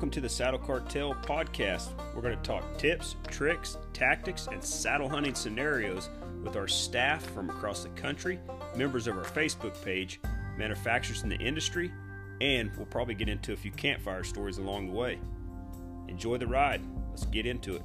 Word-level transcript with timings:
welcome 0.00 0.10
to 0.10 0.22
the 0.22 0.28
Saddle 0.30 0.58
Cartel 0.58 1.12
podcast. 1.12 1.90
We're 2.14 2.22
going 2.22 2.34
to 2.34 2.42
talk 2.42 2.64
tips, 2.78 3.16
tricks, 3.28 3.76
tactics, 3.92 4.48
and 4.50 4.64
saddle 4.64 5.10
hunting 5.10 5.34
scenarios 5.34 6.08
with 6.42 6.56
our 6.56 6.66
staff 6.66 7.22
from 7.34 7.50
across 7.50 7.82
the 7.82 7.90
country, 7.90 8.40
members 8.74 9.06
of 9.06 9.18
our 9.18 9.24
Facebook 9.24 9.74
page, 9.84 10.18
manufacturers 10.56 11.22
in 11.22 11.28
the 11.28 11.36
industry, 11.36 11.92
and 12.40 12.74
we'll 12.78 12.86
probably 12.86 13.12
get 13.12 13.28
into 13.28 13.52
a 13.52 13.56
few 13.56 13.72
campfire 13.72 14.24
stories 14.24 14.56
along 14.56 14.86
the 14.86 14.94
way. 14.94 15.18
Enjoy 16.08 16.38
the 16.38 16.46
ride. 16.46 16.80
Let's 17.10 17.26
get 17.26 17.44
into 17.44 17.76
it. 17.76 17.82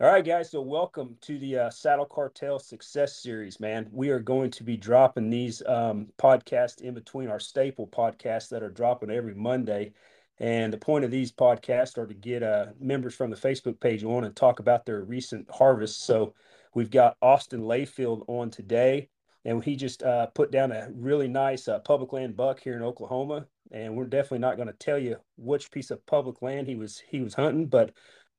All 0.00 0.06
right, 0.06 0.24
guys. 0.24 0.52
So, 0.52 0.60
welcome 0.60 1.16
to 1.22 1.40
the 1.40 1.58
uh, 1.58 1.70
Saddle 1.70 2.04
Cartel 2.04 2.60
Success 2.60 3.16
Series, 3.16 3.58
man. 3.58 3.88
We 3.90 4.10
are 4.10 4.20
going 4.20 4.52
to 4.52 4.62
be 4.62 4.76
dropping 4.76 5.28
these 5.28 5.60
um, 5.66 6.06
podcasts 6.16 6.80
in 6.80 6.94
between 6.94 7.28
our 7.28 7.40
staple 7.40 7.88
podcasts 7.88 8.48
that 8.50 8.62
are 8.62 8.70
dropping 8.70 9.10
every 9.10 9.34
Monday. 9.34 9.92
And 10.38 10.72
the 10.72 10.78
point 10.78 11.04
of 11.04 11.10
these 11.10 11.32
podcasts 11.32 11.98
are 11.98 12.06
to 12.06 12.14
get 12.14 12.44
uh, 12.44 12.66
members 12.78 13.16
from 13.16 13.30
the 13.30 13.36
Facebook 13.36 13.80
page 13.80 14.04
on 14.04 14.22
and 14.22 14.36
talk 14.36 14.60
about 14.60 14.86
their 14.86 15.02
recent 15.02 15.50
harvests. 15.50 16.04
So, 16.04 16.32
we've 16.76 16.92
got 16.92 17.16
Austin 17.20 17.62
Layfield 17.62 18.22
on 18.28 18.50
today, 18.50 19.08
and 19.44 19.64
he 19.64 19.74
just 19.74 20.04
uh, 20.04 20.26
put 20.26 20.52
down 20.52 20.70
a 20.70 20.90
really 20.94 21.26
nice 21.26 21.66
uh, 21.66 21.80
public 21.80 22.12
land 22.12 22.36
buck 22.36 22.60
here 22.60 22.76
in 22.76 22.84
Oklahoma. 22.84 23.48
And 23.72 23.96
we're 23.96 24.06
definitely 24.06 24.38
not 24.38 24.56
going 24.56 24.68
to 24.68 24.74
tell 24.74 24.98
you 24.98 25.16
which 25.36 25.72
piece 25.72 25.90
of 25.90 26.06
public 26.06 26.40
land 26.40 26.68
he 26.68 26.76
was 26.76 27.02
he 27.10 27.20
was 27.20 27.34
hunting, 27.34 27.66
but 27.66 27.92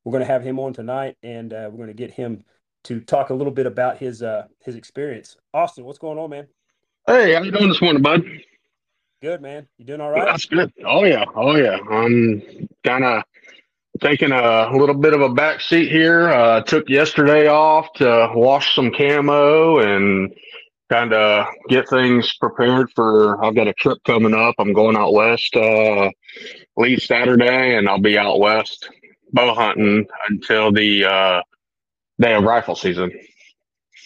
we're 0.04 0.12
going 0.12 0.26
to 0.26 0.32
have 0.32 0.44
him 0.44 0.60
on 0.60 0.74
tonight, 0.74 1.18
and 1.24 1.54
uh, 1.54 1.70
we're 1.72 1.78
going 1.78 1.88
to 1.88 1.94
get 1.94 2.12
him 2.12 2.44
to 2.86 3.02
talk 3.02 3.30
a 3.30 3.34
little 3.34 3.52
bit 3.52 3.66
about 3.66 3.98
his 3.98 4.24
uh, 4.24 4.46
his 4.64 4.76
experience. 4.76 5.36
Austin, 5.54 5.84
what's 5.84 6.00
going 6.00 6.18
on, 6.18 6.30
man? 6.30 6.48
Hey, 7.06 7.34
how 7.34 7.42
you 7.42 7.52
doing 7.52 7.70
this 7.70 7.82
morning, 7.82 8.02
bud? 8.02 8.24
Good, 9.22 9.42
man. 9.42 9.68
You 9.78 9.86
doing 9.86 10.02
all 10.02 10.12
right? 10.12 10.26
That's 10.26 10.46
good. 10.46 10.72
Oh 10.86 11.04
yeah, 11.04 11.26
oh 11.36 11.56
yeah. 11.56 11.78
I'm 11.90 12.68
kind 12.86 13.04
of 13.04 13.24
taking 14.00 14.32
a 14.32 14.72
little 14.72 14.96
bit 14.96 15.14
of 15.14 15.22
a 15.22 15.30
back 15.30 15.60
seat 15.60 15.92
here. 15.92 16.30
Uh, 16.30 16.62
took 16.62 16.88
yesterday 16.90 17.48
off 17.48 17.92
to 17.94 18.32
wash 18.34 18.76
some 18.76 18.92
camo 18.92 19.80
and 19.80 20.34
kind 20.90 21.14
of 21.14 21.48
get 21.68 21.90
things 21.90 22.34
prepared 22.40 22.90
for. 22.96 23.44
I've 23.44 23.56
got 23.56 23.68
a 23.68 23.74
trip 23.74 23.98
coming 24.06 24.34
up. 24.34 24.56
I'm 24.58 24.72
going 24.72 24.96
out 24.96 25.14
west. 25.14 25.54
Uh, 25.56 26.10
leave 26.78 27.02
Saturday, 27.02 27.76
and 27.76 27.90
I'll 27.90 28.00
be 28.00 28.18
out 28.18 28.40
west 28.40 28.90
bow 29.34 29.54
hunting 29.54 30.06
until 30.30 30.72
the 30.72 31.06
uh, 31.06 31.42
day 32.20 32.34
of 32.34 32.44
rifle 32.44 32.76
season. 32.76 33.12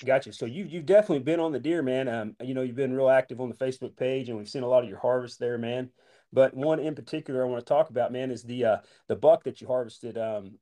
Gotcha. 0.05 0.33
So 0.33 0.45
you 0.45 0.65
you've 0.65 0.85
definitely 0.85 1.19
been 1.19 1.39
on 1.39 1.51
the 1.51 1.59
deer, 1.59 1.81
man. 1.81 2.07
Um, 2.09 2.35
you 2.41 2.53
know, 2.53 2.61
you've 2.61 2.75
been 2.75 2.93
real 2.93 3.09
active 3.09 3.39
on 3.39 3.49
the 3.49 3.55
Facebook 3.55 3.95
page, 3.95 4.29
and 4.29 4.37
we've 4.37 4.49
seen 4.49 4.63
a 4.63 4.67
lot 4.67 4.83
of 4.83 4.89
your 4.89 4.99
harvest 4.99 5.39
there, 5.39 5.57
man. 5.57 5.89
But 6.33 6.53
one 6.55 6.79
in 6.79 6.95
particular 6.95 7.43
I 7.43 7.47
want 7.47 7.65
to 7.65 7.69
talk 7.69 7.89
about, 7.89 8.11
man, 8.11 8.31
is 8.31 8.43
the 8.43 8.65
uh, 8.65 8.77
the 9.07 9.15
buck 9.15 9.43
that 9.43 9.61
you 9.61 9.67
harvested. 9.67 10.17
Um, 10.17 10.57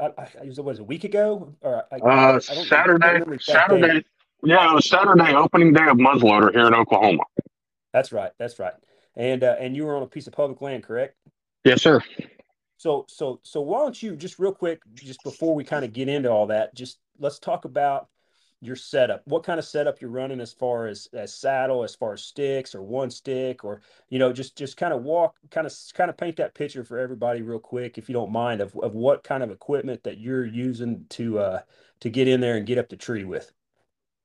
I, 0.00 0.10
I, 0.18 0.28
it 0.44 0.64
was 0.64 0.78
a 0.78 0.84
week 0.84 1.04
ago 1.04 1.54
or 1.60 1.84
I, 1.92 1.96
uh, 1.96 2.40
Saturday. 2.40 3.22
Saturday. 3.38 4.04
Yeah, 4.42 4.70
it 4.70 4.74
was 4.74 4.88
Saturday 4.88 5.34
opening 5.34 5.74
day 5.74 5.86
of 5.86 5.98
muzzleloader 5.98 6.52
here 6.52 6.66
in 6.66 6.74
Oklahoma. 6.74 7.22
That's 7.92 8.12
right. 8.12 8.32
That's 8.38 8.58
right. 8.58 8.72
And 9.14 9.44
uh, 9.44 9.56
and 9.58 9.76
you 9.76 9.84
were 9.84 9.96
on 9.96 10.02
a 10.02 10.06
piece 10.06 10.26
of 10.26 10.32
public 10.32 10.60
land, 10.62 10.82
correct? 10.82 11.16
Yes, 11.64 11.82
sir. 11.82 12.00
So 12.80 13.04
so 13.08 13.40
so 13.42 13.60
why 13.60 13.80
don't 13.80 14.02
you 14.02 14.16
just 14.16 14.38
real 14.38 14.54
quick, 14.54 14.80
just 14.94 15.22
before 15.22 15.54
we 15.54 15.64
kind 15.64 15.84
of 15.84 15.92
get 15.92 16.08
into 16.08 16.30
all 16.30 16.46
that, 16.46 16.74
just 16.74 16.98
let's 17.18 17.38
talk 17.38 17.66
about 17.66 18.08
your 18.62 18.74
setup. 18.74 19.20
What 19.26 19.42
kind 19.42 19.58
of 19.58 19.66
setup 19.66 20.00
you're 20.00 20.08
running 20.08 20.40
as 20.40 20.54
far 20.54 20.86
as 20.86 21.06
as 21.12 21.34
saddle, 21.34 21.84
as 21.84 21.94
far 21.94 22.14
as 22.14 22.22
sticks 22.22 22.74
or 22.74 22.80
one 22.80 23.10
stick, 23.10 23.64
or 23.64 23.82
you 24.08 24.18
know, 24.18 24.32
just 24.32 24.56
just 24.56 24.78
kind 24.78 24.94
of 24.94 25.02
walk, 25.02 25.34
kind 25.50 25.66
of 25.66 25.74
kind 25.92 26.08
of 26.08 26.16
paint 26.16 26.36
that 26.36 26.54
picture 26.54 26.82
for 26.82 26.98
everybody 26.98 27.42
real 27.42 27.58
quick, 27.58 27.98
if 27.98 28.08
you 28.08 28.14
don't 28.14 28.32
mind, 28.32 28.62
of 28.62 28.74
of 28.76 28.94
what 28.94 29.24
kind 29.24 29.42
of 29.42 29.50
equipment 29.50 30.02
that 30.04 30.16
you're 30.16 30.46
using 30.46 31.04
to 31.10 31.38
uh 31.38 31.60
to 32.00 32.08
get 32.08 32.28
in 32.28 32.40
there 32.40 32.56
and 32.56 32.66
get 32.66 32.78
up 32.78 32.88
the 32.88 32.96
tree 32.96 33.24
with. 33.24 33.52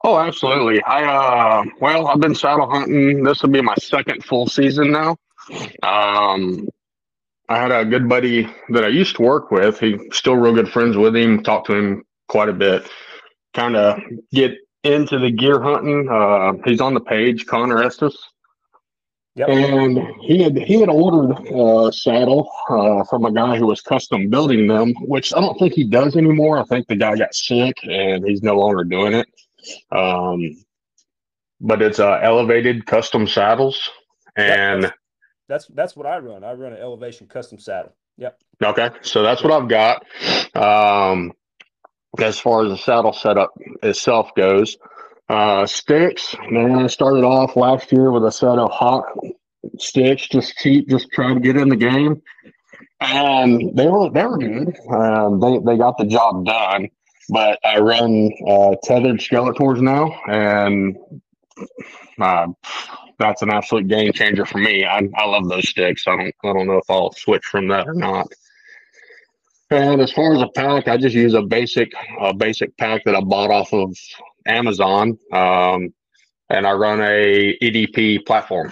Oh, 0.01 0.17
absolutely. 0.17 0.81
I 0.83 1.03
uh 1.03 1.65
well, 1.81 2.07
I've 2.07 2.21
been 2.21 2.35
saddle 2.35 2.69
hunting. 2.69 3.21
This 3.21 3.41
will 3.41 3.49
be 3.49 3.61
my 3.61 3.75
second 3.81 4.23
full 4.23 4.47
season 4.47 4.93
now. 4.93 5.17
Um 5.83 6.69
I 7.47 7.59
had 7.59 7.71
a 7.71 7.85
good 7.85 8.09
buddy 8.09 8.49
that 8.69 8.83
I 8.83 8.87
used 8.87 9.15
to 9.17 9.21
work 9.21 9.51
with. 9.51 9.79
He 9.79 9.99
still 10.11 10.35
real 10.35 10.53
good 10.53 10.71
friends 10.71 10.97
with 10.97 11.15
him. 11.15 11.43
Talked 11.43 11.67
to 11.67 11.75
him 11.75 12.03
quite 12.27 12.49
a 12.49 12.53
bit. 12.53 12.89
Kind 13.53 13.75
of 13.75 13.99
get 14.31 14.57
into 14.83 15.19
the 15.19 15.31
gear 15.31 15.61
hunting. 15.61 16.09
Uh, 16.09 16.53
he's 16.65 16.81
on 16.81 16.93
the 16.93 16.99
page, 16.99 17.45
Connor 17.45 17.83
Estes. 17.83 18.17
Yep. 19.35 19.49
And 19.49 19.99
he 20.21 20.41
had 20.41 20.57
he 20.57 20.79
had 20.79 20.87
ordered 20.87 21.35
a 21.51 21.91
saddle 21.91 22.49
uh, 22.69 23.03
from 23.03 23.25
a 23.25 23.33
guy 23.33 23.57
who 23.57 23.67
was 23.67 23.81
custom 23.81 24.29
building 24.29 24.67
them, 24.67 24.93
which 25.01 25.33
I 25.33 25.41
don't 25.41 25.59
think 25.59 25.73
he 25.73 25.83
does 25.83 26.15
anymore. 26.15 26.57
I 26.57 26.63
think 26.63 26.87
the 26.87 26.95
guy 26.95 27.17
got 27.17 27.35
sick 27.35 27.75
and 27.83 28.25
he's 28.25 28.41
no 28.41 28.57
longer 28.57 28.85
doing 28.85 29.13
it. 29.13 29.27
Um, 29.91 30.55
but 31.59 31.81
it's 31.81 31.99
uh, 31.99 32.19
elevated 32.21 32.85
custom 32.85 33.27
saddles, 33.27 33.89
and 34.37 34.83
yep 34.83 34.93
that's 35.47 35.67
that's 35.67 35.95
what 35.95 36.05
I 36.05 36.17
run. 36.19 36.43
I 36.43 36.53
run 36.53 36.73
an 36.73 36.79
elevation 36.79 37.27
custom 37.27 37.59
saddle. 37.59 37.93
Yep. 38.17 38.39
Okay, 38.63 38.89
so 39.01 39.23
that's 39.23 39.43
what 39.43 39.51
I've 39.51 39.67
got. 39.67 40.05
Um, 40.55 41.33
as 42.19 42.39
far 42.39 42.63
as 42.63 42.69
the 42.71 42.77
saddle 42.77 43.13
setup 43.13 43.53
itself 43.83 44.31
goes, 44.35 44.77
uh, 45.27 45.65
sticks. 45.65 46.35
Man, 46.49 46.75
I 46.79 46.87
started 46.87 47.23
off 47.23 47.55
last 47.55 47.91
year 47.91 48.11
with 48.11 48.23
a 48.25 48.31
set 48.31 48.57
of 48.57 48.71
hawk 48.71 49.05
sticks, 49.77 50.27
just 50.27 50.57
cheap, 50.57 50.87
just 50.87 51.09
trying 51.11 51.35
to 51.35 51.41
get 51.41 51.57
in 51.57 51.69
the 51.69 51.75
game, 51.75 52.21
and 53.01 53.75
they 53.75 53.87
were 53.87 54.09
they 54.09 54.25
were 54.25 54.37
good. 54.37 54.75
Um, 54.89 55.39
they 55.39 55.59
they 55.59 55.77
got 55.77 55.97
the 55.97 56.05
job 56.05 56.45
done. 56.45 56.89
But 57.27 57.59
I 57.65 57.79
run 57.79 58.29
uh, 58.47 58.75
Tethrd 58.85 59.19
Skeletors 59.19 59.81
now, 59.81 60.11
and 60.27 60.95
uh, 62.21 62.47
that's 63.17 63.41
an 63.41 63.51
absolute 63.51 63.87
game 63.87 64.11
changer 64.13 64.45
for 64.45 64.57
me. 64.57 64.85
I, 64.85 65.07
I 65.15 65.25
love 65.25 65.47
those 65.47 65.69
sticks. 65.69 66.07
I 66.07 66.15
don't 66.15 66.35
I 66.43 66.53
don't 66.53 66.67
know 66.67 66.77
if 66.77 66.89
I'll 66.89 67.11
switch 67.13 67.45
from 67.45 67.67
that 67.69 67.87
or 67.87 67.93
not. 67.93 68.27
And 69.71 69.99
as 70.01 70.11
far 70.11 70.35
as 70.35 70.41
a 70.41 70.47
pack, 70.47 70.87
I 70.87 70.97
just 70.97 71.15
use 71.15 71.33
a 71.33 71.41
basic 71.41 71.91
a 72.19 72.33
basic 72.33 72.77
pack 72.77 73.03
that 73.05 73.15
I 73.15 73.21
bought 73.21 73.51
off 73.51 73.73
of 73.73 73.95
Amazon, 74.45 75.17
um, 75.31 75.93
and 76.49 76.67
I 76.67 76.73
run 76.73 77.01
a 77.01 77.57
EDP 77.61 78.25
platform. 78.25 78.71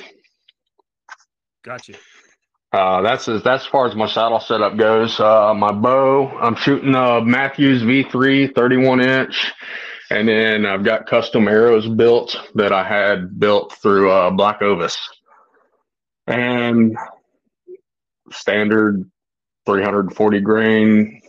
Gotcha. 1.64 1.94
Uh, 2.72 3.02
that's 3.02 3.28
as 3.28 3.44
that's 3.44 3.64
as 3.64 3.70
far 3.70 3.88
as 3.88 3.96
my 3.96 4.08
saddle 4.08 4.40
setup 4.40 4.78
goes. 4.78 5.20
Uh, 5.20 5.54
my 5.54 5.72
bow, 5.72 6.28
I'm 6.40 6.56
shooting 6.56 6.96
a 6.96 7.22
Mathews 7.22 7.84
V3 7.84 8.54
31 8.54 9.02
inch. 9.02 9.52
And 10.13 10.28
then 10.28 10.68
I've 10.68 10.84
got 10.84 11.07
custom 11.07 11.47
arrows 11.47 11.90
built 11.90 12.38
that 12.53 12.72
I 12.72 12.88
had 12.88 13.40
built 13.40 13.74
through 13.81 14.12
uh, 14.12 14.29
Black 14.29 14.62
Ovis. 14.62 14.96
And 16.28 16.96
standard 18.31 19.09
340 19.66 20.40
grain 20.41 21.19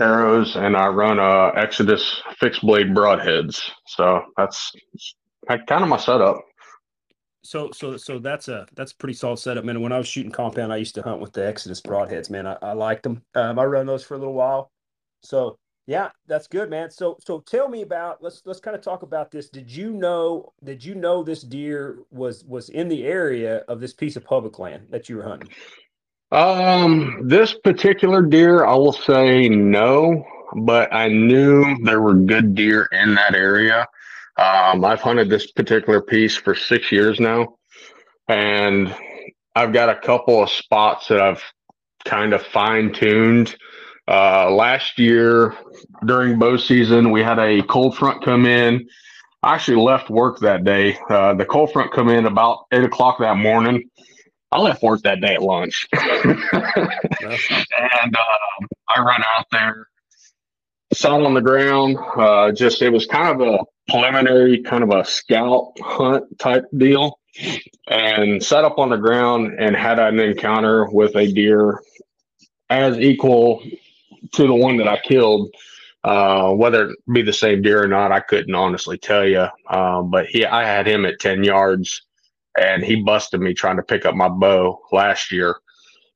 arrows, 0.00 0.54
and 0.54 0.76
I 0.76 0.86
run 0.86 1.18
uh, 1.18 1.50
Exodus 1.56 2.22
fixed 2.38 2.62
blade 2.62 2.94
broadheads. 2.94 3.60
So 3.88 4.22
that's 4.36 4.70
kind 5.48 5.82
of 5.82 5.88
my 5.88 5.96
setup. 5.96 6.44
So, 7.42 7.72
so, 7.72 7.96
so 7.96 8.20
that's 8.20 8.46
a 8.46 8.68
that's 8.76 8.92
a 8.92 8.96
pretty 8.96 9.14
solid 9.14 9.40
setup, 9.40 9.64
man. 9.64 9.80
When 9.80 9.92
I 9.92 9.98
was 9.98 10.06
shooting 10.06 10.30
compound, 10.30 10.72
I 10.72 10.76
used 10.76 10.94
to 10.94 11.02
hunt 11.02 11.20
with 11.20 11.32
the 11.32 11.44
Exodus 11.44 11.80
broadheads, 11.80 12.30
man. 12.30 12.46
I, 12.46 12.56
I 12.62 12.72
liked 12.72 13.02
them. 13.02 13.22
Um, 13.34 13.58
I 13.58 13.64
run 13.64 13.86
those 13.86 14.04
for 14.04 14.14
a 14.14 14.18
little 14.18 14.34
while. 14.34 14.70
So 15.22 15.58
yeah, 15.86 16.10
that's 16.26 16.48
good, 16.48 16.68
man. 16.68 16.90
So 16.90 17.16
so 17.24 17.40
tell 17.40 17.68
me 17.68 17.82
about 17.82 18.20
let's 18.20 18.42
let's 18.44 18.58
kind 18.58 18.74
of 18.74 18.82
talk 18.82 19.02
about 19.02 19.30
this. 19.30 19.48
Did 19.48 19.70
you 19.70 19.92
know 19.92 20.52
did 20.64 20.84
you 20.84 20.96
know 20.96 21.22
this 21.22 21.42
deer 21.42 21.98
was 22.10 22.44
was 22.44 22.70
in 22.70 22.88
the 22.88 23.04
area 23.04 23.58
of 23.68 23.80
this 23.80 23.92
piece 23.92 24.16
of 24.16 24.24
public 24.24 24.58
land 24.58 24.88
that 24.90 25.08
you 25.08 25.16
were 25.16 25.22
hunting? 25.22 25.48
Um, 26.32 27.22
this 27.28 27.54
particular 27.54 28.20
deer, 28.20 28.64
I 28.64 28.74
will 28.74 28.92
say 28.92 29.48
no, 29.48 30.24
but 30.56 30.92
I 30.92 31.06
knew 31.06 31.76
there 31.84 32.00
were 32.00 32.14
good 32.14 32.56
deer 32.56 32.88
in 32.90 33.14
that 33.14 33.36
area. 33.36 33.86
Um, 34.36 34.84
I've 34.84 35.00
hunted 35.00 35.30
this 35.30 35.52
particular 35.52 36.02
piece 36.02 36.36
for 36.36 36.56
six 36.56 36.90
years 36.90 37.20
now, 37.20 37.58
and 38.28 38.92
I've 39.54 39.72
got 39.72 39.88
a 39.88 39.94
couple 39.94 40.42
of 40.42 40.50
spots 40.50 41.06
that 41.08 41.20
I've 41.20 41.42
kind 42.04 42.32
of 42.32 42.42
fine 42.42 42.92
tuned 42.92 43.56
uh, 44.08 44.50
last 44.50 44.98
year 44.98 45.54
during 46.04 46.38
bow 46.38 46.56
season, 46.56 47.10
we 47.10 47.22
had 47.22 47.38
a 47.38 47.62
cold 47.62 47.96
front 47.96 48.24
come 48.24 48.46
in. 48.46 48.88
I 49.42 49.54
actually 49.54 49.82
left 49.82 50.10
work 50.10 50.38
that 50.40 50.64
day. 50.64 50.98
Uh, 51.10 51.34
the 51.34 51.44
cold 51.44 51.72
front 51.72 51.92
come 51.92 52.08
in 52.08 52.26
about 52.26 52.66
eight 52.72 52.84
o'clock 52.84 53.18
that 53.20 53.36
morning. 53.36 53.90
I 54.52 54.60
left 54.60 54.82
work 54.82 55.02
that 55.02 55.20
day 55.20 55.34
at 55.34 55.42
lunch, 55.42 55.88
and 55.92 56.04
uh, 56.24 56.96
I 58.88 59.00
run 59.00 59.22
out 59.36 59.46
there, 59.50 59.88
sat 60.92 61.10
on 61.10 61.34
the 61.34 61.40
ground. 61.40 61.98
Uh, 62.16 62.52
just 62.52 62.80
it 62.80 62.90
was 62.90 63.06
kind 63.06 63.40
of 63.40 63.46
a 63.46 63.58
preliminary 63.88 64.62
kind 64.62 64.82
of 64.82 64.90
a 64.90 65.04
scout 65.04 65.72
hunt 65.80 66.24
type 66.38 66.64
deal 66.76 67.18
and 67.88 68.42
sat 68.42 68.64
up 68.64 68.78
on 68.78 68.88
the 68.88 68.96
ground 68.96 69.54
and 69.58 69.76
had 69.76 69.98
an 69.98 70.18
encounter 70.18 70.88
with 70.90 71.14
a 71.16 71.32
deer 71.32 71.80
as 72.70 72.98
equal 72.98 73.62
to 74.32 74.46
the 74.46 74.54
one 74.54 74.76
that 74.78 74.88
I 74.88 74.98
killed. 74.98 75.50
Uh, 76.04 76.52
whether 76.52 76.90
it 76.90 76.98
be 77.12 77.22
the 77.22 77.32
same 77.32 77.62
deer 77.62 77.82
or 77.82 77.88
not, 77.88 78.12
I 78.12 78.20
couldn't 78.20 78.54
honestly 78.54 78.96
tell 78.96 79.26
you. 79.26 79.48
Um, 79.68 80.10
but 80.10 80.26
he, 80.26 80.46
I 80.46 80.64
had 80.64 80.86
him 80.86 81.04
at 81.04 81.18
10 81.18 81.42
yards 81.42 82.02
and 82.56 82.84
he 82.84 83.02
busted 83.02 83.40
me 83.40 83.54
trying 83.54 83.76
to 83.76 83.82
pick 83.82 84.06
up 84.06 84.14
my 84.14 84.28
bow 84.28 84.80
last 84.92 85.32
year. 85.32 85.56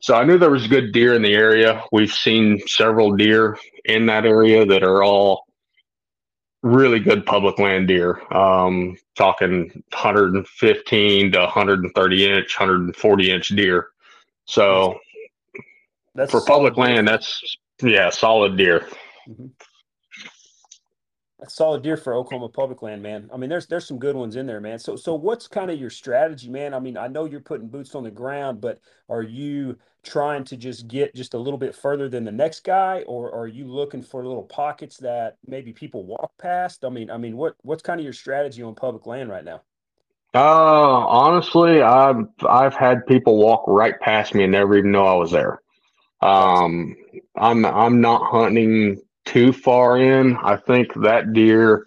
So 0.01 0.15
I 0.15 0.25
knew 0.25 0.39
there 0.39 0.51
was 0.51 0.67
good 0.67 0.93
deer 0.93 1.15
in 1.15 1.23
the 1.23 1.35
area. 1.35 1.85
We've 1.93 2.13
seen 2.13 2.61
several 2.67 3.17
deer 3.17 3.59
in 3.85 4.07
that 4.07 4.25
area 4.25 4.65
that 4.65 4.83
are 4.83 5.03
all 5.03 5.45
really 6.63 7.01
good 7.01 7.27
public 7.27 7.59
land 7.59 7.89
deer. 7.89 8.21
Um, 8.33 8.97
talking 9.17 9.83
115 9.93 11.33
to 11.33 11.39
130 11.39 12.31
inch, 12.31 12.59
140 12.59 13.31
inch 13.31 13.49
deer. 13.49 13.89
So 14.47 14.99
that's 16.15 16.31
for 16.31 16.45
public 16.45 16.77
land, 16.77 17.07
that's 17.07 17.59
yeah, 17.83 18.11
solid 18.11 18.57
deer. 18.57 18.87
Mm-hmm. 19.29 19.47
That's 21.41 21.55
solid 21.55 21.83
deer 21.83 21.97
for 21.97 22.15
Oklahoma 22.15 22.51
public 22.51 22.83
land, 22.83 23.03
man. 23.03 23.31
I 23.33 23.39
mean, 23.39 23.49
there's 23.49 23.67
there's 23.67 23.87
some 23.87 23.99
good 23.99 24.15
ones 24.15 24.37
in 24.37 24.47
there, 24.47 24.61
man. 24.61 24.79
So 24.79 24.95
so 24.95 25.15
what's 25.15 25.49
kind 25.49 25.71
of 25.71 25.81
your 25.81 25.89
strategy, 25.89 26.51
man? 26.51 26.75
I 26.75 26.81
mean, 26.81 26.99
I 26.99 27.09
know 27.09 27.25
you're 27.25 27.41
putting 27.41 27.69
boots 27.69 27.95
on 27.95 28.05
the 28.05 28.11
ground, 28.11 28.61
but 28.61 28.79
are 29.09 29.23
you 29.23 29.79
trying 30.03 30.45
to 30.45 30.57
just 30.57 30.87
get 30.87 31.15
just 31.15 31.33
a 31.33 31.39
little 31.39 31.59
bit 31.59 31.75
further 31.75 32.09
than 32.11 32.25
the 32.25 32.33
next 32.33 32.65
guy, 32.65 33.05
or 33.07 33.33
are 33.35 33.47
you 33.47 33.67
looking 33.67 34.03
for 34.03 34.25
little 34.25 34.43
pockets 34.43 34.99
that 34.99 35.39
maybe 35.47 35.73
people 35.73 36.05
walk 36.05 36.33
past? 36.39 36.85
I 36.85 36.91
mean, 36.91 37.11
I 37.11 37.17
mean, 37.17 37.39
what 37.39 37.55
what's 37.63 37.83
kind 37.83 37.99
of 37.99 38.05
your 38.05 38.13
strategy 38.13 38.63
on 38.63 38.75
public 38.75 39.07
land 39.07 39.31
right 39.31 39.45
now? 39.45 39.63
Uh, 40.35 41.07
honestly, 41.07 41.81
I've 41.81 42.27
I've 42.47 42.75
had 42.75 43.07
people 43.07 43.39
walk 43.39 43.65
right 43.67 43.99
past 44.01 44.35
me 44.35 44.45
and 44.45 44.53
never 44.53 44.77
even 44.77 44.93
know 44.93 45.07
I 45.07 45.15
was 45.15 45.31
there. 45.31 45.63
Um, 46.23 46.97
I'm 47.37 47.65
I'm 47.65 48.01
not 48.01 48.31
hunting 48.31 49.01
too 49.25 49.53
far 49.53 49.99
in. 49.99 50.37
I 50.37 50.57
think 50.57 50.93
that 51.03 51.33
deer 51.33 51.87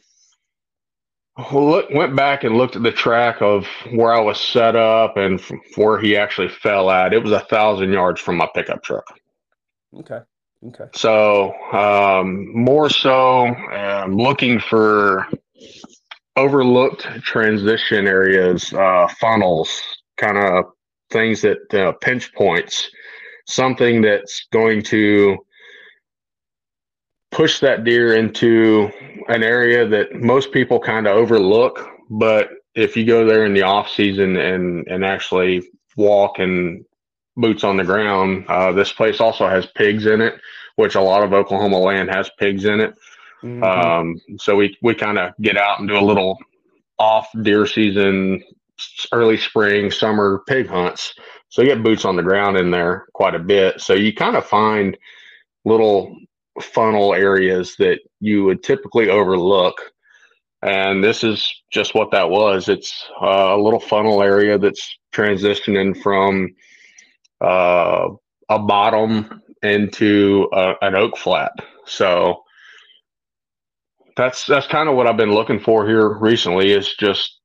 look, 1.51 1.89
went 1.91 2.15
back 2.15 2.44
and 2.44 2.57
looked 2.57 2.75
at 2.75 2.83
the 2.83 2.91
track 2.91 3.41
of 3.41 3.65
where 3.91 4.13
I 4.13 4.19
was 4.19 4.39
set 4.39 4.75
up 4.75 5.18
and 5.18 5.41
where 5.75 6.00
he 6.00 6.15
actually 6.15 6.50
fell 6.50 6.89
at. 6.89 7.13
It 7.13 7.24
was 7.24 7.31
a 7.31 7.39
thousand 7.39 7.91
yards 7.91 8.21
from 8.21 8.38
my 8.38 8.47
pickup 8.53 8.83
truck. 8.83 9.06
Okay. 10.00 10.19
Okay. 10.68 10.86
So 10.94 11.53
um, 11.74 12.47
more 12.56 12.89
so, 12.89 13.47
um, 13.47 14.15
looking 14.15 14.59
for 14.59 15.27
overlooked 16.38 17.01
transition 17.24 18.07
areas, 18.07 18.71
uh, 18.74 19.07
funnels, 19.19 19.81
kind 20.18 20.38
of 20.38 20.65
things 21.09 21.41
that 21.41 21.74
uh, 21.74 21.91
pinch 21.94 22.33
points, 22.33 22.89
something 23.47 24.01
that's 24.01 24.47
going 24.51 24.81
to 24.83 25.37
push 27.31 27.59
that 27.59 27.83
deer 27.83 28.15
into 28.15 28.89
an 29.27 29.43
area 29.43 29.87
that 29.87 30.13
most 30.13 30.51
people 30.51 30.79
kind 30.79 31.07
of 31.07 31.17
overlook. 31.17 31.89
But 32.09 32.49
if 32.75 32.95
you 32.95 33.05
go 33.05 33.25
there 33.25 33.45
in 33.45 33.53
the 33.53 33.63
off 33.63 33.89
season 33.89 34.37
and 34.37 34.87
and 34.87 35.03
actually 35.03 35.63
walk 35.95 36.39
and 36.39 36.85
boots 37.35 37.63
on 37.63 37.77
the 37.77 37.83
ground, 37.83 38.45
uh, 38.47 38.71
this 38.71 38.91
place 38.91 39.19
also 39.19 39.47
has 39.47 39.65
pigs 39.65 40.05
in 40.05 40.21
it, 40.21 40.35
which 40.75 40.95
a 40.95 41.01
lot 41.01 41.23
of 41.23 41.33
Oklahoma 41.33 41.79
land 41.79 42.09
has 42.09 42.29
pigs 42.39 42.65
in 42.65 42.79
it. 42.79 42.95
Mm-hmm. 43.43 43.63
Um, 43.63 44.21
so 44.39 44.55
we 44.55 44.77
we 44.81 44.95
kind 44.95 45.17
of 45.17 45.33
get 45.41 45.57
out 45.57 45.79
and 45.79 45.87
do 45.87 45.97
a 45.97 46.01
little 46.01 46.37
off 46.99 47.27
deer 47.41 47.65
season, 47.65 48.43
early 49.11 49.37
spring, 49.37 49.91
summer 49.91 50.43
pig 50.47 50.67
hunts. 50.67 51.13
So 51.53 51.61
you 51.61 51.67
get 51.67 51.83
boots 51.83 52.03
on 52.03 52.15
the 52.15 52.23
ground 52.23 52.57
in 52.57 52.71
there 52.71 53.05
quite 53.13 53.35
a 53.35 53.39
bit. 53.39 53.79
So 53.79 53.94
you 53.94 54.11
kind 54.11 54.35
of 54.35 54.44
find 54.44 54.97
little 55.65 56.17
funnel 56.59 57.13
areas 57.13 57.75
that 57.77 58.00
you 58.19 58.44
would 58.45 58.63
typically 58.63 59.09
overlook. 59.09 59.79
And 60.63 61.03
this 61.03 61.23
is 61.23 61.47
just 61.71 61.94
what 61.94 62.09
that 62.09 62.31
was. 62.31 62.69
It's 62.69 63.07
uh, 63.21 63.53
a 63.55 63.61
little 63.61 63.79
funnel 63.79 64.23
area 64.23 64.57
that's 64.57 64.97
transitioning 65.13 65.95
from 66.01 66.55
uh, 67.39 68.07
a 68.50 68.57
bottom 68.57 69.39
into 69.61 70.50
a, 70.53 70.73
an 70.81 70.95
oak 70.95 71.15
flat. 71.15 71.51
So 71.85 72.41
that's 74.17 74.47
that's 74.47 74.65
kind 74.65 74.89
of 74.89 74.95
what 74.95 75.05
I've 75.05 75.17
been 75.17 75.35
looking 75.35 75.59
for 75.59 75.85
here 75.88 76.17
recently 76.17 76.71
is 76.71 76.95
just 76.95 77.39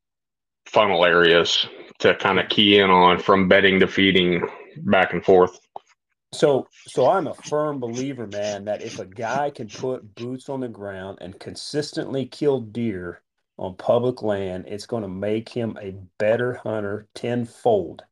funnel 0.64 1.04
areas 1.04 1.66
to 2.00 2.14
kind 2.16 2.38
of 2.38 2.48
key 2.48 2.78
in 2.78 2.90
on 2.90 3.18
from 3.18 3.48
bedding 3.48 3.80
to 3.80 3.88
feeding 3.88 4.46
back 4.78 5.12
and 5.12 5.24
forth. 5.24 5.58
So, 6.32 6.68
so 6.86 7.10
I'm 7.10 7.26
a 7.26 7.34
firm 7.34 7.80
believer, 7.80 8.26
man, 8.26 8.66
that 8.66 8.82
if 8.82 8.98
a 8.98 9.06
guy 9.06 9.50
can 9.50 9.68
put 9.68 10.14
boots 10.14 10.48
on 10.48 10.60
the 10.60 10.68
ground 10.68 11.18
and 11.20 11.38
consistently 11.40 12.26
kill 12.26 12.60
deer 12.60 13.22
on 13.56 13.74
public 13.76 14.22
land, 14.22 14.66
it's 14.68 14.86
going 14.86 15.02
to 15.02 15.08
make 15.08 15.48
him 15.48 15.76
a 15.80 15.96
better 16.18 16.54
hunter 16.54 17.08
tenfold 17.14 18.02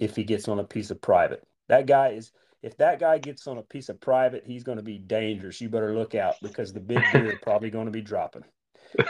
if 0.00 0.16
he 0.16 0.24
gets 0.24 0.48
on 0.48 0.58
a 0.58 0.64
piece 0.64 0.90
of 0.90 1.00
private. 1.00 1.46
That 1.68 1.86
guy 1.86 2.08
is, 2.08 2.32
if 2.62 2.76
that 2.78 2.98
guy 2.98 3.18
gets 3.18 3.46
on 3.46 3.58
a 3.58 3.62
piece 3.62 3.88
of 3.88 4.00
private, 4.00 4.44
he's 4.44 4.64
going 4.64 4.78
to 4.78 4.84
be 4.84 4.98
dangerous. 4.98 5.60
You 5.60 5.68
better 5.68 5.94
look 5.94 6.14
out 6.14 6.34
because 6.42 6.72
the 6.72 6.80
big 6.80 7.02
deer 7.12 7.34
are 7.34 7.38
probably 7.42 7.70
going 7.70 7.86
to 7.86 7.92
be 7.92 8.02
dropping. 8.02 8.44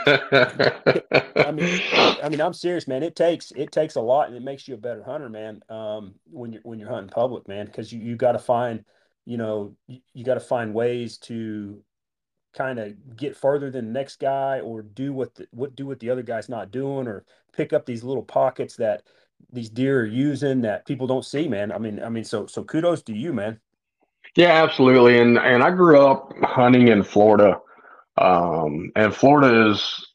I 0.05 1.51
mean, 1.53 1.81
I 2.23 2.29
mean, 2.29 2.41
I'm 2.41 2.53
serious, 2.53 2.87
man. 2.87 3.03
It 3.03 3.15
takes 3.15 3.51
it 3.51 3.71
takes 3.71 3.95
a 3.95 4.01
lot, 4.01 4.27
and 4.27 4.35
it 4.35 4.43
makes 4.43 4.67
you 4.67 4.73
a 4.75 4.77
better 4.77 5.03
hunter, 5.03 5.29
man. 5.29 5.61
Um, 5.69 6.15
when 6.31 6.53
you're 6.53 6.61
when 6.63 6.79
you're 6.79 6.89
hunting 6.89 7.09
public, 7.09 7.47
man, 7.47 7.65
because 7.65 7.91
you 7.91 7.99
you 7.99 8.15
got 8.15 8.33
to 8.33 8.39
find, 8.39 8.83
you 9.25 9.37
know, 9.37 9.75
you, 9.87 9.99
you 10.13 10.23
got 10.23 10.35
to 10.35 10.39
find 10.39 10.73
ways 10.73 11.17
to 11.19 11.81
kind 12.55 12.79
of 12.79 13.17
get 13.17 13.35
further 13.35 13.69
than 13.69 13.85
the 13.85 13.91
next 13.91 14.19
guy, 14.19 14.59
or 14.59 14.81
do 14.81 15.13
what 15.13 15.35
the, 15.35 15.47
what 15.51 15.75
do 15.75 15.85
what 15.85 15.99
the 15.99 16.09
other 16.09 16.23
guy's 16.23 16.49
not 16.49 16.71
doing, 16.71 17.07
or 17.07 17.25
pick 17.53 17.73
up 17.73 17.85
these 17.85 18.03
little 18.03 18.23
pockets 18.23 18.75
that 18.77 19.03
these 19.51 19.69
deer 19.69 20.01
are 20.01 20.05
using 20.05 20.61
that 20.61 20.85
people 20.85 21.07
don't 21.07 21.25
see, 21.25 21.47
man. 21.47 21.71
I 21.71 21.77
mean, 21.77 22.01
I 22.01 22.09
mean, 22.09 22.23
so 22.23 22.45
so 22.47 22.63
kudos 22.63 23.03
to 23.03 23.13
you, 23.13 23.33
man. 23.33 23.59
Yeah, 24.35 24.63
absolutely. 24.63 25.19
And 25.19 25.37
and 25.37 25.63
I 25.63 25.71
grew 25.71 26.05
up 26.05 26.33
hunting 26.43 26.87
in 26.87 27.03
Florida. 27.03 27.59
Um, 28.17 28.91
and 28.95 29.13
Florida 29.13 29.69
is 29.71 30.07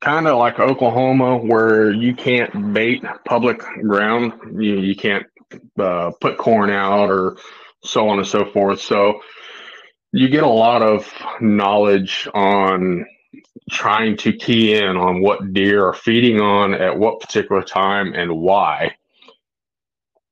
kind 0.00 0.26
of 0.26 0.38
like 0.38 0.60
Oklahoma, 0.60 1.38
where 1.38 1.92
you 1.92 2.14
can't 2.14 2.72
bait 2.72 3.02
public 3.24 3.60
ground. 3.82 4.32
You, 4.62 4.78
you 4.78 4.94
can't 4.94 5.26
uh, 5.78 6.12
put 6.20 6.38
corn 6.38 6.70
out 6.70 7.10
or 7.10 7.36
so 7.82 8.08
on 8.08 8.18
and 8.18 8.26
so 8.26 8.44
forth. 8.44 8.80
So 8.80 9.20
you 10.12 10.28
get 10.28 10.42
a 10.42 10.48
lot 10.48 10.82
of 10.82 11.12
knowledge 11.40 12.28
on 12.34 13.06
trying 13.70 14.16
to 14.18 14.32
key 14.32 14.74
in 14.74 14.96
on 14.96 15.20
what 15.20 15.52
deer 15.52 15.86
are 15.86 15.94
feeding 15.94 16.40
on 16.40 16.74
at 16.74 16.98
what 16.98 17.20
particular 17.20 17.62
time 17.62 18.14
and 18.14 18.38
why. 18.38 18.94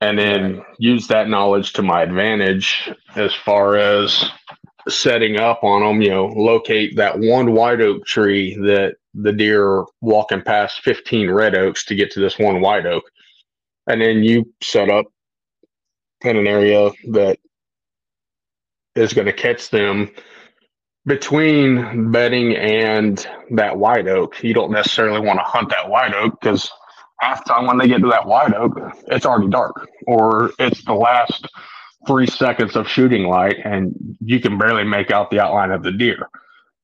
And 0.01 0.19
then 0.19 0.63
use 0.79 1.09
that 1.09 1.29
knowledge 1.29 1.75
to 1.75 1.83
my 1.83 2.03
advantage 2.03 2.91
as 3.15 3.35
far 3.35 3.77
as 3.77 4.25
setting 4.89 5.39
up 5.39 5.65
on 5.65 5.83
them, 5.83 6.03
you 6.03 6.11
know, 6.11 6.27
locate 6.27 6.97
that 6.97 7.19
one 7.19 7.53
white 7.53 7.81
oak 7.81 8.05
tree 8.07 8.55
that 8.57 8.97
the 9.15 9.33
deer 9.33 9.65
are 9.65 9.87
walking 10.01 10.43
past 10.43 10.83
15 10.83 11.31
red 11.31 11.55
oaks 11.55 11.85
to 11.87 11.95
get 11.95 12.11
to 12.13 12.21
this 12.21 12.39
one 12.39 12.61
white 12.61 12.87
oak. 12.87 13.05
And 13.87 14.01
then 14.01 14.23
you 14.23 14.53
set 14.63 14.91
up 14.91 15.07
in 16.23 16.37
an 16.37 16.47
area 16.47 16.91
that 17.11 17.39
is 18.95 19.13
going 19.13 19.27
to 19.27 19.33
catch 19.33 19.71
them 19.71 20.11
between 21.05 22.11
bedding 22.11 22.57
and 22.57 23.27
that 23.51 23.79
white 23.79 24.09
oak. 24.09 24.43
You 24.43 24.55
don't 24.55 24.73
necessarily 24.73 25.21
want 25.21 25.39
to 25.39 25.45
hunt 25.45 25.71
that 25.71 25.89
white 25.89 26.15
oak 26.15 26.41
because 26.41 26.71
half 27.21 27.45
the 27.45 27.53
time 27.53 27.67
when 27.67 27.79
they 27.79 27.89
get 27.89 28.01
to 28.01 28.09
that 28.09 28.27
white 28.27 28.55
oak, 28.55 28.77
it's 29.09 29.25
already 29.25 29.49
dark 29.49 29.89
or 30.07 30.51
it's 30.59 30.85
the 30.85 30.95
last 30.95 31.47
three 32.07 32.27
seconds 32.27 32.77
of 32.77 32.89
shooting 32.89 33.25
light 33.25 33.57
and 33.65 33.95
you 34.21 34.41
can 34.41 34.59
barely 34.59 34.85
make 34.85 35.11
out 35.11 35.31
the 35.31 35.41
outline 35.41 35.71
of 35.71 35.83
the 35.83 35.93
deer. 35.93 36.29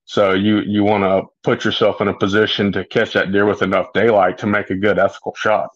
So 0.05 0.33
you 0.33 0.61
you 0.61 0.85
want 0.85 1.05
to 1.05 1.29
put 1.43 1.65
yourself 1.65 2.01
in 2.01 2.09
a 2.09 2.15
position 2.15 2.73
to 2.73 2.85
catch 2.85 3.13
that 3.15 3.33
deer 3.33 3.47
with 3.47 3.63
enough 3.63 3.93
daylight 3.95 4.37
to 4.39 4.47
make 4.47 4.71
a 4.71 4.75
good 4.75 4.99
ethical 4.99 5.35
shot. 5.35 5.71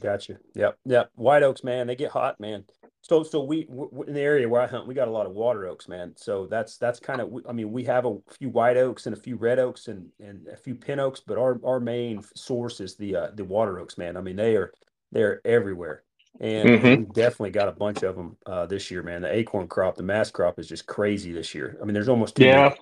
Gotcha. 0.00 0.38
Yep. 0.54 0.78
Yep. 0.86 1.10
White 1.14 1.42
oaks, 1.42 1.62
man, 1.62 1.86
they 1.86 1.96
get 1.96 2.10
hot, 2.10 2.40
man. 2.40 2.64
So 3.02 3.22
so 3.22 3.44
we 3.44 3.68
in 4.06 4.14
the 4.14 4.20
area 4.20 4.48
where 4.48 4.62
I 4.62 4.66
hunt, 4.66 4.86
we 4.86 4.94
got 4.94 5.08
a 5.08 5.10
lot 5.10 5.26
of 5.26 5.32
water 5.32 5.66
oaks, 5.66 5.88
man. 5.88 6.14
So 6.16 6.46
that's 6.46 6.78
that's 6.78 6.98
kind 6.98 7.20
of 7.20 7.32
I 7.46 7.52
mean 7.52 7.70
we 7.70 7.84
have 7.84 8.06
a 8.06 8.16
few 8.30 8.48
white 8.48 8.78
oaks 8.78 9.06
and 9.06 9.14
a 9.14 9.20
few 9.20 9.36
red 9.36 9.58
oaks 9.58 9.88
and 9.88 10.08
and 10.18 10.48
a 10.48 10.56
few 10.56 10.74
pin 10.74 10.98
oaks, 10.98 11.20
but 11.20 11.36
our 11.36 11.60
our 11.64 11.80
main 11.80 12.22
source 12.34 12.80
is 12.80 12.96
the 12.96 13.14
uh, 13.14 13.28
the 13.34 13.44
water 13.44 13.78
oaks, 13.78 13.98
man. 13.98 14.16
I 14.16 14.22
mean 14.22 14.36
they 14.36 14.56
are 14.56 14.72
they're 15.12 15.42
everywhere 15.46 16.02
and 16.40 16.68
mm-hmm. 16.68 16.86
we 16.86 16.96
definitely 17.12 17.50
got 17.50 17.68
a 17.68 17.72
bunch 17.72 18.02
of 18.02 18.16
them 18.16 18.36
uh, 18.46 18.66
this 18.66 18.90
year, 18.90 19.02
man. 19.02 19.22
The 19.22 19.32
acorn 19.32 19.68
crop, 19.68 19.96
the 19.96 20.02
mass 20.02 20.30
crop 20.30 20.58
is 20.58 20.68
just 20.68 20.86
crazy 20.86 21.32
this 21.32 21.54
year. 21.54 21.76
I 21.80 21.84
mean, 21.84 21.94
there's 21.94 22.08
almost 22.08 22.38
yeah. 22.38 22.74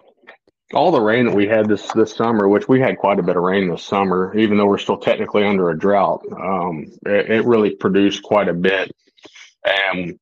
all 0.72 0.90
the 0.90 1.00
rain 1.00 1.26
that 1.26 1.34
we 1.34 1.46
had 1.46 1.68
this 1.68 1.86
this 1.92 2.14
summer, 2.14 2.48
which 2.48 2.68
we 2.68 2.80
had 2.80 2.98
quite 2.98 3.18
a 3.18 3.22
bit 3.22 3.36
of 3.36 3.42
rain 3.42 3.68
this 3.68 3.84
summer, 3.84 4.34
even 4.36 4.56
though 4.56 4.66
we're 4.66 4.78
still 4.78 4.96
technically 4.96 5.44
under 5.44 5.70
a 5.70 5.78
drought, 5.78 6.22
um, 6.32 6.86
it, 7.04 7.30
it 7.30 7.44
really 7.44 7.74
produced 7.74 8.22
quite 8.22 8.48
a 8.48 8.54
bit. 8.54 8.90
And 9.64 10.18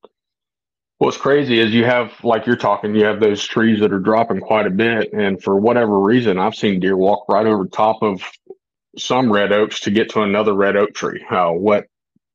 what's 0.98 1.16
crazy 1.16 1.60
is 1.60 1.72
you 1.72 1.84
have, 1.84 2.12
like 2.24 2.46
you're 2.46 2.56
talking, 2.56 2.94
you 2.94 3.04
have 3.04 3.20
those 3.20 3.42
trees 3.44 3.80
that 3.80 3.92
are 3.92 4.00
dropping 4.00 4.40
quite 4.40 4.66
a 4.66 4.70
bit, 4.70 5.12
and 5.12 5.42
for 5.42 5.56
whatever 5.56 6.00
reason, 6.00 6.36
I've 6.36 6.56
seen 6.56 6.80
deer 6.80 6.96
walk 6.96 7.28
right 7.28 7.46
over 7.46 7.66
top 7.66 8.02
of 8.02 8.22
some 8.98 9.32
red 9.32 9.52
oaks 9.52 9.80
to 9.80 9.90
get 9.92 10.10
to 10.10 10.22
another 10.22 10.52
red 10.52 10.76
oak 10.76 10.92
tree. 10.94 11.24
Uh, 11.30 11.50
what 11.50 11.86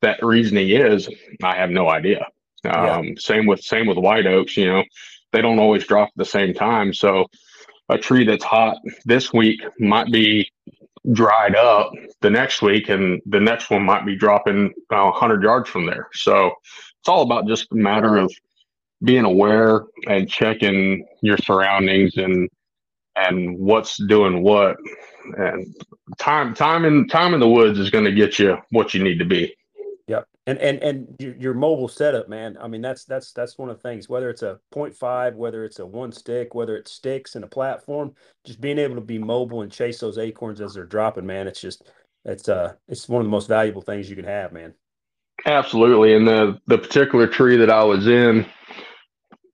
that 0.06 0.24
reasoning 0.24 0.70
is, 0.70 1.10
I 1.44 1.56
have 1.56 1.72
no 1.72 1.90
idea. 1.90 2.26
Um, 2.64 3.04
yeah. 3.06 3.12
Same 3.18 3.46
with 3.46 3.62
same 3.62 3.88
with 3.88 3.98
white 3.98 4.28
oaks. 4.28 4.56
You 4.56 4.68
know, 4.68 4.84
they 5.32 5.42
don't 5.42 5.60
always 5.60 5.86
drop 5.86 6.10
at 6.10 6.18
the 6.18 6.26
same 6.26 6.54
time. 6.54 6.94
So 6.94 7.26
a 7.90 7.98
tree 7.98 8.26
that's 8.26 8.44
hot 8.44 8.78
this 9.06 9.34
week 9.34 9.62
might 9.80 10.12
be 10.12 10.50
dried 11.12 11.56
up 11.56 11.92
the 12.22 12.30
next 12.30 12.62
week, 12.62 12.90
and 12.90 13.22
the 13.26 13.40
next 13.40 13.70
one 13.70 13.84
might 13.84 14.06
be 14.06 14.16
dropping 14.16 14.74
uh, 14.92 15.04
100 15.04 15.44
yards 15.44 15.70
from 15.70 15.86
there. 15.86 16.08
So 16.14 16.52
it's 17.00 17.10
all 17.10 17.22
about 17.22 17.48
just 17.48 17.72
a 17.72 17.76
matter 17.76 18.18
of 18.18 18.32
being 19.04 19.26
aware 19.26 19.84
and 20.08 20.30
checking 20.30 21.06
your 21.22 21.38
surroundings 21.38 22.18
and 22.18 22.50
and 23.18 23.58
what's 23.58 23.98
doing 24.08 24.44
what 24.44 24.76
and 25.38 25.76
time 26.18 26.54
time 26.54 26.86
in 26.86 27.08
time 27.08 27.34
in 27.34 27.40
the 27.40 27.50
woods 27.50 27.80
is 27.80 27.90
going 27.90 28.06
to 28.06 28.12
get 28.12 28.38
you 28.40 28.58
what 28.72 28.94
you 28.94 29.04
need 29.04 29.20
to 29.20 29.26
be. 29.26 29.56
And 30.48 30.60
and 30.60 30.84
and 30.84 31.16
your, 31.18 31.36
your 31.36 31.54
mobile 31.56 31.88
setup, 31.88 32.30
man. 32.30 32.56
I 32.62 32.68
mean, 32.68 32.82
that's 32.82 33.04
that's 33.04 33.32
that's 33.32 33.58
one 33.58 33.70
of 33.70 33.78
the 33.78 33.82
things. 33.82 34.08
Whether 34.08 34.30
it's 34.30 34.44
a 34.44 34.60
0.5, 34.74 35.36
whether 35.36 35.64
it's 35.64 35.80
a 35.80 35.86
one 35.86 36.12
stick, 36.12 36.54
whether 36.54 36.78
it 36.78 36.88
sticks 36.88 37.36
in 37.36 37.44
a 37.44 37.48
platform, 37.48 38.14
just 38.46 38.62
being 38.62 38.78
able 38.78 38.94
to 38.96 39.02
be 39.02 39.18
mobile 39.18 39.64
and 39.64 39.72
chase 39.72 40.00
those 40.00 40.20
acorns 40.20 40.62
as 40.62 40.76
they're 40.76 40.86
dropping, 40.86 41.26
man. 41.26 41.48
It's 41.48 41.62
just 41.62 41.90
it's 42.26 42.48
uh 42.48 42.74
it's 42.88 43.10
one 43.10 43.22
of 43.22 43.26
the 43.26 43.32
most 43.32 43.48
valuable 43.48 43.82
things 43.82 44.08
you 44.08 44.16
can 44.16 44.26
have, 44.26 44.54
man. 44.54 44.76
Absolutely. 45.48 46.16
And 46.16 46.28
the 46.28 46.60
the 46.68 46.78
particular 46.78 47.26
tree 47.28 47.58
that 47.58 47.72
I 47.72 47.84
was 47.84 48.08
in 48.08 48.46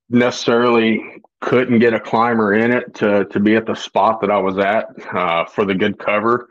necessarily 0.10 1.22
couldn't 1.40 1.80
get 1.80 1.94
a 1.94 2.00
climber 2.00 2.54
in 2.54 2.72
it 2.72 2.94
to 2.96 3.26
to 3.26 3.40
be 3.40 3.56
at 3.56 3.66
the 3.66 3.76
spot 3.76 4.22
that 4.22 4.32
I 4.32 4.38
was 4.38 4.58
at 4.58 4.88
uh, 5.14 5.46
for 5.46 5.66
the 5.66 5.74
good 5.74 5.98
cover. 5.98 6.50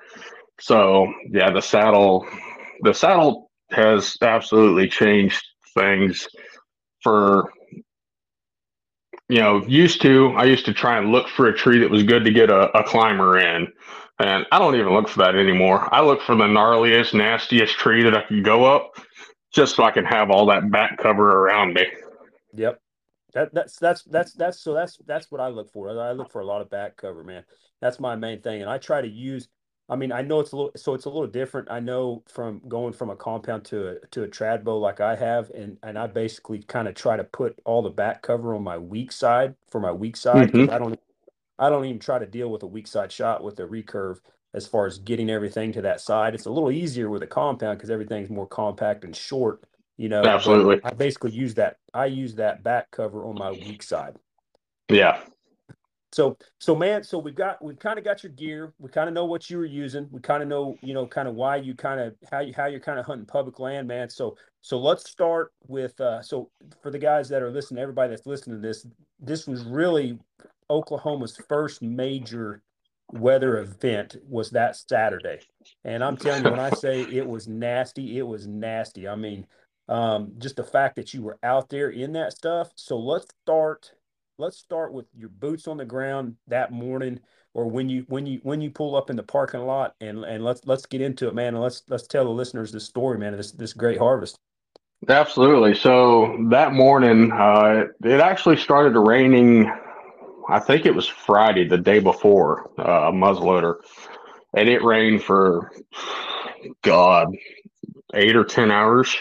So 0.61 1.13
yeah, 1.31 1.51
the 1.51 1.61
saddle 1.61 2.27
the 2.83 2.93
saddle 2.93 3.50
has 3.73 4.17
absolutely 4.23 4.89
changed 4.89 5.43
things 5.75 6.27
for 7.03 7.51
you 9.29 9.39
know 9.39 9.65
used 9.67 10.03
to 10.03 10.33
i 10.37 10.45
used 10.45 10.65
to 10.65 10.75
try 10.75 10.99
and 10.99 11.13
look 11.13 11.29
for 11.29 11.47
a 11.47 11.57
tree 11.57 11.79
that 11.79 11.91
was 11.91 12.03
good 12.03 12.25
to 12.25 12.31
get 12.31 12.51
a, 12.51 12.77
a 12.77 12.85
climber 12.85 13.39
in. 13.39 13.69
And 14.19 14.45
i 14.53 14.59
don't 14.59 14.75
even 14.75 14.93
look 14.93 15.09
for 15.09 15.21
that 15.21 15.37
anymore. 15.37 15.93
I 15.95 16.03
look 16.03 16.21
for 16.21 16.35
the 16.35 16.45
gnarliest 16.45 17.15
nastiest 17.15 17.77
tree 17.77 18.03
that 18.03 18.17
i 18.17 18.23
can 18.23 18.43
go 18.43 18.65
up 18.65 18.93
just 19.53 19.77
so 19.77 19.85
i 19.85 19.91
can 19.91 20.05
have 20.05 20.31
all 20.31 20.47
that 20.47 20.71
back 20.71 20.99
cover 20.99 21.43
around 21.45 21.75
me. 21.75 21.87
Yep. 22.55 22.81
That, 23.33 23.55
that's 23.55 23.77
that's 23.79 24.03
that's 24.05 24.33
that's 24.35 24.61
so 24.61 24.75
that's 24.75 24.99
that's 25.07 25.31
what 25.31 25.41
i 25.41 25.49
look 25.49 25.73
for. 25.73 25.89
I 25.89 26.13
look 26.13 26.33
for 26.33 26.41
a 26.41 26.47
lot 26.47 26.61
of 26.61 26.69
back 26.69 26.97
cover 26.97 27.23
man. 27.23 27.45
That's 27.81 28.01
my 28.01 28.17
main 28.17 28.43
thing 28.43 28.61
and 28.61 28.71
i 28.71 28.79
try 28.79 29.01
to 29.01 29.09
use 29.09 29.49
I 29.91 29.97
mean, 29.97 30.13
I 30.13 30.23
know 30.23 30.39
it's 30.39 30.53
a 30.53 30.57
little, 30.57 30.73
so 30.77 30.95
it's 30.95 31.07
a 31.07 31.11
little 31.11 31.27
different. 31.27 31.69
I 31.69 31.81
know 31.81 32.23
from 32.29 32.63
going 32.69 32.93
from 32.93 33.11
a 33.11 33.17
compound 33.17 33.65
to 33.67 33.89
a 33.89 34.07
to 34.13 34.23
a 34.23 34.29
trad 34.29 34.63
bow 34.63 34.79
like 34.79 35.01
I 35.01 35.17
have, 35.17 35.51
and 35.51 35.79
and 35.83 35.99
I 35.99 36.07
basically 36.07 36.63
kind 36.63 36.87
of 36.87 36.95
try 36.95 37.17
to 37.17 37.25
put 37.25 37.59
all 37.65 37.83
the 37.83 37.91
back 37.91 38.23
cover 38.23 38.55
on 38.55 38.63
my 38.63 38.79
weak 38.79 39.11
side 39.11 39.57
for 39.69 39.81
my 39.81 39.91
weak 39.91 40.17
side. 40.17 40.53
Mm-hmm. 40.53 40.73
I 40.73 40.79
don't, 40.79 41.01
I 41.59 41.69
don't 41.69 41.85
even 41.85 41.99
try 41.99 42.21
to 42.21 42.27
deal 42.27 42.51
with 42.51 42.63
a 42.63 42.69
weak 42.69 42.87
side 42.87 43.11
shot 43.11 43.43
with 43.43 43.59
a 43.59 43.65
recurve 43.65 44.21
as 44.55 44.65
far 44.65 44.87
as 44.87 44.99
getting 44.99 45.29
everything 45.29 45.73
to 45.73 45.83
that 45.83 46.01
side. 46.01 46.37
It's 46.37 46.47
a 46.47 46.51
little 46.51 46.71
easier 46.71 47.11
with 47.11 47.25
a 47.25 47.27
compound 47.27 47.79
because 47.79 47.91
everything's 47.91 48.31
more 48.31 48.47
compact 48.47 49.05
and 49.05 49.15
short. 49.15 49.65
You 49.97 50.09
know, 50.09 50.23
absolutely. 50.23 50.81
I 50.85 50.91
basically 50.91 51.33
use 51.33 51.55
that. 51.55 51.79
I 51.93 52.07
use 52.07 52.37
that 52.37 52.63
back 52.63 52.93
cover 52.93 53.27
on 53.27 53.35
my 53.35 53.51
weak 53.51 53.83
side. 53.83 54.17
Yeah, 54.89 55.21
so 56.13 56.37
so 56.59 56.75
man 56.75 57.05
so 57.05 57.19
we've 57.19 57.35
got 57.35 57.63
we've 57.63 57.79
kind 57.79 57.99
of 57.99 58.05
got 58.05 58.23
your 58.23 58.33
gear. 58.33 58.73
We 58.79 58.89
kind 58.89 59.09
of 59.09 59.15
know 59.15 59.27
what 59.27 59.49
you 59.49 59.59
were 59.59 59.65
using. 59.65 60.09
We 60.11 60.21
kind 60.21 60.43
of 60.43 60.49
know 60.49 60.77
you 60.83 60.93
know 60.95 61.07
kind 61.07 61.29
of 61.29 61.35
why 61.35 61.57
you 61.57 61.75
kind 61.75 62.01
of 62.01 62.15
how 62.31 62.41
you 62.41 62.53
how 62.57 62.67
you're 62.67 62.81
kind 62.81 62.99
of 62.99 63.07
hunting 63.07 63.27
public 63.27 63.59
land 63.61 63.87
man. 63.87 64.11
So 64.11 64.37
so 64.61 64.79
let's 64.79 65.09
start 65.09 65.53
with 65.69 66.01
uh 66.01 66.21
so 66.23 66.51
for 66.83 66.91
the 66.91 66.99
guys 66.99 67.29
that 67.29 67.43
are 67.43 67.51
listening 67.51 67.83
everybody 67.83 68.11
that's 68.11 68.27
listening 68.27 68.61
to 68.61 68.67
this 68.67 68.87
this 69.21 69.47
was 69.47 69.63
really 69.63 70.19
oklahoma's 70.69 71.41
first 71.49 71.81
major 71.83 72.63
weather 73.13 73.59
event 73.59 74.17
was 74.29 74.51
that 74.51 74.77
saturday. 74.77 75.41
And 75.85 76.03
i'm 76.03 76.17
telling 76.17 76.45
you 76.45 76.51
when 76.51 76.61
i 76.61 76.71
say 76.71 77.03
it 77.03 77.27
was 77.27 77.47
nasty 77.47 78.19
it 78.19 78.27
was 78.27 78.47
nasty. 78.49 79.07
I 79.07 79.15
mean 79.15 79.47
um 79.89 80.33
just 80.39 80.57
the 80.57 80.65
fact 80.65 80.97
that 80.97 81.15
you 81.15 81.23
were 81.23 81.39
out 81.45 81.69
there 81.69 81.91
in 81.91 82.13
that 82.15 82.33
stuff. 82.33 82.71
So 82.75 82.99
let's 82.99 83.27
start 83.43 83.93
let's 84.41 84.59
start 84.59 84.93
with 84.93 85.07
your 85.15 85.29
boots 85.29 85.69
on 85.69 85.77
the 85.77 85.85
ground 85.85 86.35
that 86.49 86.73
morning 86.73 87.21
or 87.53 87.67
when 87.67 87.89
you 87.89 88.05
when 88.09 88.27
you 88.27 88.41
when 88.43 88.61
you 88.61 88.71
pull 88.71 88.97
up 88.97 89.11
in 89.11 89.17
the 89.17 89.23
parking 89.23 89.61
lot 89.61 89.95
and 90.01 90.25
and 90.25 90.43
let's 90.43 90.63
let's 90.65 90.87
get 90.87 91.01
into 91.01 91.29
it 91.29 91.35
man 91.35 91.55
and 91.55 91.63
let's 91.63 91.83
let's 91.89 92.07
tell 92.07 92.25
the 92.25 92.31
listeners 92.31 92.73
this 92.73 92.85
story 92.85 93.19
man 93.19 93.37
this 93.37 93.53
this 93.53 93.73
great 93.73 93.99
harvest. 93.99 94.37
Absolutely. 95.09 95.75
So 95.75 96.47
that 96.51 96.73
morning 96.73 97.31
uh 97.33 97.85
it 98.03 98.21
actually 98.21 98.57
started 98.57 98.99
raining 98.99 99.71
i 100.49 100.59
think 100.59 100.87
it 100.87 100.95
was 100.95 101.07
friday 101.07 101.69
the 101.69 101.79
day 101.79 102.01
before 102.01 102.71
uh 102.79 103.11
muzzleloader 103.13 103.77
and 104.55 104.69
it 104.69 104.83
rained 104.83 105.23
for 105.23 105.71
god 106.83 107.29
eight 108.15 108.35
or 108.37 108.45
ten 108.45 108.71
hours. 108.71 109.17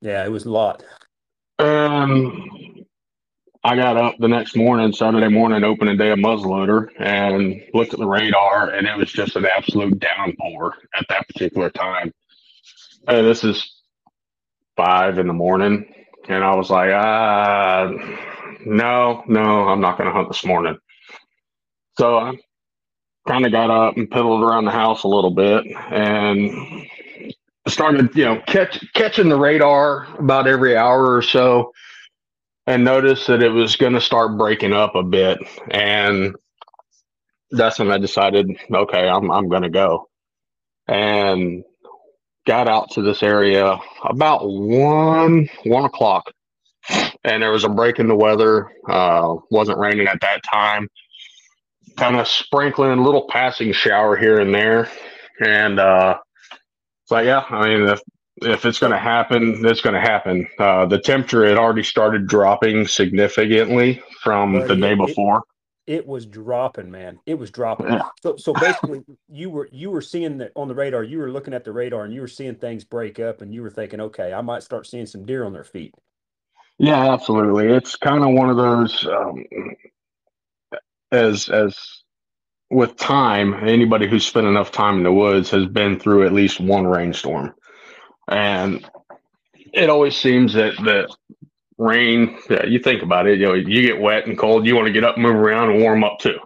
Yeah 0.00 0.24
it 0.24 0.30
was 0.30 0.44
a 0.44 0.50
lot. 0.50 0.84
Um 1.58 2.59
I 3.62 3.76
got 3.76 3.98
up 3.98 4.14
the 4.18 4.28
next 4.28 4.56
morning, 4.56 4.90
Saturday 4.92 5.28
morning, 5.28 5.64
opening 5.64 5.98
day 5.98 6.10
of 6.10 6.18
muzzleloader, 6.18 6.88
and 6.98 7.60
looked 7.74 7.92
at 7.92 7.98
the 7.98 8.06
radar, 8.06 8.70
and 8.70 8.86
it 8.86 8.96
was 8.96 9.12
just 9.12 9.36
an 9.36 9.44
absolute 9.44 9.98
downpour 9.98 10.74
at 10.94 11.04
that 11.10 11.28
particular 11.28 11.68
time. 11.68 12.10
And 13.06 13.26
this 13.26 13.44
is 13.44 13.82
five 14.76 15.18
in 15.18 15.26
the 15.26 15.34
morning, 15.34 15.92
and 16.28 16.42
I 16.42 16.54
was 16.54 16.70
like, 16.70 16.90
ah, 16.90 17.90
no, 18.64 19.24
no, 19.28 19.68
I'm 19.68 19.80
not 19.80 19.98
going 19.98 20.08
to 20.08 20.14
hunt 20.14 20.28
this 20.28 20.44
morning. 20.44 20.78
So 21.98 22.16
I 22.16 22.32
kind 23.28 23.44
of 23.44 23.52
got 23.52 23.70
up 23.70 23.98
and 23.98 24.10
piddled 24.10 24.42
around 24.42 24.64
the 24.64 24.70
house 24.70 25.02
a 25.02 25.08
little 25.08 25.32
bit, 25.32 25.66
and 25.90 26.86
started, 27.68 28.16
you 28.16 28.24
know, 28.24 28.40
catch 28.46 28.82
catching 28.94 29.28
the 29.28 29.38
radar 29.38 30.06
about 30.18 30.46
every 30.46 30.78
hour 30.78 31.14
or 31.14 31.20
so 31.20 31.72
and 32.70 32.84
noticed 32.84 33.26
that 33.26 33.42
it 33.42 33.48
was 33.48 33.74
going 33.74 33.94
to 33.94 34.00
start 34.00 34.38
breaking 34.38 34.72
up 34.72 34.94
a 34.94 35.02
bit. 35.02 35.38
And 35.72 36.36
that's 37.50 37.80
when 37.80 37.90
I 37.90 37.98
decided, 37.98 38.48
okay, 38.72 39.08
I'm, 39.08 39.28
I'm 39.28 39.48
going 39.48 39.62
to 39.62 39.70
go. 39.70 40.08
And 40.86 41.64
got 42.46 42.68
out 42.68 42.92
to 42.92 43.02
this 43.02 43.24
area 43.24 43.76
about 44.04 44.48
one, 44.48 45.48
one 45.64 45.84
o'clock. 45.84 46.30
And 47.24 47.42
there 47.42 47.50
was 47.50 47.64
a 47.64 47.68
break 47.68 47.98
in 47.98 48.06
the 48.06 48.14
weather. 48.14 48.70
Uh, 48.88 49.34
wasn't 49.50 49.78
raining 49.78 50.06
at 50.06 50.20
that 50.20 50.44
time. 50.44 50.88
Kind 51.96 52.16
of 52.16 52.28
sprinkling 52.28 52.92
a 52.92 53.02
little 53.02 53.26
passing 53.28 53.72
shower 53.72 54.16
here 54.16 54.38
and 54.38 54.54
there. 54.54 54.88
And 55.44 55.80
uh, 55.80 56.18
so, 57.06 57.18
yeah, 57.18 57.42
I 57.50 57.68
mean, 57.68 57.88
if 57.88 58.00
if 58.42 58.64
it's 58.64 58.78
going 58.78 58.92
to 58.92 58.98
happen, 58.98 59.64
it's 59.64 59.80
going 59.80 59.94
to 59.94 60.00
happen. 60.00 60.46
Uh, 60.58 60.86
the 60.86 60.98
temperature 60.98 61.46
had 61.46 61.56
already 61.56 61.82
started 61.82 62.26
dropping 62.26 62.86
significantly 62.86 64.02
from 64.22 64.66
the 64.66 64.76
day 64.76 64.94
before. 64.94 65.42
It, 65.86 65.94
it, 65.94 66.06
was 66.06 66.26
dropping, 66.26 66.90
man. 66.90 67.18
It 67.26 67.34
was 67.34 67.50
dropping. 67.50 67.88
Yeah. 67.88 68.02
So, 68.22 68.36
so 68.36 68.52
basically, 68.54 69.02
you 69.28 69.50
were 69.50 69.68
you 69.72 69.90
were 69.90 70.02
seeing 70.02 70.38
that 70.38 70.52
on 70.56 70.68
the 70.68 70.74
radar. 70.74 71.02
You 71.02 71.18
were 71.18 71.30
looking 71.30 71.54
at 71.54 71.64
the 71.64 71.72
radar, 71.72 72.04
and 72.04 72.14
you 72.14 72.20
were 72.20 72.28
seeing 72.28 72.54
things 72.54 72.84
break 72.84 73.18
up, 73.18 73.40
and 73.40 73.54
you 73.54 73.62
were 73.62 73.70
thinking, 73.70 74.00
okay, 74.00 74.32
I 74.32 74.40
might 74.40 74.62
start 74.62 74.86
seeing 74.86 75.06
some 75.06 75.24
deer 75.24 75.44
on 75.44 75.52
their 75.52 75.64
feet. 75.64 75.94
Yeah, 76.78 77.12
absolutely. 77.12 77.68
It's 77.68 77.96
kind 77.96 78.24
of 78.24 78.30
one 78.30 78.50
of 78.50 78.56
those. 78.56 79.06
Um, 79.06 79.44
as 81.12 81.48
as 81.48 82.02
with 82.70 82.96
time, 82.96 83.54
anybody 83.66 84.08
who's 84.08 84.26
spent 84.26 84.46
enough 84.46 84.70
time 84.70 84.98
in 84.98 85.02
the 85.02 85.12
woods 85.12 85.50
has 85.50 85.66
been 85.66 85.98
through 85.98 86.24
at 86.24 86.32
least 86.32 86.60
one 86.60 86.86
rainstorm. 86.86 87.52
And 88.28 88.88
it 89.72 89.90
always 89.90 90.16
seems 90.16 90.52
that 90.54 90.74
that 90.84 91.14
rain, 91.78 92.38
yeah, 92.48 92.66
you 92.66 92.78
think 92.78 93.02
about 93.02 93.26
it, 93.26 93.38
you 93.38 93.46
know, 93.46 93.54
you 93.54 93.82
get 93.82 94.00
wet 94.00 94.26
and 94.26 94.38
cold, 94.38 94.66
you 94.66 94.76
want 94.76 94.86
to 94.86 94.92
get 94.92 95.04
up, 95.04 95.16
move 95.18 95.36
around, 95.36 95.70
and 95.70 95.80
warm 95.80 96.04
up 96.04 96.18
too. 96.18 96.38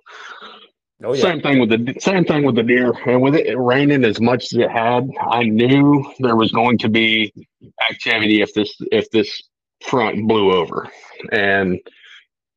Oh, 1.03 1.13
yeah. 1.13 1.23
Same 1.23 1.41
thing 1.43 1.59
with 1.59 1.71
the 1.71 2.01
same 2.01 2.25
thing 2.25 2.45
with 2.45 2.55
the 2.55 2.63
deer, 2.63 2.93
and 3.07 3.21
with 3.21 3.35
it 3.35 3.59
raining 3.59 4.05
as 4.05 4.21
much 4.21 4.45
as 4.45 4.53
it 4.55 4.71
had, 4.71 5.11
I 5.21 5.43
knew 5.43 6.11
there 6.21 6.37
was 6.37 6.53
going 6.53 6.79
to 6.79 6.89
be 6.89 7.33
activity 7.91 8.41
if 8.41 8.55
this 8.55 8.75
if 8.93 9.11
this 9.11 9.43
front 9.83 10.27
blew 10.27 10.53
over, 10.53 10.89
and 11.31 11.79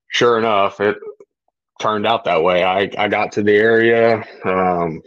sure 0.10 0.38
enough, 0.38 0.80
it 0.80 0.98
turned 1.82 2.06
out 2.08 2.24
that 2.26 2.44
way. 2.44 2.64
I, 2.64 2.90
I 2.98 3.08
got 3.08 3.34
to 3.34 3.44
the 3.44 3.54
area, 3.56 4.24
um, 4.46 5.02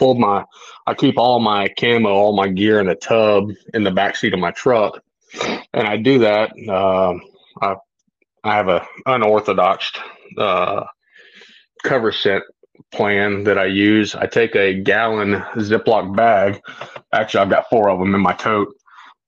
pulled 0.00 0.18
my, 0.18 0.44
I 0.86 0.94
keep 0.94 1.18
all 1.18 1.38
my 1.38 1.68
camo, 1.78 2.08
all 2.08 2.34
my 2.34 2.48
gear 2.48 2.80
in 2.80 2.88
a 2.88 2.94
tub 2.94 3.50
in 3.74 3.84
the 3.84 3.90
back 3.90 4.16
seat 4.16 4.32
of 4.32 4.40
my 4.40 4.50
truck. 4.50 5.00
And 5.74 5.86
I 5.86 5.98
do 5.98 6.18
that. 6.20 6.50
Um, 6.68 7.20
I, 7.60 7.76
I 8.42 8.56
have 8.56 8.68
a 8.68 8.84
unorthodox 9.04 9.92
uh, 10.38 10.84
cover 11.84 12.10
set 12.10 12.42
plan 12.92 13.44
that 13.44 13.58
I 13.58 13.66
use. 13.66 14.14
I 14.14 14.26
take 14.26 14.56
a 14.56 14.74
gallon 14.74 15.34
Ziploc 15.56 16.16
bag. 16.16 16.60
Actually, 17.12 17.40
I've 17.40 17.50
got 17.50 17.68
four 17.68 17.90
of 17.90 18.00
them 18.00 18.14
in 18.14 18.22
my 18.22 18.32
tote. 18.32 18.74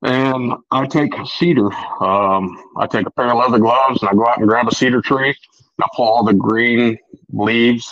And 0.01 0.53
I 0.71 0.87
take 0.87 1.13
cedar. 1.37 1.71
Um, 2.01 2.61
I 2.77 2.87
take 2.87 3.05
a 3.05 3.11
pair 3.11 3.31
of 3.31 3.37
leather 3.37 3.59
gloves 3.59 4.01
and 4.01 4.09
I 4.09 4.13
go 4.13 4.27
out 4.27 4.39
and 4.39 4.49
grab 4.49 4.67
a 4.67 4.75
cedar 4.75 5.01
tree 5.01 5.35
I 5.81 5.87
pull 5.95 6.05
all 6.05 6.23
the 6.23 6.33
green 6.33 6.97
leaves, 7.31 7.91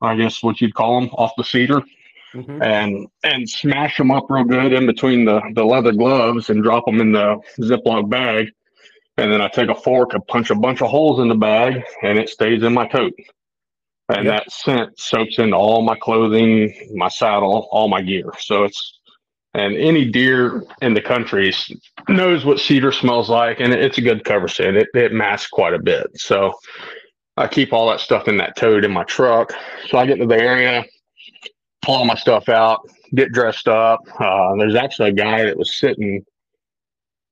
I 0.00 0.16
guess 0.16 0.42
what 0.42 0.60
you'd 0.60 0.74
call 0.74 1.00
them, 1.00 1.10
off 1.10 1.32
the 1.36 1.44
cedar, 1.44 1.82
mm-hmm. 2.34 2.62
and 2.62 3.08
and 3.24 3.48
smash 3.48 3.96
them 3.96 4.10
up 4.10 4.26
real 4.28 4.44
good 4.44 4.72
in 4.72 4.86
between 4.86 5.24
the 5.24 5.40
the 5.54 5.64
leather 5.64 5.92
gloves 5.92 6.50
and 6.50 6.62
drop 6.62 6.86
them 6.86 7.00
in 7.00 7.12
the 7.12 7.38
Ziploc 7.60 8.08
bag. 8.08 8.48
And 9.18 9.30
then 9.30 9.42
I 9.42 9.48
take 9.48 9.68
a 9.68 9.74
fork 9.74 10.14
and 10.14 10.26
punch 10.26 10.50
a 10.50 10.54
bunch 10.54 10.80
of 10.80 10.90
holes 10.90 11.20
in 11.20 11.28
the 11.28 11.34
bag, 11.34 11.82
and 12.02 12.18
it 12.18 12.30
stays 12.30 12.62
in 12.62 12.72
my 12.72 12.86
coat. 12.88 13.12
And 14.08 14.24
yep. 14.24 14.44
that 14.44 14.52
scent 14.52 14.98
soaks 14.98 15.38
into 15.38 15.56
all 15.56 15.82
my 15.82 15.96
clothing, 15.96 16.90
my 16.94 17.08
saddle, 17.08 17.68
all 17.70 17.88
my 17.88 18.02
gear. 18.02 18.30
So 18.38 18.64
it's 18.64 19.00
and 19.54 19.76
any 19.76 20.06
deer 20.06 20.64
in 20.80 20.94
the 20.94 21.02
country 21.02 21.52
knows 22.08 22.44
what 22.44 22.58
cedar 22.58 22.90
smells 22.90 23.28
like, 23.28 23.60
and 23.60 23.72
it's 23.72 23.98
a 23.98 24.02
good 24.02 24.24
cover 24.24 24.48
scent. 24.48 24.76
It 24.76 24.88
it 24.94 25.12
masks 25.12 25.50
quite 25.50 25.74
a 25.74 25.78
bit. 25.78 26.06
So 26.14 26.54
I 27.36 27.46
keep 27.48 27.72
all 27.72 27.88
that 27.90 28.00
stuff 28.00 28.28
in 28.28 28.38
that 28.38 28.56
tote 28.56 28.84
in 28.84 28.92
my 28.92 29.04
truck. 29.04 29.52
So 29.88 29.98
I 29.98 30.06
get 30.06 30.18
to 30.18 30.26
the 30.26 30.36
area, 30.36 30.84
pull 31.82 31.96
all 31.96 32.04
my 32.04 32.14
stuff 32.14 32.48
out, 32.48 32.88
get 33.14 33.32
dressed 33.32 33.68
up. 33.68 34.00
Uh, 34.18 34.54
there's 34.56 34.74
actually 34.74 35.10
a 35.10 35.14
guy 35.14 35.44
that 35.44 35.56
was 35.56 35.76
sitting 35.76 36.24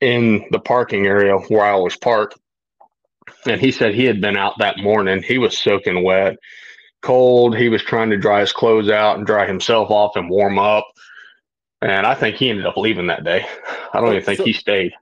in 0.00 0.44
the 0.50 0.58
parking 0.58 1.06
area 1.06 1.36
where 1.36 1.64
I 1.64 1.70
always 1.70 1.96
park. 1.96 2.34
And 3.46 3.60
he 3.60 3.70
said 3.70 3.94
he 3.94 4.04
had 4.04 4.20
been 4.20 4.36
out 4.36 4.58
that 4.58 4.78
morning. 4.78 5.22
He 5.22 5.38
was 5.38 5.58
soaking 5.58 6.02
wet, 6.02 6.36
cold. 7.00 7.56
He 7.56 7.68
was 7.68 7.82
trying 7.82 8.10
to 8.10 8.16
dry 8.16 8.40
his 8.40 8.52
clothes 8.52 8.90
out 8.90 9.16
and 9.16 9.26
dry 9.26 9.46
himself 9.46 9.90
off 9.90 10.16
and 10.16 10.28
warm 10.28 10.58
up. 10.58 10.86
And 11.80 12.06
I 12.06 12.14
think 12.14 12.36
he 12.36 12.50
ended 12.50 12.66
up 12.66 12.76
leaving 12.76 13.06
that 13.06 13.24
day. 13.24 13.46
I 13.94 14.00
don't 14.00 14.12
even 14.12 14.22
think 14.22 14.38
so, 14.38 14.44
he 14.44 14.52
stayed 14.52 14.92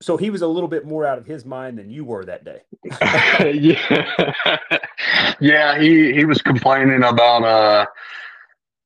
so 0.00 0.16
he 0.16 0.30
was 0.30 0.42
a 0.42 0.46
little 0.46 0.68
bit 0.68 0.86
more 0.86 1.04
out 1.04 1.18
of 1.18 1.26
his 1.26 1.44
mind 1.44 1.78
than 1.78 1.90
you 1.90 2.04
were 2.04 2.24
that 2.24 2.44
day. 2.44 2.62
yeah, 3.52 4.60
yeah. 5.40 5.80
He 5.80 6.12
he 6.12 6.24
was 6.24 6.40
complaining 6.40 7.02
about 7.02 7.42
uh 7.42 7.86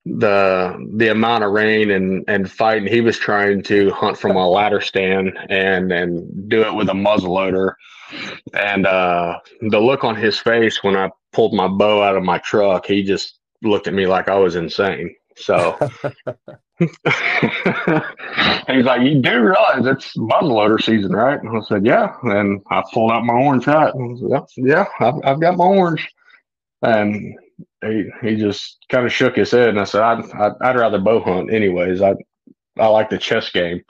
the 0.04 0.90
the 0.96 1.08
amount 1.08 1.44
of 1.44 1.52
rain 1.52 1.90
and 1.90 2.24
and 2.28 2.50
fighting. 2.50 2.86
He 2.86 3.00
was 3.00 3.18
trying 3.18 3.62
to 3.64 3.90
hunt 3.92 4.18
from 4.18 4.36
a 4.36 4.48
ladder 4.48 4.80
stand 4.80 5.36
and 5.48 5.92
and 5.92 6.48
do 6.48 6.62
it 6.62 6.74
with 6.74 6.88
a 6.88 6.94
muzzle 6.94 7.34
loader. 7.34 7.76
And 8.52 8.86
uh, 8.86 9.38
the 9.60 9.80
look 9.80 10.04
on 10.04 10.16
his 10.16 10.38
face 10.38 10.82
when 10.82 10.96
I 10.96 11.10
pulled 11.32 11.54
my 11.54 11.68
bow 11.68 12.02
out 12.02 12.16
of 12.16 12.22
my 12.22 12.38
truck, 12.38 12.86
he 12.86 13.02
just 13.02 13.38
looked 13.62 13.86
at 13.86 13.94
me 13.94 14.06
like 14.06 14.28
I 14.28 14.36
was 14.36 14.56
insane. 14.56 15.14
So 15.36 15.78
he's 18.66 18.84
like, 18.84 19.02
You 19.02 19.20
do 19.20 19.40
realize 19.40 19.86
it's 19.86 20.16
muzzleloader 20.16 20.82
season, 20.82 21.12
right? 21.12 21.40
And 21.40 21.56
I 21.56 21.60
said, 21.60 21.86
Yeah. 21.86 22.14
And 22.22 22.60
I 22.70 22.82
pulled 22.92 23.12
out 23.12 23.24
my 23.24 23.34
orange 23.34 23.64
hat. 23.66 23.94
And 23.94 24.18
said, 24.18 24.48
yeah, 24.56 24.86
I've, 25.00 25.14
I've 25.24 25.40
got 25.40 25.56
my 25.56 25.64
orange. 25.64 26.08
And 26.82 27.38
he, 27.82 28.10
he 28.22 28.36
just 28.36 28.78
kind 28.88 29.06
of 29.06 29.12
shook 29.12 29.36
his 29.36 29.50
head. 29.50 29.68
And 29.70 29.80
I 29.80 29.84
said, 29.84 30.02
I'd, 30.02 30.30
I'd, 30.32 30.52
I'd 30.60 30.76
rather 30.76 30.98
bow 30.98 31.20
hunt, 31.20 31.52
anyways. 31.52 32.00
I, 32.00 32.14
I 32.78 32.86
like 32.86 33.10
the 33.10 33.18
chess 33.18 33.50
game. 33.50 33.82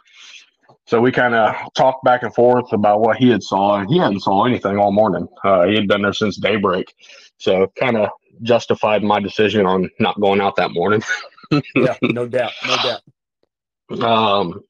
So 0.87 1.00
we 1.00 1.12
kind 1.12 1.35
of 1.35 1.55
talked 1.74 2.05
back 2.05 2.22
and 2.22 2.35
forth 2.35 2.72
about 2.72 3.00
what 3.00 3.16
he 3.16 3.31
had 3.31 3.42
saw, 3.42 3.76
and 3.78 3.88
he 3.88 3.98
hadn't 3.98 4.20
saw 4.20 4.44
anything 4.44 4.78
all 4.78 4.92
morning. 4.92 5.28
Uh, 5.44 5.66
he 5.66 5.74
had 5.74 5.87
been 5.87 6.02
there 6.02 6.12
since 6.12 6.37
daybreak, 6.37 6.92
so 7.38 7.72
kind 7.78 7.96
of 7.96 8.11
justified 8.42 9.02
my 9.02 9.20
decision 9.20 9.64
on 9.64 9.88
not 10.00 10.20
going 10.20 10.40
out 10.40 10.57
that 10.57 10.72
morning. 10.72 11.02
yeah, 11.74 11.96
no 12.02 12.26
doubt, 12.26 12.52
no 12.66 12.76
doubt. 12.76 14.02
Um, 14.02 14.61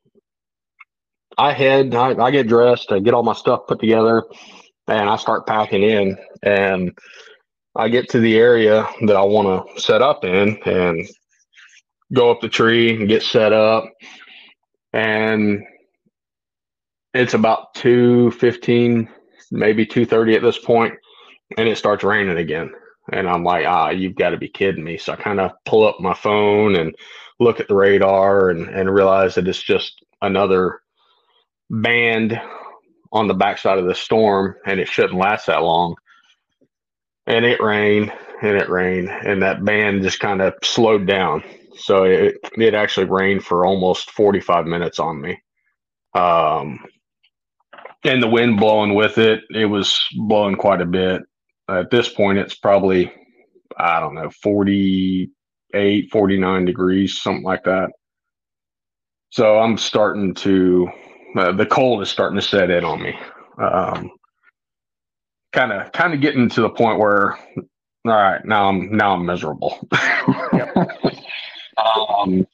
I 1.39 1.53
head, 1.55 1.95
I, 1.95 2.11
I 2.23 2.31
get 2.31 2.47
dressed, 2.47 2.93
I 2.93 2.99
get 2.99 3.15
all 3.15 3.23
my 3.23 3.33
stuff 3.33 3.67
put 3.67 3.81
together, 3.81 4.23
and 4.87 5.09
I 5.09 5.17
start 5.17 5.47
packing 5.47 5.83
in. 5.83 6.19
And 6.43 6.97
I 7.75 7.89
get 7.89 8.11
to 8.11 8.21
the 8.21 8.37
area 8.37 8.87
that 9.07 9.17
I 9.17 9.23
want 9.23 9.75
to 9.75 9.81
set 9.81 10.03
up 10.03 10.25
in 10.25 10.59
and 10.67 11.09
go 12.13 12.31
up 12.31 12.41
the 12.41 12.49
tree 12.49 12.95
and 12.95 13.09
get 13.09 13.23
set 13.23 13.53
up. 13.53 13.85
And 14.93 15.63
it's 17.15 17.35
about 17.35 17.75
2.15, 17.77 19.09
maybe 19.51 19.87
2.30 19.87 20.37
at 20.37 20.43
this 20.43 20.59
point, 20.59 20.95
and 21.57 21.69
it 21.69 21.79
starts 21.79 22.05
raining 22.05 22.39
again. 22.39 22.73
And 23.11 23.29
I'm 23.29 23.43
like, 23.43 23.67
ah, 23.67 23.91
you've 23.91 24.17
got 24.17 24.31
to 24.31 24.37
be 24.37 24.49
kidding 24.49 24.85
me. 24.85 24.99
So 24.99 25.15
I 25.15 25.17
kind 25.17 25.41
of 25.41 25.53
pull 25.65 25.87
up 25.87 25.99
my 25.99 26.15
phone 26.15 26.77
and 26.77 26.95
look 27.41 27.59
at 27.59 27.69
the 27.69 27.75
radar 27.75 28.51
and, 28.51 28.69
and 28.69 28.95
realize 28.95 29.35
that 29.35 29.49
it's 29.49 29.63
just 29.63 30.05
another 30.21 30.81
band 31.71 32.41
on 33.13 33.29
the 33.29 33.35
backside 33.35 33.79
of 33.79 33.87
the 33.87 33.95
storm 33.95 34.55
and 34.67 34.79
it 34.79 34.89
shouldn't 34.89 35.19
last 35.19 35.47
that 35.47 35.63
long. 35.63 35.97
And 37.27 37.45
it 37.45 37.61
rained 37.61 38.13
and 38.43 38.57
it 38.57 38.69
rained 38.69 39.09
and 39.09 39.43
that 39.43 39.65
band 39.65 40.03
just 40.03 40.21
kind 40.21 40.43
of 40.43 40.55
slowed 40.63 41.07
down. 41.07 41.45
So 41.77 42.05
it, 42.05 42.37
it 42.57 42.75
actually 42.75 43.07
rained 43.07 43.45
for 43.45 43.65
almost 43.65 44.11
45 44.11 44.67
minutes 44.67 44.99
on 44.99 45.21
me. 45.21 45.41
Um, 46.15 46.81
and 48.05 48.23
the 48.23 48.29
wind 48.29 48.59
blowing 48.59 48.95
with 48.95 49.19
it, 49.19 49.45
it 49.51 49.67
was 49.67 50.05
blowing 50.17 50.57
quite 50.57 50.81
a 50.81 50.87
bit 50.87 51.23
at 51.69 51.91
this 51.91 52.09
point 52.09 52.39
it's 52.39 52.55
probably 52.55 53.13
i 53.79 54.01
don't 54.01 54.15
know 54.15 54.31
48 54.43 56.11
49 56.11 56.65
degrees 56.65 57.21
something 57.21 57.45
like 57.45 57.65
that 57.65 57.91
so 59.31 59.59
i'm 59.59 59.79
starting 59.79 60.35
to 60.35 60.89
uh, 61.37 61.53
the 61.53 61.67
cold 61.67 62.03
is 62.03 62.11
starting 62.11 62.39
to 62.39 62.47
set 62.47 62.71
in 62.71 62.85
on 62.85 63.03
me 63.03 63.19
um, 63.59 64.11
kind 65.53 65.73
of 65.73 65.93
kind 65.93 66.15
of 66.15 66.21
getting 66.21 66.49
to 66.49 66.63
the 66.63 66.71
point 66.71 66.99
where 66.99 67.37
all 68.05 68.13
right 68.13 68.45
now 68.45 68.69
i'm 68.69 68.97
now 68.97 69.13
i'm 69.15 69.25
miserable. 69.25 69.87
Yep. 70.53 70.77
um, 71.77 72.47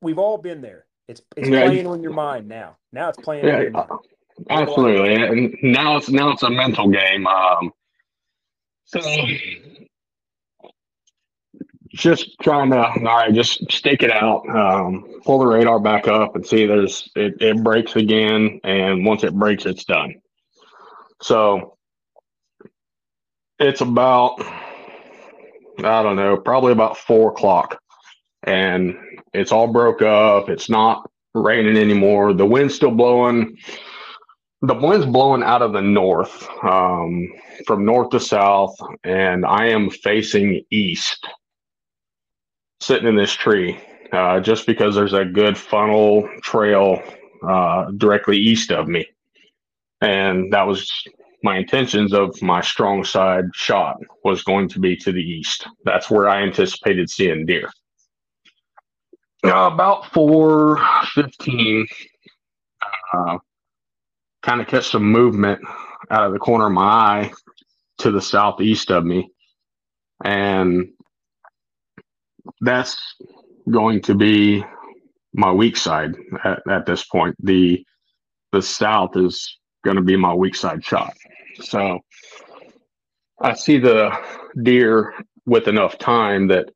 we've 0.00 0.18
all 0.18 0.38
been 0.38 0.60
there. 0.60 0.86
It's 1.08 1.22
it's 1.36 1.48
yeah, 1.48 1.66
playing 1.66 1.86
on 1.86 2.02
your 2.02 2.12
mind 2.12 2.48
now. 2.48 2.76
Now 2.92 3.08
it's 3.08 3.18
playing 3.18 3.44
yeah, 3.44 3.56
on 3.56 3.62
your 3.62 3.70
mind. 3.70 3.90
absolutely. 4.50 5.14
And 5.14 5.56
now 5.62 5.96
it's 5.96 6.08
now 6.08 6.30
it's 6.30 6.42
a 6.42 6.50
mental 6.50 6.88
game. 6.88 7.26
Um, 7.26 7.72
so 8.84 9.00
just 11.88 12.38
trying 12.40 12.70
to 12.70 12.78
all 12.78 13.02
right, 13.02 13.32
just 13.34 13.70
stick 13.70 14.02
it 14.02 14.10
out, 14.10 14.48
um, 14.48 15.20
pull 15.24 15.38
the 15.38 15.46
radar 15.46 15.80
back 15.80 16.08
up 16.08 16.34
and 16.36 16.46
see 16.46 16.66
there's 16.66 17.10
it, 17.16 17.34
it 17.40 17.62
breaks 17.62 17.96
again, 17.96 18.60
and 18.64 19.04
once 19.04 19.24
it 19.24 19.34
breaks, 19.34 19.66
it's 19.66 19.84
done. 19.84 20.14
So 21.20 21.71
it's 23.62 23.80
about 23.80 24.40
I 25.78 26.02
don't 26.02 26.16
know, 26.16 26.36
probably 26.36 26.72
about 26.72 26.98
four 26.98 27.30
o'clock, 27.30 27.80
and 28.42 28.94
it's 29.32 29.52
all 29.52 29.72
broke 29.72 30.02
up. 30.02 30.48
It's 30.50 30.68
not 30.68 31.10
raining 31.34 31.76
anymore. 31.76 32.34
The 32.34 32.46
wind's 32.46 32.74
still 32.74 32.90
blowing 32.90 33.56
the 34.62 34.74
wind's 34.74 35.06
blowing 35.06 35.42
out 35.42 35.60
of 35.60 35.72
the 35.72 35.82
north, 35.82 36.48
um, 36.62 37.28
from 37.66 37.84
north 37.84 38.10
to 38.10 38.20
south, 38.20 38.76
and 39.02 39.44
I 39.44 39.66
am 39.68 39.90
facing 39.90 40.62
east, 40.70 41.26
sitting 42.80 43.08
in 43.08 43.16
this 43.16 43.32
tree, 43.32 43.80
uh, 44.12 44.38
just 44.38 44.66
because 44.66 44.94
there's 44.94 45.14
a 45.14 45.24
good 45.24 45.58
funnel 45.58 46.28
trail 46.42 47.02
uh, 47.46 47.90
directly 47.96 48.38
east 48.38 48.70
of 48.70 48.86
me, 48.86 49.08
and 50.00 50.52
that 50.52 50.66
was 50.68 50.88
my 51.42 51.58
intentions 51.58 52.12
of 52.12 52.40
my 52.42 52.60
strong 52.60 53.04
side 53.04 53.44
shot 53.54 53.96
was 54.24 54.42
going 54.42 54.68
to 54.68 54.80
be 54.80 54.96
to 54.96 55.12
the 55.12 55.20
east. 55.22 55.66
That's 55.84 56.10
where 56.10 56.28
I 56.28 56.42
anticipated 56.42 57.10
seeing 57.10 57.46
deer. 57.46 57.70
About 59.44 60.06
four 60.12 60.80
fifteen. 61.14 61.86
Uh, 63.12 63.38
kind 64.42 64.60
of 64.60 64.66
catch 64.66 64.90
some 64.90 65.04
movement 65.04 65.60
out 66.10 66.26
of 66.26 66.32
the 66.32 66.38
corner 66.38 66.66
of 66.66 66.72
my 66.72 66.82
eye 66.82 67.32
to 67.98 68.10
the 68.10 68.22
southeast 68.22 68.90
of 68.90 69.04
me. 69.04 69.30
And 70.24 70.88
that's 72.60 72.96
going 73.70 74.00
to 74.02 74.14
be 74.14 74.64
my 75.34 75.50
weak 75.52 75.76
side 75.76 76.14
at, 76.44 76.60
at 76.70 76.86
this 76.86 77.04
point. 77.04 77.36
The 77.42 77.84
the 78.52 78.62
south 78.62 79.16
is 79.16 79.58
going 79.84 79.96
to 79.96 80.02
be 80.02 80.16
my 80.16 80.34
weak 80.34 80.54
side 80.54 80.84
shot. 80.84 81.14
So 81.62 82.00
I 83.40 83.54
see 83.54 83.78
the 83.78 84.12
deer 84.62 85.14
with 85.46 85.68
enough 85.68 85.98
time 85.98 86.48
that 86.48 86.70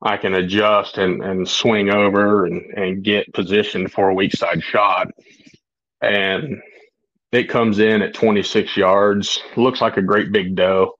I 0.00 0.16
can 0.16 0.34
adjust 0.34 0.98
and, 0.98 1.22
and 1.22 1.48
swing 1.48 1.90
over 1.90 2.46
and, 2.46 2.62
and 2.74 3.02
get 3.02 3.32
positioned 3.32 3.92
for 3.92 4.08
a 4.08 4.14
weak 4.14 4.32
side 4.32 4.62
shot. 4.62 5.08
And 6.00 6.60
it 7.32 7.48
comes 7.48 7.78
in 7.80 8.02
at 8.02 8.14
26 8.14 8.76
yards, 8.76 9.40
looks 9.56 9.80
like 9.80 9.96
a 9.96 10.02
great 10.02 10.32
big 10.32 10.54
doe, 10.54 10.94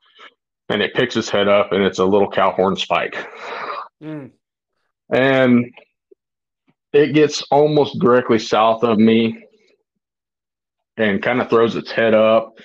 and 0.69 0.83
it 0.83 0.95
picks 0.95 1.17
its 1.17 1.31
head 1.31 1.49
up 1.49 1.73
and 1.73 1.83
it's 1.83 2.01
a 2.01 2.05
little 2.05 2.31
cow 2.31 2.53
horn 2.53 2.77
spike. 2.77 3.17
Mm. 4.03 4.33
And 5.11 5.73
it 6.93 7.15
gets 7.15 7.43
almost 7.51 7.99
directly 7.99 8.39
south 8.39 8.83
of 8.83 8.99
me 8.99 9.45
and 10.97 11.23
kind 11.23 11.41
of 11.41 11.49
throws 11.49 11.77
its 11.77 11.91
head 11.91 12.15
up. 12.15 12.59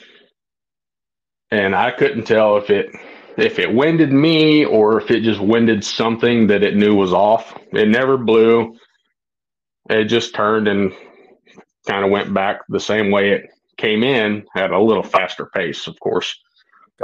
And 1.54 1.76
I 1.76 1.92
couldn't 1.92 2.26
tell 2.26 2.58
if 2.58 2.72
it 2.72 2.90
if 3.38 3.60
it 3.60 3.72
winded 3.72 4.12
me 4.12 4.66
or 4.66 5.00
if 5.00 5.12
it 5.12 5.22
just 5.22 5.40
winded 5.40 5.84
something 5.84 6.48
that 6.48 6.64
it 6.64 6.76
knew 6.76 6.96
was 6.96 7.14
off. 7.14 7.56
It 7.72 7.90
never 7.90 8.18
blew. 8.18 8.76
It 9.88 10.06
just 10.06 10.34
turned 10.34 10.68
and 10.68 10.92
kind 11.88 12.04
of 12.04 12.10
went 12.10 12.34
back 12.34 12.62
the 12.70 12.80
same 12.80 13.12
way 13.12 13.34
it 13.34 13.52
came 13.78 14.04
in 14.04 14.46
at 14.58 14.72
a 14.72 14.82
little 14.82 15.04
faster 15.04 15.46
pace, 15.54 15.86
of 15.86 16.00
course. 16.00 16.36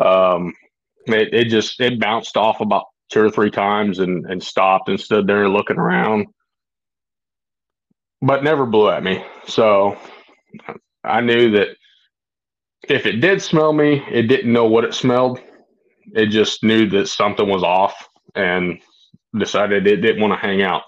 Um, 0.04 0.56
it, 1.06 1.32
it 1.32 1.46
just 1.50 1.80
it 1.80 2.00
bounced 2.00 2.36
off 2.36 2.60
about 2.60 2.86
two 3.12 3.22
or 3.22 3.30
three 3.30 3.52
times 3.52 4.00
and, 4.00 4.26
and 4.26 4.42
stopped 4.42 4.90
and 4.90 5.00
stood 5.00 5.28
there 5.28 5.48
looking 5.48 5.78
around, 5.78 6.26
but 8.20 8.44
never 8.44 8.66
blew 8.66 8.90
at 8.90 9.04
me. 9.04 9.24
So 9.46 9.96
I 11.04 11.22
knew 11.22 11.52
that 11.52 11.70
if 12.88 13.06
it 13.06 13.22
did 13.22 13.42
smell 13.42 13.74
me, 13.74 14.04
it 14.12 14.24
didn't 14.24 14.52
know 14.52 14.66
what 14.66 14.86
it 14.86 14.94
smelled 14.94 15.40
it 16.14 16.28
just 16.28 16.64
knew 16.64 16.88
that 16.90 17.08
something 17.08 17.48
was 17.48 17.64
off 17.64 18.08
and 18.36 18.80
decided 19.38 19.86
it 19.86 19.98
didn't 19.98 20.22
want 20.22 20.34
to 20.34 20.48
hang 20.48 20.62
out. 20.62 20.84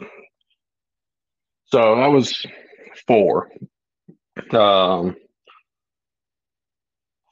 So 1.66 1.96
that 1.96 2.08
was 2.08 2.46
four. 3.08 3.50
Um, 4.52 5.16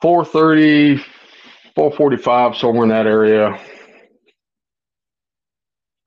430, 0.02 0.98
445, 1.76 2.56
somewhere 2.56 2.84
in 2.84 2.90
that 2.90 3.08
area. 3.08 3.60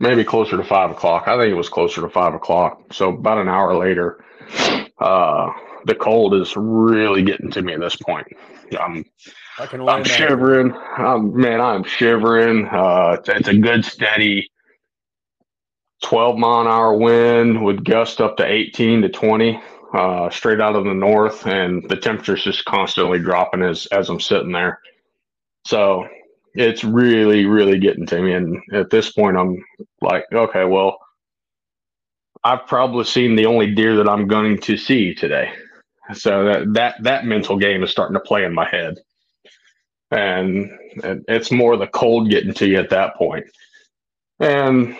Maybe 0.01 0.25
closer 0.25 0.57
to 0.57 0.65
five 0.65 0.91
o'clock. 0.91 1.29
I 1.29 1.37
think 1.37 1.53
it 1.53 1.57
was 1.57 1.69
closer 1.69 2.01
to 2.01 2.09
five 2.09 2.35
o'clock. 2.35 2.93
So 2.93 3.11
about 3.11 3.39
an 3.39 3.49
hour 3.49 3.77
later, 3.77 4.25
uh, 4.99 5.51
the 5.87 5.95
cold 5.95 6.35
is 6.35 6.55
really 6.57 7.23
getting 7.23 7.51
to 7.51 7.63
me 7.63 7.75
at 7.75 7.81
this 7.81 7.97
point. 7.97 8.27
I'm 8.79 9.05
I 9.59 9.67
can 9.67 9.87
I'm 9.89 10.05
shivering. 10.05 10.73
I'm, 10.97 11.37
man, 11.37 11.61
I'm 11.61 11.85
shivering. 11.85 12.67
Uh, 12.67 13.17
it's, 13.19 13.29
it's, 13.29 13.49
a 13.49 13.59
good 13.59 13.85
steady 13.85 14.51
12 16.03 16.39
mile 16.39 16.63
an 16.63 16.67
hour 16.67 16.97
wind 16.97 17.63
with 17.63 17.85
gust 17.85 18.21
up 18.21 18.37
to 18.39 18.47
18 18.47 19.03
to 19.03 19.09
20 19.09 19.63
uh, 19.95 20.31
straight 20.31 20.61
out 20.61 20.75
of 20.75 20.85
the 20.85 20.95
north, 20.95 21.47
and 21.47 21.87
the 21.89 21.97
temperature's 21.97 22.45
just 22.45 22.65
constantly 22.65 23.19
dropping 23.19 23.63
as 23.63 23.87
as 23.87 24.09
I'm 24.09 24.21
sitting 24.21 24.53
there. 24.53 24.81
So 25.67 26.09
it's 26.55 26.85
really, 26.85 27.47
really 27.47 27.79
getting 27.79 28.07
to 28.07 28.21
me. 28.21 28.33
And 28.33 28.61
at 28.73 28.91
this 28.91 29.13
point, 29.13 29.37
I'm 29.37 29.63
like, 30.01 30.25
okay, 30.33 30.65
well, 30.65 30.99
I've 32.45 32.67
probably 32.67 33.05
seen 33.05 33.37
the 33.37 33.47
only 33.47 33.75
deer 33.75 33.97
that 33.97 34.09
I'm 34.09 34.27
going 34.27 34.59
to 34.63 34.77
see 34.77 35.15
today. 35.15 35.53
So 36.15 36.45
that 36.45 36.75
that 36.75 37.03
that 37.03 37.25
mental 37.25 37.59
game 37.59 37.83
is 37.83 37.91
starting 37.91 38.15
to 38.15 38.21
play 38.21 38.45
in 38.45 38.55
my 38.55 38.69
head 38.69 38.99
and 40.13 40.71
it's 41.27 41.51
more 41.51 41.77
the 41.77 41.87
cold 41.87 42.31
getting 42.31 42.53
to 42.55 42.69
you 42.69 42.79
at 42.79 42.91
that 42.91 43.17
point. 43.17 43.47
And 44.39 44.97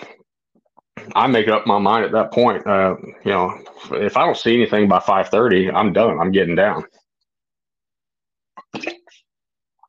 I 1.15 1.27
make 1.27 1.49
up 1.49 1.67
my 1.67 1.79
mind 1.79 2.07
at 2.07 2.13
that 2.13 2.33
point. 2.33 2.67
Uh, 2.67 2.97
you 3.25 3.33
know, 3.33 3.59
if 3.93 4.17
I 4.17 4.25
don't 4.25 4.37
see 4.37 4.55
anything 4.55 4.89
by 4.89 5.01
five 5.01 5.29
thirty, 5.29 5.71
I'm 5.71 5.93
done. 5.93 6.19
I'm 6.19 6.33
getting 6.33 6.55
down. 6.55 6.85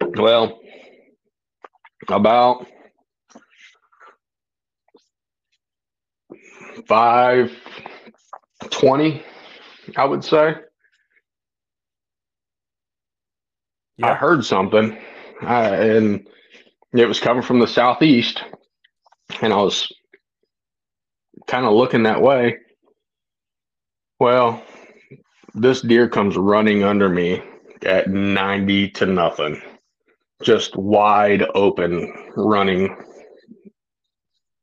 Well, 0.01 0.59
about 2.09 2.67
five 6.85 7.51
twenty, 8.69 9.23
I 9.95 10.03
would 10.05 10.23
say. 10.23 10.55
Yeah. 13.97 14.11
I 14.11 14.15
heard 14.15 14.45
something 14.45 14.97
uh, 15.41 15.45
and 15.45 16.27
it 16.93 17.07
was 17.07 17.19
coming 17.19 17.43
from 17.43 17.59
the 17.59 17.67
southeast, 17.67 18.43
and 19.41 19.51
I 19.51 19.57
was 19.57 19.91
kind 21.47 21.65
of 21.65 21.73
looking 21.73 22.03
that 22.03 22.21
way. 22.21 22.57
Well, 24.19 24.63
this 25.53 25.81
deer 25.81 26.07
comes 26.07 26.37
running 26.37 26.83
under 26.83 27.09
me 27.09 27.41
at 27.85 28.09
90 28.09 28.89
to 28.91 29.05
nothing, 29.05 29.61
just 30.43 30.75
wide 30.75 31.43
open 31.55 32.31
running. 32.35 32.95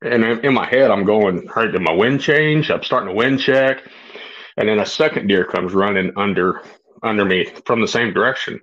And 0.03 0.25
in 0.25 0.55
my 0.55 0.67
head, 0.67 0.91
I'm 0.91 1.05
going, 1.05 1.49
all 1.49 1.55
right, 1.65 1.71
did 1.71 1.83
my 1.83 1.93
wind 1.93 2.21
change? 2.23 2.71
I'm 2.71 2.83
starting 2.83 3.09
to 3.11 3.15
wind 3.15 3.41
check. 3.41 3.83
And 4.57 4.69
then 4.69 4.79
a 4.79 4.87
second 4.87 5.27
deer 5.27 5.45
comes 5.45 5.75
running 5.75 6.13
under 6.17 6.63
under 7.03 7.25
me 7.25 7.47
from 7.65 7.81
the 7.81 7.89
same 7.89 8.13
direction. 8.13 8.61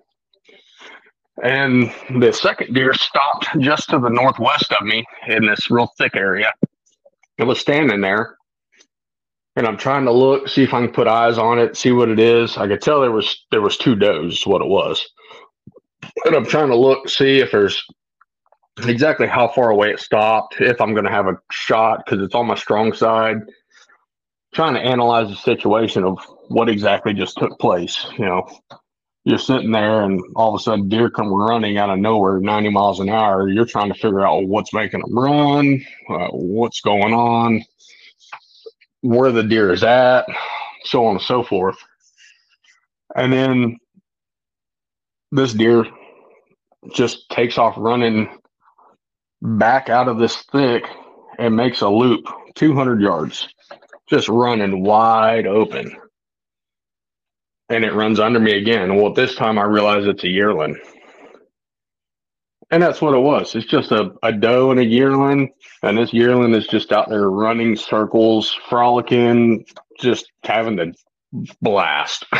And 1.43 1.93
the 2.19 2.31
second 2.31 2.73
deer 2.73 2.93
stopped 2.93 3.47
just 3.59 3.89
to 3.89 3.99
the 3.99 4.09
northwest 4.09 4.71
of 4.73 4.85
me 4.85 5.05
in 5.27 5.45
this 5.45 5.69
real 5.69 5.91
thick 5.97 6.15
area. 6.15 6.51
It 7.37 7.43
was 7.43 7.59
standing 7.59 8.01
there. 8.01 8.37
And 9.55 9.67
I'm 9.67 9.77
trying 9.77 10.05
to 10.05 10.11
look, 10.11 10.47
see 10.47 10.63
if 10.63 10.73
I 10.73 10.81
can 10.81 10.93
put 10.93 11.07
eyes 11.07 11.37
on 11.37 11.59
it, 11.59 11.77
see 11.77 11.91
what 11.91 12.09
it 12.09 12.19
is. 12.19 12.57
I 12.57 12.67
could 12.67 12.81
tell 12.81 13.01
there 13.01 13.11
was 13.11 13.45
there 13.51 13.61
was 13.61 13.77
two 13.77 13.95
does, 13.95 14.45
what 14.45 14.61
it 14.61 14.67
was. 14.67 15.07
And 16.25 16.35
I'm 16.35 16.45
trying 16.45 16.69
to 16.69 16.75
look, 16.75 17.09
see 17.09 17.39
if 17.39 17.51
there's 17.51 17.83
exactly 18.85 19.27
how 19.27 19.47
far 19.47 19.71
away 19.71 19.89
it 19.89 19.99
stopped, 19.99 20.61
if 20.61 20.79
I'm 20.79 20.93
to 20.95 21.09
have 21.09 21.27
a 21.27 21.39
shot 21.51 22.03
because 22.05 22.23
it's 22.23 22.35
on 22.35 22.45
my 22.45 22.55
strong 22.55 22.93
side. 22.93 23.37
Trying 24.53 24.75
to 24.75 24.79
analyze 24.79 25.29
the 25.29 25.35
situation 25.35 26.03
of 26.03 26.19
what 26.47 26.69
exactly 26.69 27.13
just 27.13 27.37
took 27.37 27.57
place. 27.59 28.05
You 28.17 28.25
know, 28.25 28.47
you're 29.27 29.37
sitting 29.37 29.73
there 29.73 30.03
and 30.03 30.21
all 30.37 30.55
of 30.55 30.57
a 30.57 30.63
sudden 30.63 30.87
deer 30.87 31.09
come 31.09 31.33
running 31.33 31.77
out 31.77 31.89
of 31.89 31.99
nowhere 31.99 32.39
90 32.39 32.69
miles 32.69 33.01
an 33.01 33.09
hour 33.09 33.49
you're 33.49 33.65
trying 33.65 33.91
to 33.91 33.99
figure 33.99 34.25
out 34.25 34.47
what's 34.47 34.73
making 34.73 35.01
them 35.01 35.19
run? 35.19 35.85
Uh, 36.09 36.27
what's 36.29 36.79
going 36.79 37.13
on? 37.13 37.61
Where 39.01 39.33
the 39.33 39.43
deer 39.43 39.73
is 39.73 39.83
at? 39.83 40.25
So 40.85 41.05
on 41.05 41.15
and 41.15 41.21
so 41.21 41.43
forth. 41.43 41.75
And 43.17 43.33
then 43.33 43.77
this 45.33 45.51
deer 45.51 45.83
just 46.93 47.29
takes 47.29 47.57
off 47.57 47.73
running 47.75 48.29
back 49.41 49.89
out 49.89 50.07
of 50.07 50.19
this 50.19 50.37
thick 50.53 50.85
and 51.37 51.53
makes 51.53 51.81
a 51.81 51.89
loop 51.89 52.25
200 52.55 53.01
yards 53.01 53.45
just 54.09 54.29
running 54.29 54.83
wide 54.85 55.47
open 55.47 55.97
and 57.69 57.83
it 57.83 57.93
runs 57.93 58.19
under 58.19 58.39
me 58.39 58.57
again. 58.57 58.95
Well, 58.95 59.13
this 59.13 59.35
time 59.35 59.59
I 59.59 59.63
realize 59.63 60.05
it's 60.05 60.23
a 60.23 60.29
yearling. 60.29 60.79
And 62.69 62.83
that's 62.83 63.01
what 63.01 63.13
it 63.13 63.19
was. 63.19 63.55
It's 63.55 63.65
just 63.65 63.91
a, 63.91 64.11
a 64.23 64.31
doe 64.33 64.71
and 64.71 64.79
a 64.79 64.85
yearling. 64.85 65.53
And 65.83 65.97
this 65.97 66.13
yearling 66.13 66.53
is 66.53 66.67
just 66.67 66.91
out 66.91 67.09
there 67.09 67.29
running 67.29 67.75
circles, 67.77 68.53
frolicking, 68.69 69.65
just 69.99 70.31
having 70.43 70.75
the 70.75 70.93
blast. 71.61 72.25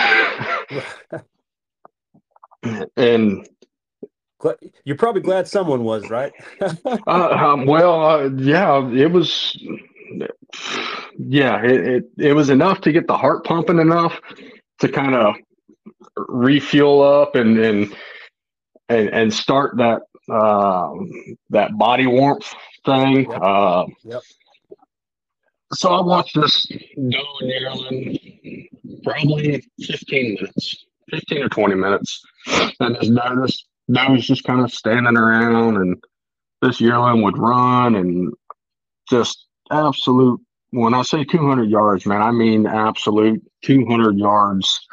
and 2.98 3.48
you're 4.84 4.98
probably 4.98 5.22
glad 5.22 5.48
someone 5.48 5.84
was, 5.84 6.10
right? 6.10 6.34
uh, 6.86 7.02
um, 7.08 7.66
well, 7.66 8.04
uh, 8.04 8.30
yeah, 8.30 8.86
it 8.92 9.12
was. 9.12 9.58
Yeah, 11.18 11.62
it, 11.64 11.88
it 11.88 12.04
it 12.18 12.34
was 12.34 12.50
enough 12.50 12.80
to 12.82 12.92
get 12.94 13.08
the 13.08 13.18
heart 13.18 13.44
pumping 13.44 13.80
enough 13.80 14.22
to 14.80 14.90
kind 14.90 15.16
of 15.16 15.36
refuel 16.16 17.02
up 17.02 17.36
and 17.36 17.58
and 17.58 17.96
and, 18.90 19.10
and 19.10 19.34
start 19.34 19.78
that 19.78 20.02
uh, 20.32 20.94
that 21.50 21.78
body 21.78 22.08
warmth 22.08 22.54
thing. 22.86 23.30
Yep. 23.30 23.42
Uh, 23.42 23.86
yep. 24.04 24.22
So 25.74 25.90
I 25.90 26.02
watched 26.02 26.36
this 26.36 26.66
doe 26.66 27.24
in 27.42 27.48
yearling 27.48 28.68
probably 29.04 29.64
15 29.82 30.36
minutes, 30.36 30.86
15 31.10 31.44
or 31.44 31.50
20 31.50 31.76
minutes. 31.76 32.26
And 32.80 32.96
just 32.96 33.14
this 33.42 33.66
doe 33.90 34.12
was 34.12 34.26
just 34.26 34.46
kind 34.46 34.62
of 34.62 34.72
standing 34.72 35.18
around, 35.18 35.78
and 35.78 36.02
this 36.62 36.80
yearling 36.80 37.22
would 37.24 37.38
run 37.38 37.96
and 37.96 38.34
just 39.10 39.46
absolute 39.72 40.40
when 40.72 40.94
I 40.94 41.02
say 41.02 41.24
200 41.24 41.70
yards, 41.70 42.06
man, 42.06 42.22
I 42.22 42.32
mean 42.32 42.66
absolute 42.68 43.42
200 43.64 44.18
yards 44.18 44.88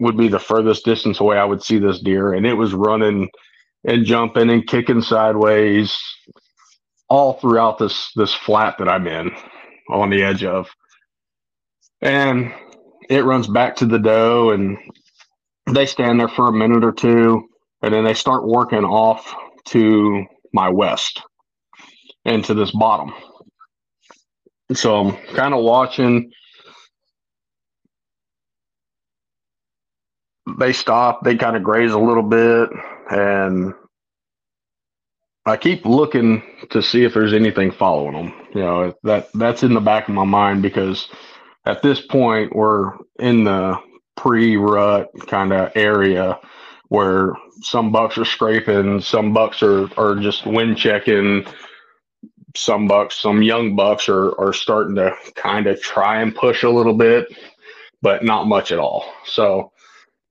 would 0.00 0.16
be 0.16 0.28
the 0.28 0.38
furthest 0.38 0.84
distance 0.84 1.20
away 1.20 1.36
I 1.38 1.44
would 1.44 1.62
see 1.62 1.78
this 1.78 2.00
deer. 2.00 2.32
And 2.32 2.46
it 2.46 2.54
was 2.54 2.74
running 2.74 3.28
and 3.84 4.04
jumping 4.04 4.50
and 4.50 4.66
kicking 4.66 5.02
sideways 5.02 5.96
all 7.08 7.34
throughout 7.34 7.78
this 7.78 8.10
this 8.16 8.34
flat 8.34 8.76
that 8.78 8.88
I'm 8.88 9.06
in 9.06 9.30
on 9.90 10.10
the 10.10 10.22
edge 10.22 10.44
of. 10.44 10.68
And 12.00 12.52
it 13.08 13.24
runs 13.24 13.46
back 13.46 13.76
to 13.76 13.86
the 13.86 13.98
doe 13.98 14.50
and 14.50 14.78
they 15.72 15.86
stand 15.86 16.20
there 16.20 16.28
for 16.28 16.48
a 16.48 16.52
minute 16.52 16.84
or 16.84 16.92
two 16.92 17.48
and 17.82 17.92
then 17.92 18.04
they 18.04 18.14
start 18.14 18.46
working 18.46 18.84
off 18.84 19.34
to 19.66 20.24
my 20.52 20.68
west 20.68 21.22
and 22.24 22.44
to 22.44 22.54
this 22.54 22.70
bottom. 22.72 23.12
So 24.72 24.96
I'm 24.96 25.16
kind 25.34 25.54
of 25.54 25.62
watching. 25.62 26.32
They 30.58 30.72
stop, 30.72 31.24
they 31.24 31.36
kind 31.36 31.56
of 31.56 31.62
graze 31.62 31.92
a 31.92 31.98
little 31.98 32.22
bit, 32.22 32.68
and 33.10 33.74
I 35.46 35.56
keep 35.56 35.84
looking 35.84 36.42
to 36.70 36.82
see 36.82 37.04
if 37.04 37.14
there's 37.14 37.34
anything 37.34 37.70
following 37.70 38.14
them. 38.14 38.34
You 38.54 38.60
know, 38.62 38.94
that 39.02 39.28
that's 39.34 39.62
in 39.62 39.74
the 39.74 39.80
back 39.80 40.08
of 40.08 40.14
my 40.14 40.24
mind 40.24 40.62
because 40.62 41.08
at 41.66 41.82
this 41.82 42.00
point 42.00 42.54
we're 42.54 42.92
in 43.18 43.44
the 43.44 43.78
pre-rut 44.16 45.10
kind 45.26 45.52
of 45.52 45.72
area 45.74 46.38
where 46.88 47.34
some 47.62 47.92
bucks 47.92 48.16
are 48.18 48.24
scraping, 48.24 49.00
some 49.00 49.32
bucks 49.34 49.62
are 49.62 49.88
are 49.98 50.16
just 50.16 50.46
wind 50.46 50.78
checking, 50.78 51.44
some 52.56 52.86
bucks, 52.86 53.20
some 53.20 53.42
young 53.42 53.76
bucks 53.76 54.08
are 54.08 54.38
are 54.40 54.52
starting 54.52 54.94
to 54.96 55.14
kind 55.34 55.66
of 55.66 55.80
try 55.80 56.20
and 56.20 56.34
push 56.34 56.62
a 56.62 56.70
little 56.70 56.94
bit, 56.94 57.26
but 58.02 58.24
not 58.24 58.46
much 58.46 58.72
at 58.72 58.78
all. 58.78 59.04
So 59.24 59.72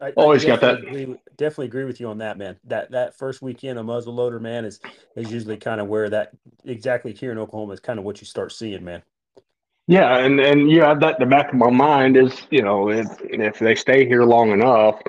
I, 0.04 0.12
always 0.12 0.44
I 0.46 0.48
got 0.48 0.62
that. 0.62 0.78
Agree, 0.80 1.16
definitely 1.38 1.68
agree 1.68 1.86
with 1.86 2.00
you 2.00 2.08
on 2.08 2.18
that, 2.20 2.38
man. 2.38 2.58
That 2.66 2.92
that 2.92 3.18
first 3.18 3.42
weekend 3.42 3.80
of 3.80 3.86
muzzle 3.86 4.14
loader, 4.14 4.40
man, 4.40 4.66
is 4.66 4.80
is 5.16 5.32
usually 5.32 5.58
kind 5.58 5.80
of 5.80 5.88
where 5.88 6.10
that 6.10 6.32
exactly 6.66 7.14
here 7.14 7.32
in 7.32 7.38
Oklahoma 7.38 7.74
is 7.74 7.80
kind 7.80 8.00
of 8.00 8.06
what 8.06 8.20
you 8.20 8.28
start 8.28 8.52
seeing, 8.52 8.84
man. 8.84 9.02
Yeah, 9.88 10.18
and 10.18 10.40
and 10.40 10.70
you 10.70 10.82
have 10.82 11.00
that 11.02 11.20
in 11.20 11.30
the 11.30 11.36
back 11.36 11.54
of 11.54 11.60
my 11.60 11.70
mind 11.70 12.18
is 12.18 12.48
you 12.50 12.62
know 12.62 12.90
if 12.90 13.08
if 13.22 13.60
they 13.60 13.76
stay 13.76 14.06
here 14.06 14.24
long 14.24 14.52
enough, 14.52 15.02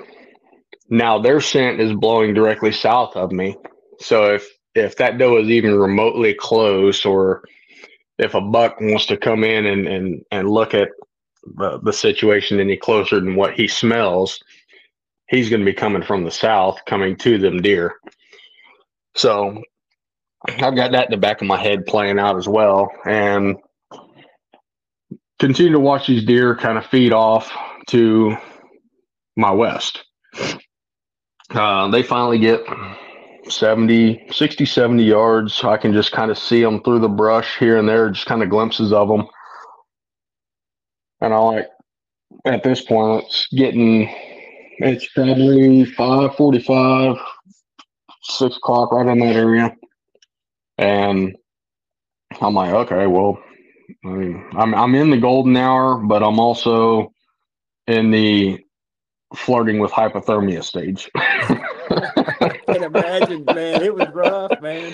now 0.89 1.19
their 1.19 1.41
scent 1.41 1.79
is 1.79 1.93
blowing 1.93 2.33
directly 2.33 2.71
south 2.71 3.15
of 3.15 3.31
me. 3.31 3.57
So 3.99 4.33
if 4.33 4.47
if 4.75 4.97
that 4.97 5.17
doe 5.17 5.37
is 5.37 5.49
even 5.49 5.79
remotely 5.79 6.33
close, 6.33 7.05
or 7.05 7.43
if 8.19 8.33
a 8.33 8.41
buck 8.41 8.79
wants 8.79 9.05
to 9.07 9.17
come 9.17 9.43
in 9.43 9.65
and 9.65 9.87
and 9.87 10.23
and 10.31 10.49
look 10.49 10.73
at 10.73 10.89
the, 11.57 11.79
the 11.83 11.93
situation 11.93 12.59
any 12.59 12.77
closer 12.77 13.19
than 13.19 13.35
what 13.35 13.53
he 13.53 13.67
smells, 13.67 14.39
he's 15.29 15.49
going 15.49 15.61
to 15.61 15.65
be 15.65 15.73
coming 15.73 16.03
from 16.03 16.23
the 16.23 16.31
south, 16.31 16.79
coming 16.85 17.15
to 17.17 17.37
them 17.37 17.61
deer. 17.61 17.95
So 19.15 19.61
I've 20.47 20.75
got 20.75 20.91
that 20.91 21.05
in 21.05 21.11
the 21.11 21.17
back 21.17 21.41
of 21.41 21.47
my 21.47 21.57
head 21.57 21.85
playing 21.85 22.19
out 22.19 22.37
as 22.37 22.47
well, 22.47 22.91
and 23.05 23.55
continue 25.39 25.71
to 25.71 25.79
watch 25.79 26.07
these 26.07 26.25
deer 26.25 26.55
kind 26.55 26.77
of 26.77 26.85
feed 26.85 27.13
off 27.13 27.51
to 27.87 28.35
my 29.37 29.51
west. 29.51 30.03
Uh, 31.51 31.87
they 31.89 32.03
finally 32.03 32.39
get 32.39 32.61
70, 33.49 34.27
60, 34.31 34.65
70 34.65 35.03
yards. 35.03 35.63
I 35.63 35.77
can 35.77 35.93
just 35.93 36.11
kind 36.11 36.31
of 36.31 36.37
see 36.37 36.61
them 36.61 36.81
through 36.83 36.99
the 36.99 37.09
brush 37.09 37.57
here 37.57 37.77
and 37.77 37.87
there, 37.87 38.09
just 38.09 38.25
kind 38.25 38.43
of 38.43 38.49
glimpses 38.49 38.91
of 38.91 39.07
them. 39.07 39.27
And 41.21 41.33
I 41.33 41.37
like, 41.37 41.67
at 42.45 42.63
this 42.63 42.81
point, 42.81 43.25
it's 43.25 43.47
getting, 43.47 44.09
it's 44.79 45.07
probably 45.13 45.85
545, 45.85 47.17
6 48.23 48.57
o'clock, 48.57 48.91
right 48.91 49.07
in 49.07 49.19
that 49.19 49.35
area. 49.35 49.75
And 50.77 51.35
I'm 52.41 52.53
like, 52.53 52.73
okay, 52.73 53.07
well, 53.07 53.39
I 54.03 54.07
mean, 54.09 54.45
I'm, 54.53 54.73
I'm 54.75 54.95
in 54.95 55.09
the 55.09 55.17
golden 55.17 55.55
hour, 55.55 55.97
but 55.97 56.23
I'm 56.23 56.39
also 56.39 57.11
in 57.87 58.11
the 58.11 58.59
flirting 59.35 59.79
with 59.79 59.91
hypothermia 59.91 60.63
stage. 60.63 61.09
Can 62.67 62.83
imagine, 62.83 63.45
man. 63.45 63.83
It 63.83 63.93
was 63.93 64.07
rough, 64.09 64.59
man. 64.61 64.93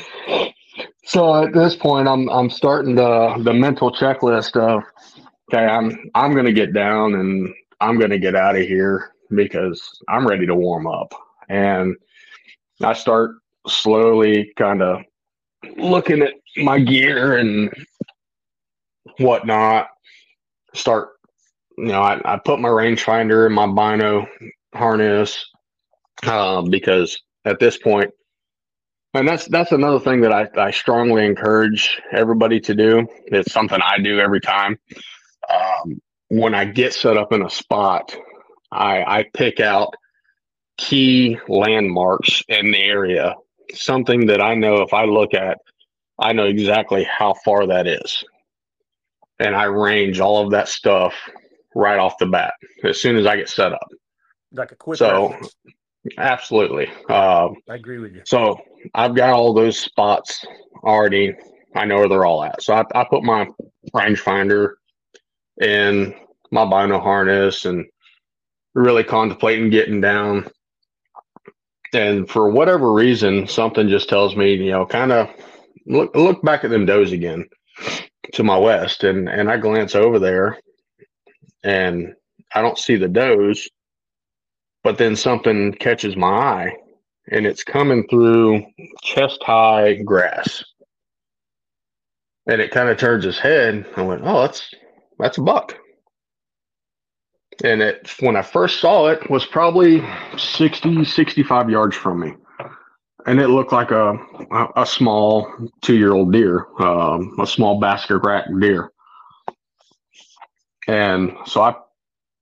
So 1.03 1.43
at 1.43 1.53
this 1.53 1.75
point, 1.75 2.07
I'm 2.07 2.29
I'm 2.29 2.49
starting 2.49 2.95
the 2.95 3.35
the 3.43 3.53
mental 3.53 3.91
checklist 3.91 4.55
of 4.55 4.83
okay, 5.51 5.65
I'm 5.65 6.09
I'm 6.15 6.33
gonna 6.35 6.53
get 6.53 6.73
down 6.73 7.15
and 7.15 7.53
I'm 7.79 7.99
gonna 7.99 8.19
get 8.19 8.35
out 8.35 8.55
of 8.55 8.63
here 8.63 9.11
because 9.29 9.81
I'm 10.07 10.27
ready 10.27 10.45
to 10.45 10.55
warm 10.55 10.87
up. 10.87 11.13
And 11.49 11.95
I 12.81 12.93
start 12.93 13.31
slowly 13.67 14.51
kind 14.57 14.81
of 14.81 15.01
looking 15.77 16.21
at 16.21 16.33
my 16.57 16.79
gear 16.79 17.37
and 17.37 17.71
whatnot. 19.17 19.87
Start 20.73 21.09
you 21.77 21.87
know, 21.87 22.01
I, 22.01 22.21
I 22.25 22.37
put 22.37 22.59
my 22.59 22.69
rangefinder 22.69 23.47
in 23.47 23.53
my 23.53 23.65
bino 23.65 24.27
harness 24.73 25.43
uh, 26.23 26.61
because 26.61 27.19
at 27.45 27.59
this 27.59 27.77
point, 27.77 28.11
and 29.13 29.27
that's 29.27 29.45
that's 29.45 29.71
another 29.71 29.99
thing 29.99 30.21
that 30.21 30.31
I, 30.31 30.47
I 30.57 30.71
strongly 30.71 31.25
encourage 31.25 32.01
everybody 32.11 32.59
to 32.61 32.75
do. 32.75 33.07
It's 33.25 33.51
something 33.51 33.79
I 33.81 33.99
do 33.99 34.19
every 34.19 34.41
time. 34.41 34.79
Um, 35.49 36.01
when 36.29 36.53
I 36.55 36.65
get 36.65 36.93
set 36.93 37.17
up 37.17 37.33
in 37.33 37.43
a 37.43 37.49
spot, 37.49 38.15
I, 38.71 39.03
I 39.03 39.25
pick 39.33 39.59
out 39.59 39.93
key 40.77 41.37
landmarks 41.47 42.41
in 42.47 42.71
the 42.71 42.81
area, 42.81 43.35
something 43.73 44.27
that 44.27 44.41
I 44.41 44.55
know 44.55 44.81
if 44.81 44.93
I 44.93 45.03
look 45.05 45.33
at, 45.33 45.57
I 46.19 46.33
know 46.33 46.45
exactly 46.45 47.03
how 47.03 47.33
far 47.33 47.67
that 47.67 47.87
is. 47.87 48.23
And 49.39 49.55
I 49.55 49.65
range 49.65 50.19
all 50.19 50.43
of 50.43 50.51
that 50.51 50.67
stuff 50.67 51.13
right 51.75 51.99
off 51.99 52.17
the 52.17 52.27
bat 52.27 52.53
as 52.83 53.01
soon 53.01 53.17
as 53.17 53.25
I 53.25 53.35
get 53.35 53.49
set 53.49 53.73
up. 53.73 53.87
Like 54.53 54.71
a 54.71 54.75
quick. 54.75 54.97
So, 54.97 55.29
reference. 55.29 55.55
Absolutely. 56.17 56.87
Uh, 57.09 57.49
I 57.69 57.75
agree 57.75 57.99
with 57.99 58.13
you. 58.13 58.21
So 58.25 58.59
I've 58.93 59.15
got 59.15 59.31
all 59.31 59.53
those 59.53 59.79
spots 59.79 60.45
already. 60.83 61.35
I 61.75 61.85
know 61.85 61.97
where 61.97 62.09
they're 62.09 62.25
all 62.25 62.43
at. 62.43 62.61
So 62.61 62.73
I, 62.73 62.83
I 62.93 63.05
put 63.09 63.23
my 63.23 63.47
rangefinder 63.93 64.73
in 65.61 66.13
my 66.51 66.65
bino 66.65 66.99
harness 66.99 67.65
and 67.65 67.85
really 68.73 69.03
contemplating 69.03 69.69
getting 69.69 70.01
down. 70.01 70.47
And 71.93 72.29
for 72.29 72.49
whatever 72.49 72.93
reason, 72.93 73.47
something 73.47 73.89
just 73.89 74.09
tells 74.09 74.35
me, 74.35 74.53
you 74.53 74.71
know, 74.71 74.85
kind 74.85 75.11
of 75.11 75.29
look 75.85 76.15
look 76.15 76.41
back 76.41 76.63
at 76.63 76.69
them 76.69 76.85
does 76.85 77.11
again 77.11 77.47
to 78.33 78.43
my 78.43 78.57
west, 78.57 79.03
and 79.03 79.27
and 79.27 79.49
I 79.49 79.57
glance 79.57 79.93
over 79.93 80.17
there, 80.17 80.57
and 81.63 82.13
I 82.53 82.61
don't 82.61 82.77
see 82.77 82.95
the 82.95 83.09
does, 83.09 83.69
but 84.83 84.97
then 84.97 85.15
something 85.15 85.73
catches 85.73 86.15
my 86.15 86.27
eye 86.27 86.75
and 87.29 87.45
it's 87.45 87.63
coming 87.63 88.07
through 88.07 88.65
chest 89.03 89.41
high 89.43 89.95
grass. 89.95 90.63
And 92.47 92.59
it 92.59 92.71
kind 92.71 92.89
of 92.89 92.97
turns 92.97 93.23
his 93.23 93.37
head. 93.37 93.85
I 93.95 94.01
went, 94.01 94.21
Oh, 94.25 94.41
that's 94.41 94.73
that's 95.19 95.37
a 95.37 95.41
buck. 95.41 95.77
And 97.63 97.81
it 97.81 98.11
when 98.19 98.35
I 98.35 98.41
first 98.41 98.79
saw 98.79 99.07
it 99.07 99.29
was 99.29 99.45
probably 99.45 100.03
60, 100.37 101.05
65 101.05 101.69
yards 101.69 101.95
from 101.95 102.19
me. 102.19 102.33
And 103.27 103.39
it 103.39 103.49
looked 103.49 103.71
like 103.71 103.91
a 103.91 104.17
a, 104.75 104.85
small 104.85 105.47
two 105.81 105.95
year 105.95 106.13
old 106.13 106.33
deer, 106.33 106.65
um, 106.79 107.37
a 107.39 107.45
small 107.45 107.79
basket 107.79 108.17
rack 108.25 108.45
deer. 108.59 108.91
And 110.87 111.37
so 111.45 111.61
I 111.61 111.75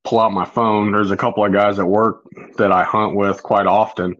pull 0.04 0.20
out 0.20 0.32
my 0.32 0.44
phone. 0.44 0.92
There's 0.92 1.10
a 1.10 1.16
couple 1.16 1.44
of 1.44 1.52
guys 1.52 1.78
at 1.78 1.86
work 1.86 2.24
that 2.56 2.72
I 2.72 2.84
hunt 2.84 3.14
with 3.16 3.42
quite 3.42 3.66
often. 3.66 4.16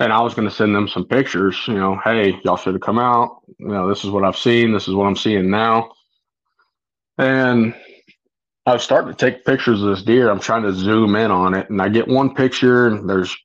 And 0.00 0.12
I 0.12 0.20
was 0.20 0.34
going 0.34 0.48
to 0.48 0.54
send 0.54 0.74
them 0.76 0.86
some 0.86 1.06
pictures, 1.06 1.58
you 1.66 1.74
know, 1.74 2.00
hey, 2.04 2.38
y'all 2.44 2.56
should 2.56 2.74
have 2.74 2.82
come 2.82 3.00
out. 3.00 3.40
You 3.58 3.68
know, 3.68 3.88
this 3.88 4.04
is 4.04 4.10
what 4.10 4.24
I've 4.24 4.36
seen. 4.36 4.72
This 4.72 4.86
is 4.86 4.94
what 4.94 5.06
I'm 5.06 5.16
seeing 5.16 5.50
now. 5.50 5.90
And 7.18 7.74
I 8.64 8.74
was 8.74 8.84
starting 8.84 9.12
to 9.12 9.16
take 9.16 9.44
pictures 9.44 9.82
of 9.82 9.88
this 9.88 10.04
deer. 10.04 10.30
I'm 10.30 10.38
trying 10.38 10.62
to 10.62 10.72
zoom 10.72 11.16
in 11.16 11.32
on 11.32 11.54
it. 11.54 11.68
And 11.68 11.82
I 11.82 11.88
get 11.88 12.06
one 12.06 12.32
picture, 12.32 12.86
and 12.86 13.10
there's 13.10 13.36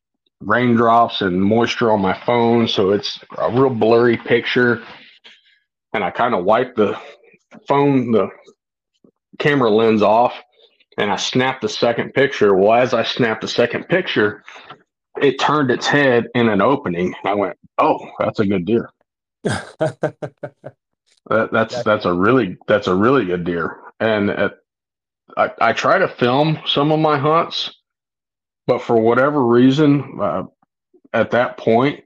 raindrops 0.41 1.21
and 1.21 1.41
moisture 1.41 1.91
on 1.91 2.01
my 2.01 2.13
phone. 2.23 2.67
So 2.67 2.91
it's 2.91 3.19
a 3.39 3.49
real 3.49 3.71
blurry 3.71 4.17
picture. 4.17 4.83
And 5.93 6.03
I 6.03 6.11
kind 6.11 6.35
of 6.35 6.45
wipe 6.45 6.75
the 6.75 6.99
phone, 7.67 8.11
the 8.11 8.29
camera 9.39 9.71
lens 9.71 10.03
off 10.03 10.35
and 10.97 11.11
I 11.11 11.15
snapped 11.15 11.61
the 11.61 11.69
second 11.69 12.13
picture. 12.13 12.55
Well, 12.55 12.73
as 12.73 12.93
I 12.93 13.03
snapped 13.03 13.41
the 13.41 13.47
second 13.47 13.87
picture, 13.87 14.43
it 15.21 15.39
turned 15.39 15.71
its 15.71 15.87
head 15.87 16.27
in 16.35 16.49
an 16.49 16.61
opening. 16.61 17.13
I 17.23 17.33
went, 17.33 17.57
"Oh, 17.77 17.99
that's 18.19 18.39
a 18.39 18.45
good 18.45 18.65
deer." 18.65 18.89
that, 19.43 20.39
that's 21.27 21.83
that's 21.83 22.05
a 22.05 22.13
really 22.13 22.57
that's 22.67 22.87
a 22.87 22.95
really 22.95 23.25
good 23.25 23.43
deer. 23.43 23.77
And 23.99 24.29
at, 24.29 24.53
I 25.37 25.51
I 25.59 25.73
try 25.73 25.97
to 25.97 26.07
film 26.07 26.59
some 26.65 26.91
of 26.91 26.99
my 26.99 27.17
hunts, 27.17 27.71
but 28.67 28.81
for 28.81 28.99
whatever 28.99 29.45
reason, 29.45 30.19
uh, 30.21 30.43
at 31.13 31.31
that 31.31 31.57
point, 31.57 32.03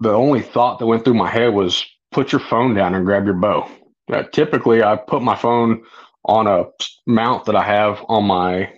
the 0.00 0.12
only 0.12 0.42
thought 0.42 0.78
that 0.78 0.86
went 0.86 1.04
through 1.04 1.14
my 1.14 1.30
head 1.30 1.52
was 1.54 1.84
put 2.10 2.32
your 2.32 2.40
phone 2.40 2.74
down 2.74 2.94
and 2.94 3.04
grab 3.04 3.24
your 3.24 3.34
bow. 3.34 3.70
Uh, 4.12 4.24
typically, 4.32 4.82
I 4.82 4.96
put 4.96 5.22
my 5.22 5.36
phone 5.36 5.82
on 6.24 6.46
a 6.46 6.64
mount 7.06 7.46
that 7.46 7.56
I 7.56 7.62
have 7.62 8.04
on 8.08 8.24
my 8.24 8.72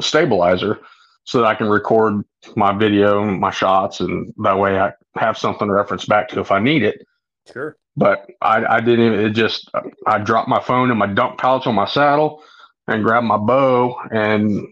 stabilizer 0.00 0.80
so 1.24 1.38
that 1.38 1.46
I 1.46 1.54
can 1.54 1.68
record 1.68 2.24
my 2.56 2.72
video, 2.72 3.24
my 3.24 3.50
shots, 3.50 4.00
and 4.00 4.32
that 4.42 4.58
way 4.58 4.78
I 4.78 4.92
have 5.16 5.36
something 5.36 5.66
to 5.66 5.74
reference 5.74 6.06
back 6.06 6.28
to 6.28 6.40
if 6.40 6.50
I 6.50 6.60
need 6.60 6.82
it. 6.82 7.04
Sure. 7.52 7.76
But 7.96 8.26
I, 8.40 8.64
I 8.64 8.80
didn't. 8.80 9.14
It 9.14 9.30
just 9.30 9.70
I 10.06 10.18
dropped 10.18 10.48
my 10.48 10.60
phone 10.60 10.90
in 10.90 10.96
my 10.96 11.06
dump 11.06 11.38
pouch 11.38 11.66
on 11.66 11.74
my 11.74 11.86
saddle 11.86 12.42
and 12.86 13.02
grabbed 13.02 13.26
my 13.26 13.36
bow 13.36 13.96
and 14.12 14.66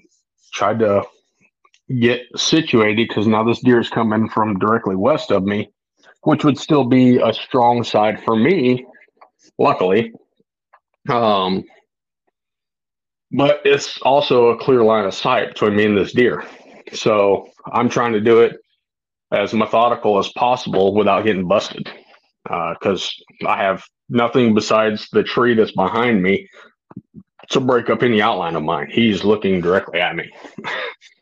tried 0.53 0.79
to 0.79 1.05
get 2.01 2.23
situated 2.37 3.09
because 3.09 3.27
now 3.27 3.45
this 3.45 3.61
deer 3.61 3.81
is 3.81 3.89
coming 3.89 4.29
from 4.29 4.59
directly 4.59 4.97
west 4.97 5.31
of 5.31 5.45
me, 5.45 5.71
which 6.23 6.45
would 6.45 6.59
still 6.59 6.85
be 6.85 7.19
a 7.19 7.33
strong 7.33 7.85
side 7.85 8.23
for 8.25 8.37
me, 8.37 8.87
luckily. 9.59 10.13
Um, 11.09 11.65
but 13.33 13.61
it's 13.65 14.01
also 14.03 14.49
a 14.49 14.59
clear 14.59 14.83
line 14.83 15.05
of 15.05 15.15
sight 15.15 15.49
between 15.49 15.77
me 15.77 15.87
and 15.87 15.99
this 15.99 16.13
deer. 16.13 16.45
So 16.93 17.49
I'm 17.73 17.89
trying 17.89 18.13
to 18.13 18.21
do 18.21 18.41
it 18.41 18.57
as 19.33 19.53
methodical 19.53 20.19
as 20.19 20.29
possible 20.31 20.95
without 20.95 21.25
getting 21.25 21.49
busted 21.49 21.91
because 22.45 23.13
uh, 23.45 23.49
I 23.49 23.63
have 23.63 23.83
nothing 24.09 24.55
besides 24.55 25.09
the 25.11 25.25
tree 25.25 25.55
that's 25.55 25.73
behind 25.73 26.23
me 26.23 26.49
to 27.51 27.61
break 27.61 27.91
up 27.91 28.03
any 28.03 28.23
outline 28.23 28.57
of 28.57 28.63
mine. 28.63 28.89
He's 28.91 29.25
looking 29.25 29.61
directly 29.61 30.01
at 30.01 30.15
me. 30.15 30.31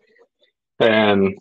and 0.81 1.38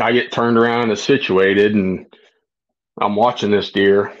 I 0.00 0.12
get 0.12 0.32
turned 0.32 0.56
around 0.56 0.90
and 0.90 0.98
situated, 0.98 1.74
and 1.74 2.06
I'm 3.00 3.16
watching 3.16 3.50
this 3.50 3.72
deer, 3.72 4.12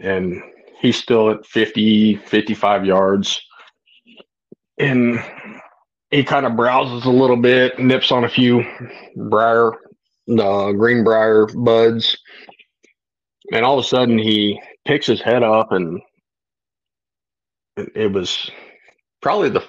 and 0.00 0.42
he's 0.80 0.96
still 0.96 1.30
at 1.30 1.46
50, 1.46 2.16
55 2.16 2.84
yards 2.84 3.40
and 4.78 5.22
he 6.10 6.22
kind 6.22 6.46
of 6.46 6.56
browses 6.56 7.04
a 7.04 7.10
little 7.10 7.36
bit, 7.36 7.78
nips 7.78 8.12
on 8.12 8.24
a 8.24 8.28
few 8.28 8.64
briar, 9.16 9.72
uh, 10.38 10.72
greenbrier 10.72 11.46
buds, 11.46 12.16
and 13.52 13.64
all 13.64 13.78
of 13.78 13.84
a 13.84 13.88
sudden 13.88 14.18
he 14.18 14.60
picks 14.84 15.06
his 15.06 15.20
head 15.20 15.42
up, 15.42 15.72
and 15.72 16.00
it 17.76 18.12
was 18.12 18.50
probably 19.20 19.48
the 19.48 19.64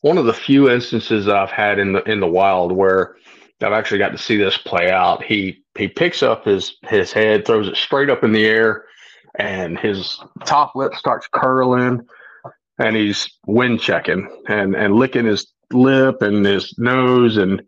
one 0.00 0.18
of 0.18 0.24
the 0.24 0.32
few 0.32 0.68
instances 0.68 1.28
I've 1.28 1.50
had 1.50 1.78
in 1.78 1.92
the 1.92 2.02
in 2.04 2.20
the 2.20 2.26
wild 2.26 2.72
where 2.72 3.16
I've 3.60 3.72
actually 3.72 3.98
got 3.98 4.10
to 4.10 4.18
see 4.18 4.36
this 4.36 4.56
play 4.56 4.90
out. 4.90 5.22
He 5.22 5.62
he 5.76 5.88
picks 5.88 6.22
up 6.22 6.44
his 6.44 6.76
his 6.82 7.12
head, 7.12 7.44
throws 7.44 7.68
it 7.68 7.76
straight 7.76 8.10
up 8.10 8.24
in 8.24 8.32
the 8.32 8.44
air, 8.44 8.84
and 9.38 9.78
his 9.78 10.20
top 10.44 10.74
lip 10.74 10.94
starts 10.94 11.26
curling 11.32 12.00
and 12.78 12.96
he's 12.96 13.28
wind 13.46 13.80
checking 13.80 14.28
and 14.48 14.74
and 14.74 14.94
licking 14.94 15.26
his 15.26 15.52
lip 15.72 16.20
and 16.20 16.44
his 16.44 16.74
nose 16.78 17.36
and 17.36 17.62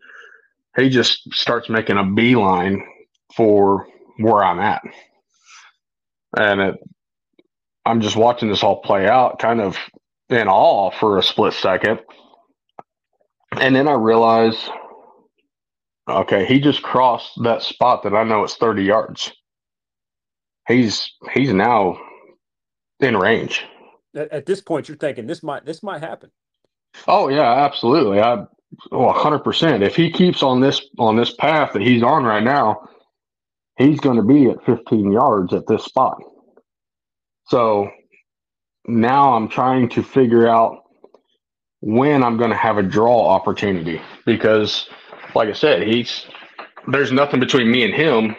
he 0.77 0.89
just 0.89 1.33
starts 1.33 1.69
making 1.69 1.97
a 1.97 2.03
beeline 2.03 2.85
for 3.35 3.87
where 4.17 4.43
I'm 4.43 4.59
at. 4.59 4.81
And 6.37 6.61
it, 6.61 6.75
I'm 7.85 8.01
just 8.01 8.15
watching 8.15 8.49
this 8.49 8.63
all 8.63 8.81
play 8.81 9.07
out, 9.07 9.39
kind 9.39 9.61
of 9.61 9.77
in 10.29 10.47
awe 10.47 10.91
for 10.91 11.17
a 11.17 11.23
split 11.23 11.53
second. 11.53 11.99
And 13.53 13.75
then 13.75 13.87
I 13.87 13.93
realize, 13.93 14.69
okay, 16.09 16.45
he 16.45 16.59
just 16.59 16.81
crossed 16.81 17.31
that 17.43 17.61
spot 17.61 18.03
that 18.03 18.13
I 18.13 18.23
know 18.23 18.43
it's 18.43 18.57
30 18.57 18.83
yards. 18.83 19.31
He's 20.67 21.11
he's 21.33 21.53
now 21.53 21.97
in 22.99 23.17
range 23.17 23.65
at, 24.15 24.31
at 24.31 24.45
this 24.45 24.61
point 24.61 24.87
you're 24.87 24.97
thinking 24.97 25.27
this 25.27 25.43
might 25.43 25.65
this 25.65 25.83
might 25.83 26.01
happen. 26.01 26.31
Oh 27.07 27.27
yeah, 27.27 27.65
absolutely. 27.65 28.21
I 28.21 28.45
oh, 28.91 29.13
100%. 29.13 29.81
If 29.81 29.95
he 29.95 30.11
keeps 30.11 30.41
on 30.41 30.61
this 30.61 30.81
on 30.97 31.15
this 31.15 31.33
path 31.33 31.73
that 31.73 31.81
he's 31.81 32.03
on 32.03 32.23
right 32.23 32.43
now, 32.43 32.87
he's 33.77 33.99
going 33.99 34.17
to 34.17 34.23
be 34.23 34.49
at 34.49 34.65
15 34.65 35.11
yards 35.11 35.53
at 35.53 35.67
this 35.67 35.83
spot. 35.83 36.17
So 37.47 37.89
now 38.87 39.33
I'm 39.33 39.49
trying 39.49 39.89
to 39.89 40.03
figure 40.03 40.47
out 40.47 40.83
when 41.81 42.23
I'm 42.23 42.37
going 42.37 42.49
to 42.49 42.55
have 42.55 42.77
a 42.77 42.83
draw 42.83 43.27
opportunity 43.27 44.01
because 44.25 44.87
like 45.35 45.49
I 45.49 45.53
said, 45.53 45.83
he's 45.83 46.25
there's 46.87 47.11
nothing 47.11 47.39
between 47.39 47.69
me 47.69 47.83
and 47.83 47.93
him 47.93 48.35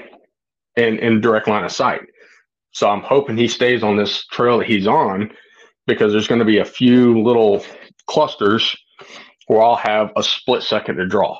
in 0.76 0.98
in 0.98 1.20
direct 1.20 1.46
line 1.46 1.64
of 1.64 1.72
sight. 1.72 2.00
So 2.76 2.90
I'm 2.90 3.00
hoping 3.00 3.38
he 3.38 3.48
stays 3.48 3.82
on 3.82 3.96
this 3.96 4.26
trail 4.26 4.58
that 4.58 4.66
he's 4.66 4.86
on 4.86 5.30
because 5.86 6.12
there's 6.12 6.28
going 6.28 6.40
to 6.40 6.44
be 6.44 6.58
a 6.58 6.64
few 6.66 7.22
little 7.22 7.64
clusters 8.06 8.76
where 9.46 9.62
I'll 9.62 9.76
have 9.76 10.12
a 10.14 10.22
split 10.22 10.62
second 10.62 10.96
to 10.96 11.06
draw. 11.06 11.38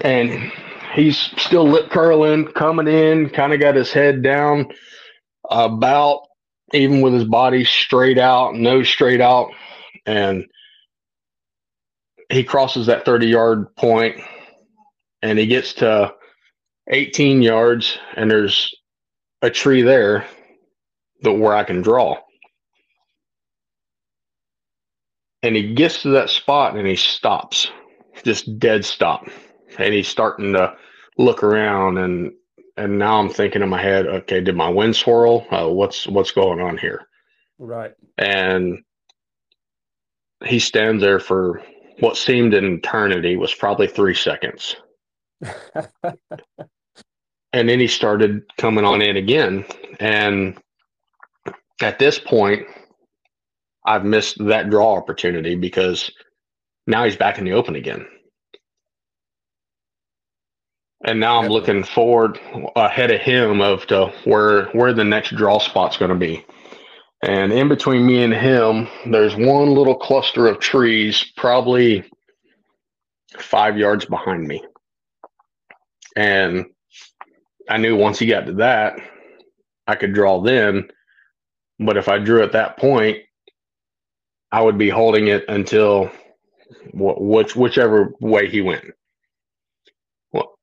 And 0.00 0.50
he's 0.94 1.18
still 1.36 1.68
lip 1.68 1.90
curling, 1.90 2.46
coming 2.46 2.88
in, 2.88 3.28
kind 3.28 3.52
of 3.52 3.60
got 3.60 3.74
his 3.74 3.92
head 3.92 4.22
down 4.22 4.68
about 5.50 6.20
even 6.72 7.02
with 7.02 7.12
his 7.12 7.24
body 7.24 7.62
straight 7.66 8.18
out, 8.18 8.54
nose 8.54 8.88
straight 8.88 9.20
out. 9.20 9.50
And 10.06 10.46
he 12.30 12.42
crosses 12.42 12.86
that 12.86 13.04
30 13.04 13.26
yard 13.26 13.76
point 13.76 14.18
and 15.20 15.38
he 15.38 15.44
gets 15.44 15.74
to 15.74 16.14
18 16.88 17.42
yards 17.42 17.98
and 18.16 18.30
there's 18.30 18.74
a 19.44 19.50
tree 19.50 19.82
there 19.82 20.26
that 21.22 21.32
where 21.32 21.54
I 21.54 21.64
can 21.64 21.82
draw. 21.82 22.18
and 25.44 25.54
he 25.54 25.74
gets 25.74 26.00
to 26.02 26.08
that 26.08 26.30
spot 26.30 26.74
and 26.74 26.88
he 26.88 26.96
stops, 26.96 27.70
just 28.24 28.58
dead 28.58 28.82
stop, 28.82 29.28
and 29.78 29.92
he's 29.92 30.08
starting 30.08 30.54
to 30.54 30.74
look 31.18 31.44
around 31.44 31.98
and 31.98 32.32
and 32.76 32.98
now 32.98 33.20
I'm 33.20 33.28
thinking 33.28 33.62
in 33.62 33.68
my 33.68 33.80
head, 33.80 34.06
okay, 34.06 34.40
did 34.40 34.56
my 34.56 34.68
wind 34.68 34.96
swirl? 34.96 35.46
Uh, 35.50 35.68
what's 35.68 36.08
what's 36.08 36.32
going 36.32 36.60
on 36.60 36.78
here? 36.78 37.02
Right. 37.58 37.92
And 38.18 38.78
he 40.44 40.58
stands 40.58 41.02
there 41.02 41.20
for 41.20 41.62
what 42.00 42.16
seemed 42.16 42.54
an 42.54 42.78
eternity 42.78 43.36
was 43.36 43.54
probably 43.54 43.86
three 43.86 44.14
seconds. 44.14 44.76
and 47.54 47.68
then 47.68 47.78
he 47.78 47.86
started 47.86 48.42
coming 48.58 48.84
on 48.84 49.00
in 49.00 49.16
again. 49.16 49.64
And 50.00 50.58
at 51.80 52.00
this 52.00 52.18
point, 52.18 52.66
I've 53.86 54.04
missed 54.04 54.44
that 54.44 54.70
draw 54.70 54.96
opportunity 54.96 55.54
because 55.54 56.10
now 56.88 57.04
he's 57.04 57.16
back 57.16 57.38
in 57.38 57.44
the 57.44 57.52
open 57.52 57.76
again. 57.76 58.06
And 61.06 61.20
now 61.20 61.38
I'm 61.38 61.48
looking 61.48 61.84
forward 61.84 62.40
ahead 62.74 63.12
of 63.12 63.20
him 63.20 63.60
of 63.60 63.86
to 63.86 64.12
where 64.24 64.66
where 64.70 64.92
the 64.92 65.04
next 65.04 65.36
draw 65.36 65.60
spot's 65.60 65.96
going 65.96 66.10
to 66.10 66.16
be. 66.16 66.44
And 67.22 67.52
in 67.52 67.68
between 67.68 68.04
me 68.04 68.24
and 68.24 68.34
him, 68.34 68.88
there's 69.06 69.36
one 69.36 69.74
little 69.74 69.94
cluster 69.94 70.48
of 70.48 70.58
trees, 70.58 71.24
probably 71.36 72.02
five 73.38 73.78
yards 73.78 74.06
behind 74.06 74.48
me. 74.48 74.64
And 76.16 76.66
I 77.68 77.78
knew 77.78 77.96
once 77.96 78.18
he 78.18 78.26
got 78.26 78.46
to 78.46 78.54
that, 78.54 79.00
I 79.86 79.96
could 79.96 80.12
draw 80.14 80.40
then. 80.40 80.88
But 81.78 81.96
if 81.96 82.08
I 82.08 82.18
drew 82.18 82.42
at 82.42 82.52
that 82.52 82.78
point, 82.78 83.18
I 84.52 84.62
would 84.62 84.78
be 84.78 84.88
holding 84.88 85.28
it 85.28 85.44
until 85.48 86.10
which 86.92 87.56
whichever 87.56 88.14
way 88.20 88.48
he 88.48 88.60
went. 88.60 88.84
Well, 90.32 90.58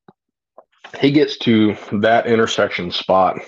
he 0.99 1.11
gets 1.11 1.37
to 1.39 1.75
that 1.93 2.27
intersection 2.27 2.91
spot 2.91 3.39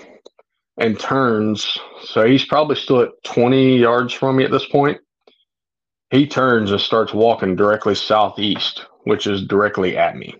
and 0.76 0.98
turns. 0.98 1.78
So 2.02 2.26
he's 2.26 2.44
probably 2.44 2.76
still 2.76 3.00
at 3.00 3.10
20 3.24 3.78
yards 3.78 4.12
from 4.12 4.36
me 4.36 4.44
at 4.44 4.50
this 4.50 4.66
point. 4.66 4.98
He 6.10 6.26
turns 6.26 6.70
and 6.70 6.80
starts 6.80 7.14
walking 7.14 7.56
directly 7.56 7.94
southeast, 7.94 8.86
which 9.04 9.26
is 9.26 9.46
directly 9.46 9.96
at 9.96 10.16
me. 10.16 10.34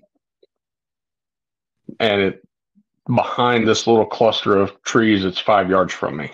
And 1.99 2.21
it 2.21 2.43
behind 3.07 3.67
this 3.67 3.87
little 3.87 4.07
cluster 4.07 4.57
of 4.57 4.81
trees, 4.83 5.25
it's 5.25 5.39
five 5.39 5.69
yards 5.71 5.93
from 5.93 6.17
me. 6.17 6.31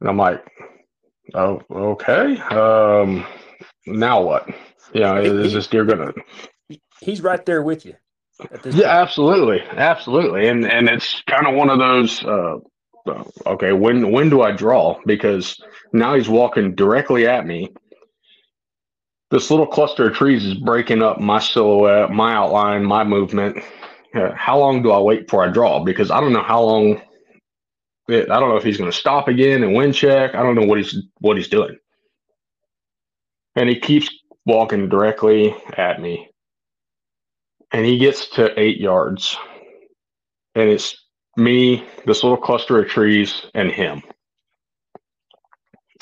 And 0.00 0.08
I'm 0.10 0.16
like, 0.16 0.44
Oh, 1.34 1.60
okay. 1.70 2.38
Um, 2.40 3.26
now 3.86 4.22
what? 4.22 4.48
Yeah, 4.92 5.18
is 5.18 5.52
this 5.52 5.66
deer 5.66 5.84
gonna? 5.84 6.12
He's 7.00 7.20
right 7.20 7.44
there 7.44 7.62
with 7.62 7.84
you. 7.84 7.94
yeah, 8.40 8.58
point. 8.58 8.76
absolutely, 8.84 9.60
absolutely, 9.76 10.48
and 10.48 10.64
and 10.64 10.88
it's 10.88 11.22
kind 11.28 11.46
of 11.46 11.54
one 11.54 11.68
of 11.68 11.78
those. 11.78 12.24
Uh, 12.24 12.58
uh, 13.08 13.24
okay, 13.46 13.72
when 13.72 14.12
when 14.12 14.30
do 14.30 14.42
I 14.42 14.52
draw? 14.52 14.98
Because 15.04 15.60
now 15.92 16.14
he's 16.14 16.28
walking 16.28 16.74
directly 16.74 17.26
at 17.26 17.46
me, 17.46 17.72
this 19.30 19.50
little 19.50 19.66
cluster 19.66 20.08
of 20.08 20.14
trees 20.14 20.44
is 20.44 20.54
breaking 20.54 21.02
up 21.02 21.20
my 21.20 21.40
silhouette, 21.40 22.10
my 22.10 22.34
outline, 22.34 22.84
my 22.84 23.02
movement. 23.02 23.58
Uh, 24.14 24.32
how 24.34 24.58
long 24.58 24.82
do 24.82 24.90
I 24.90 24.98
wait 24.98 25.26
before 25.26 25.44
I 25.44 25.50
draw? 25.50 25.82
Because 25.84 26.10
I 26.10 26.20
don't 26.20 26.32
know 26.32 26.42
how 26.42 26.62
long. 26.62 27.02
It, 28.08 28.30
I 28.30 28.38
don't 28.38 28.48
know 28.48 28.56
if 28.56 28.64
he's 28.64 28.76
going 28.76 28.90
to 28.90 28.96
stop 28.96 29.28
again 29.28 29.62
and 29.62 29.74
wind 29.74 29.94
check. 29.94 30.34
I 30.34 30.42
don't 30.42 30.54
know 30.54 30.66
what 30.66 30.78
he's 30.78 30.96
what 31.18 31.36
he's 31.36 31.48
doing. 31.48 31.76
And 33.56 33.68
he 33.68 33.80
keeps 33.80 34.08
walking 34.44 34.88
directly 34.88 35.54
at 35.76 36.00
me. 36.00 36.28
And 37.72 37.84
he 37.84 37.98
gets 37.98 38.28
to 38.30 38.58
eight 38.58 38.78
yards. 38.78 39.36
And 40.54 40.68
it's 40.68 40.96
me, 41.36 41.84
this 42.06 42.22
little 42.22 42.38
cluster 42.38 42.78
of 42.78 42.88
trees, 42.88 43.44
and 43.54 43.70
him. 43.70 44.02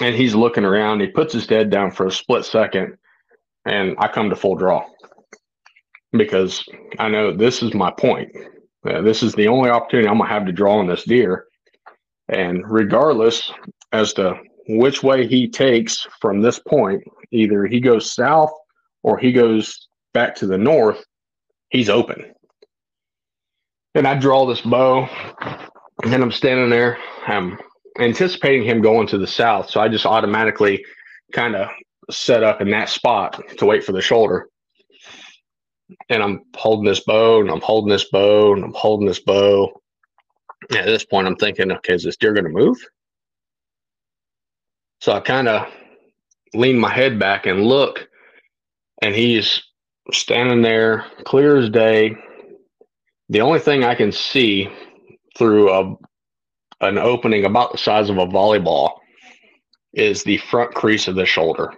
And 0.01 0.15
he's 0.15 0.35
looking 0.35 0.65
around. 0.65 1.01
He 1.01 1.07
puts 1.07 1.33
his 1.33 1.49
head 1.49 1.71
down 1.71 1.91
for 1.91 2.07
a 2.07 2.13
split 2.13 2.45
second 2.45 2.99
and 3.65 3.97
I 3.99 4.09
come 4.09 4.31
to 4.31 4.37
full 4.37 4.57
draw 4.57 4.85
because 6.17 6.65
I 6.99 7.09
know 7.09 7.37
this 7.37 7.63
is 7.63 7.75
my 7.75 7.91
point. 7.91 8.31
Uh, 8.89 9.01
this 9.01 9.23
is 9.23 9.35
the 9.35 9.49
only 9.49 9.71
opportunity 9.71 10.09
I'm 10.09 10.19
gonna 10.19 10.29
have 10.29 10.47
to 10.47 10.53
draw 10.53 10.79
on 10.79 10.87
this 10.87 11.05
deer, 11.05 11.47
and 12.29 12.63
regardless 12.71 13.51
as 13.93 14.13
to 14.15 14.39
which 14.69 15.03
way 15.03 15.27
he 15.27 15.49
takes 15.49 16.07
from 16.21 16.41
this 16.41 16.59
point, 16.59 17.03
either 17.31 17.67
he 17.67 17.81
goes 17.81 18.13
south 18.13 18.51
or 19.03 19.19
he 19.19 19.33
goes 19.33 19.89
back 20.13 20.35
to 20.37 20.47
the 20.47 20.59
north, 20.59 21.05
he's 21.69 21.91
open. 21.91 22.33
And 23.95 24.07
I 24.09 24.19
draw 24.19 24.47
this 24.47 24.63
bow, 24.63 25.09
and 26.03 26.15
I'm 26.15 26.33
standing 26.33 26.71
there. 26.71 26.99
I'm 27.27 27.59
anticipating 27.99 28.65
him 28.65 28.83
going 28.83 29.07
to 29.09 29.19
the 29.19 29.27
south, 29.27 29.71
so 29.71 29.81
I 29.81 29.89
just 29.89 30.07
automatically 30.07 30.85
kind 31.33 31.55
of 31.55 31.69
set 32.11 32.43
up 32.43 32.61
in 32.61 32.71
that 32.71 32.89
spot 32.89 33.41
to 33.59 33.67
wait 33.67 33.85
for 33.85 33.93
the 33.93 34.03
shoulder. 34.03 34.49
And 36.09 36.23
I'm 36.23 36.43
holding 36.57 36.87
this 36.87 37.01
bow 37.01 37.41
and 37.41 37.51
I'm 37.51 37.61
holding 37.61 37.91
this 37.91 38.09
bow 38.11 38.55
and 38.55 38.65
I'm 38.65 38.73
holding 38.75 39.07
this 39.07 39.21
bow. 39.21 39.81
At 40.71 40.87
this 40.87 41.05
point, 41.05 41.27
I'm 41.27 41.37
thinking, 41.37 41.71
okay, 41.73 41.95
is 41.95 42.05
this 42.05 42.17
deer 42.17 42.33
going 42.33 42.45
to 42.45 42.51
move? 42.51 42.79
So 45.01 45.13
I 45.13 45.21
kind 45.21 45.49
of 45.49 45.71
lean 46.55 46.79
my 46.79 46.91
head 46.91 47.19
back 47.19 47.45
and 47.45 47.67
look, 47.67 48.09
and 49.03 49.15
he's 49.15 49.63
standing 50.13 50.63
there, 50.63 51.05
clear 51.25 51.59
as 51.59 51.69
day. 51.69 52.17
The 53.29 53.43
only 53.43 53.59
thing 53.59 53.85
I 53.85 53.95
can 53.95 54.13
see 54.13 54.71
through 55.37 55.71
a 55.71 55.97
an 56.81 56.99
opening 56.99 57.45
about 57.45 57.73
the 57.73 57.79
size 57.79 58.11
of 58.11 58.19
a 58.19 58.27
volleyball 58.27 58.93
is 59.93 60.23
the 60.23 60.39
front 60.39 60.75
crease 60.75 61.09
of 61.09 61.15
the 61.15 61.25
shoulder 61.25 61.73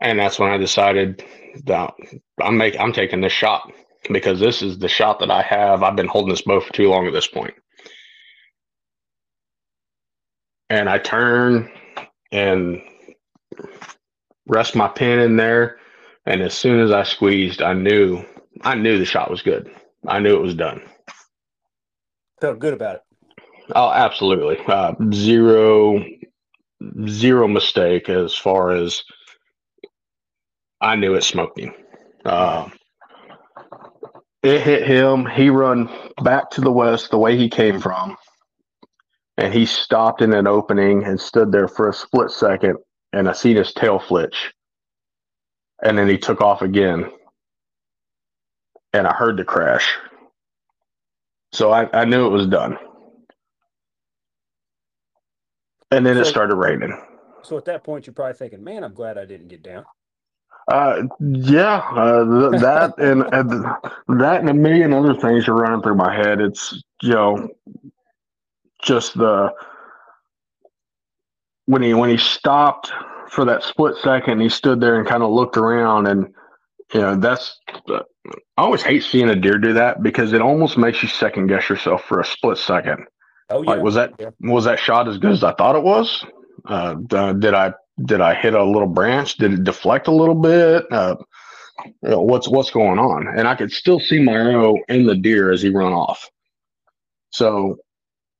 and 0.00 0.18
that's 0.18 0.38
when 0.38 0.50
I 0.50 0.56
decided 0.56 1.24
that 1.64 1.94
I'm 2.40 2.56
make 2.56 2.78
I'm 2.78 2.92
taking 2.92 3.20
this 3.20 3.32
shot 3.32 3.72
because 4.10 4.40
this 4.40 4.62
is 4.62 4.78
the 4.78 4.88
shot 4.88 5.20
that 5.20 5.30
I 5.30 5.42
have. 5.42 5.82
I've 5.82 5.96
been 5.96 6.06
holding 6.06 6.30
this 6.30 6.42
bow 6.42 6.60
for 6.60 6.72
too 6.72 6.88
long 6.88 7.06
at 7.06 7.12
this 7.12 7.26
point. 7.26 7.54
And 10.70 10.88
I 10.88 10.98
turn 10.98 11.70
and 12.30 12.82
rest 14.46 14.76
my 14.76 14.88
pin 14.88 15.18
in 15.18 15.36
there. 15.36 15.78
And 16.26 16.42
as 16.42 16.54
soon 16.54 16.80
as 16.80 16.90
I 16.90 17.04
squeezed, 17.04 17.62
I 17.62 17.72
knew 17.72 18.24
I 18.62 18.74
knew 18.74 18.98
the 18.98 19.04
shot 19.04 19.30
was 19.30 19.42
good. 19.42 19.70
I 20.06 20.20
knew 20.20 20.36
it 20.36 20.42
was 20.42 20.54
done. 20.54 20.82
Felt 22.40 22.58
good 22.58 22.74
about 22.74 22.96
it. 22.96 23.02
Oh, 23.74 23.90
absolutely. 23.90 24.58
Uh, 24.66 24.94
zero, 25.12 26.02
zero 27.06 27.48
mistake 27.48 28.08
as 28.08 28.34
far 28.34 28.70
as 28.70 29.02
I 30.80 30.96
knew 30.96 31.14
it 31.14 31.24
smoked 31.24 31.58
him. 31.58 31.74
Uh, 32.24 32.68
it 34.42 34.60
hit 34.60 34.86
him. 34.86 35.26
He 35.26 35.50
run 35.50 35.88
back 36.22 36.50
to 36.50 36.60
the 36.60 36.72
west 36.72 37.10
the 37.10 37.18
way 37.18 37.36
he 37.36 37.48
came 37.48 37.80
from, 37.80 38.16
and 39.36 39.52
he 39.52 39.66
stopped 39.66 40.22
in 40.22 40.32
an 40.32 40.46
opening 40.46 41.04
and 41.04 41.20
stood 41.20 41.50
there 41.50 41.68
for 41.68 41.88
a 41.88 41.92
split 41.92 42.30
second, 42.30 42.76
and 43.12 43.28
I 43.28 43.32
seen 43.32 43.56
his 43.56 43.72
tail 43.72 43.98
flitch, 43.98 44.52
and 45.82 45.98
then 45.98 46.08
he 46.08 46.18
took 46.18 46.40
off 46.40 46.62
again, 46.62 47.10
and 48.92 49.06
I 49.06 49.12
heard 49.12 49.36
the 49.36 49.44
crash. 49.44 49.92
So 51.52 51.72
I, 51.72 51.88
I 51.92 52.04
knew 52.04 52.26
it 52.26 52.30
was 52.30 52.46
done. 52.46 52.78
And 55.90 56.04
then 56.04 56.16
so, 56.16 56.20
it 56.20 56.26
started 56.26 56.54
raining. 56.54 56.96
So 57.42 57.56
at 57.56 57.64
that 57.64 57.82
point, 57.82 58.06
you're 58.06 58.14
probably 58.14 58.34
thinking, 58.34 58.62
"Man, 58.62 58.84
I'm 58.84 58.92
glad 58.92 59.16
I 59.16 59.24
didn't 59.24 59.48
get 59.48 59.62
down." 59.62 59.84
Uh, 60.68 61.04
yeah, 61.18 61.78
uh, 61.96 62.50
th- 62.50 62.60
that 62.60 62.94
and 62.98 63.22
uh, 63.22 63.78
that 64.08 64.40
and 64.40 64.50
a 64.50 64.54
million 64.54 64.92
other 64.92 65.14
things 65.14 65.48
are 65.48 65.54
running 65.54 65.82
through 65.82 65.94
my 65.94 66.14
head. 66.14 66.40
It's 66.40 66.82
you 67.02 67.14
know, 67.14 67.48
just 68.82 69.16
the 69.16 69.52
when 71.64 71.82
he 71.82 71.94
when 71.94 72.10
he 72.10 72.18
stopped 72.18 72.92
for 73.30 73.46
that 73.46 73.62
split 73.62 73.96
second, 74.02 74.40
he 74.40 74.50
stood 74.50 74.80
there 74.80 74.98
and 74.98 75.08
kind 75.08 75.22
of 75.22 75.30
looked 75.30 75.56
around, 75.56 76.06
and 76.06 76.34
you 76.92 77.00
know 77.00 77.16
that's. 77.16 77.58
Uh, 77.88 78.00
I 78.58 78.62
always 78.62 78.82
hate 78.82 79.04
seeing 79.04 79.30
a 79.30 79.36
deer 79.36 79.56
do 79.56 79.72
that 79.72 80.02
because 80.02 80.34
it 80.34 80.42
almost 80.42 80.76
makes 80.76 81.02
you 81.02 81.08
second 81.08 81.46
guess 81.46 81.70
yourself 81.70 82.04
for 82.04 82.20
a 82.20 82.24
split 82.24 82.58
second. 82.58 83.06
Oh 83.48 83.62
yeah. 83.62 83.70
Like 83.70 83.82
was 83.82 83.94
that 83.94 84.12
yeah. 84.18 84.30
was 84.40 84.66
that 84.66 84.78
shot 84.78 85.08
as 85.08 85.16
good 85.16 85.32
as 85.32 85.42
I 85.42 85.54
thought 85.54 85.76
it 85.76 85.82
was? 85.82 86.26
Uh, 86.66 86.94
did 86.94 87.54
I 87.54 87.72
did 88.04 88.20
I 88.20 88.34
hit 88.34 88.54
a 88.54 88.64
little 88.64 88.88
branch? 88.88 89.36
Did 89.36 89.52
it 89.52 89.64
deflect 89.64 90.06
a 90.08 90.12
little 90.12 90.34
bit? 90.34 90.84
Uh, 90.90 91.16
you 91.84 92.10
know, 92.10 92.22
what's 92.22 92.48
what's 92.48 92.70
going 92.70 92.98
on? 92.98 93.28
And 93.38 93.46
I 93.46 93.54
could 93.54 93.72
still 93.72 94.00
see 94.00 94.20
my 94.22 94.32
arrow 94.32 94.76
in 94.88 95.06
the 95.06 95.16
deer 95.16 95.52
as 95.52 95.62
he 95.62 95.68
run 95.68 95.92
off. 95.92 96.28
So, 97.30 97.78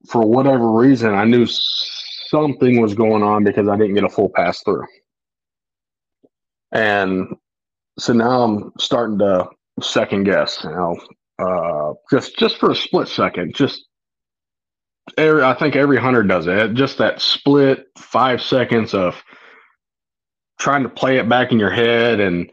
for 0.09 0.27
whatever 0.27 0.73
reason, 0.73 1.15
I 1.15 1.25
knew 1.25 1.47
something 1.47 2.81
was 2.81 2.95
going 2.95 3.23
on 3.23 3.45
because 3.45 3.69
I 3.69 3.77
didn't 3.77 3.95
get 3.95 4.05
a 4.05 4.09
full 4.09 4.29
pass 4.29 4.63
through. 4.63 4.87
And 6.73 7.35
so 7.99 8.13
now 8.13 8.43
I'm 8.43 8.73
starting 8.79 9.19
to 9.19 9.49
second 9.81 10.25
guess. 10.25 10.61
You 10.65 10.71
know, 10.71 11.01
uh, 11.39 11.95
just 12.11 12.37
just 12.39 12.59
for 12.59 12.71
a 12.71 12.77
split 12.77 13.09
second, 13.09 13.55
just 13.55 13.87
every 15.17 15.43
I 15.43 15.55
think 15.55 15.77
every 15.77 15.99
hunter 15.99 16.23
does 16.23 16.47
it. 16.47 16.75
Just 16.75 16.99
that 16.99 17.21
split 17.21 17.87
five 17.97 18.43
seconds 18.43 18.95
of 18.95 19.23
trying 20.59 20.83
to 20.83 20.89
play 20.89 21.19
it 21.19 21.29
back 21.29 21.53
in 21.53 21.59
your 21.59 21.71
head 21.71 22.21
and 22.21 22.51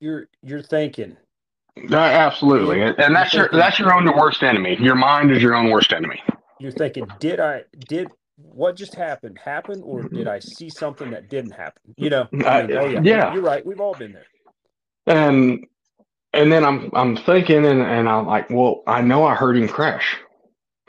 you're 0.00 0.28
you're 0.42 0.62
thinking. 0.62 1.16
Uh, 1.90 1.96
absolutely. 1.96 2.82
And, 2.82 2.98
and 2.98 3.16
that's 3.16 3.34
your 3.34 3.48
that's 3.52 3.78
your 3.78 3.94
own 3.94 4.06
worst 4.16 4.42
enemy. 4.42 4.76
Your 4.80 4.94
mind 4.94 5.30
is 5.30 5.42
your 5.42 5.54
own 5.54 5.70
worst 5.70 5.92
enemy. 5.92 6.22
You're 6.60 6.72
thinking 6.72 7.06
did 7.18 7.40
i 7.40 7.62
did 7.88 8.08
what 8.36 8.76
just 8.76 8.94
happened? 8.94 9.38
Happen 9.42 9.82
or 9.82 10.02
did 10.02 10.28
i 10.28 10.38
see 10.38 10.68
something 10.68 11.10
that 11.10 11.28
didn't 11.28 11.52
happen? 11.52 11.94
You 11.96 12.10
know? 12.10 12.28
I 12.32 12.36
mean, 12.36 12.76
uh, 12.76 12.80
oh 12.80 12.86
yeah, 12.86 13.00
yeah. 13.02 13.34
You're 13.34 13.42
right. 13.42 13.64
We've 13.64 13.80
all 13.80 13.94
been 13.94 14.12
there. 14.12 14.26
And 15.06 15.66
and 16.32 16.50
then 16.50 16.64
i'm 16.64 16.90
i'm 16.94 17.16
thinking 17.16 17.64
and, 17.64 17.80
and 17.80 18.08
i'm 18.08 18.26
like 18.26 18.50
well 18.50 18.82
i 18.88 19.00
know 19.00 19.24
i 19.24 19.34
heard 19.34 19.56
him 19.56 19.68
crash. 19.68 20.16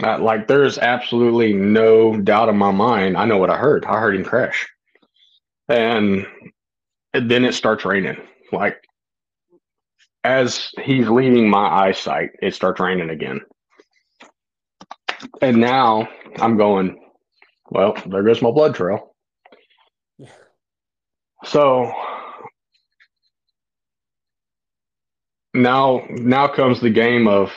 Uh, 0.04 0.20
like 0.20 0.48
there's 0.48 0.78
absolutely 0.78 1.54
no 1.54 2.20
doubt 2.20 2.50
in 2.50 2.58
my 2.58 2.72
mind. 2.72 3.16
I 3.16 3.26
know 3.26 3.38
what 3.38 3.50
i 3.50 3.58
heard. 3.58 3.86
I 3.86 4.00
heard 4.00 4.16
him 4.16 4.26
crash. 4.26 4.68
And 5.70 6.28
and 7.16 7.32
then 7.32 7.46
it 7.46 7.54
starts 7.54 7.86
raining. 7.86 8.18
Like 8.52 8.84
as 10.26 10.70
he's 10.84 11.08
leaving 11.08 11.50
my 11.50 11.66
eyesight, 11.66 12.32
it 12.42 12.54
starts 12.54 12.82
raining 12.82 13.10
again. 13.10 13.40
And 15.42 15.58
now 15.58 16.10
I'm 16.38 16.58
going, 16.58 17.00
well, 17.70 17.96
there 18.06 18.22
goes 18.22 18.42
my 18.42 18.52
blood 18.52 18.76
trail. 18.76 19.16
So 21.46 21.94
now 25.54 26.06
now 26.10 26.50
comes 26.50 26.82
the 26.82 26.90
game 26.90 27.30
of 27.30 27.54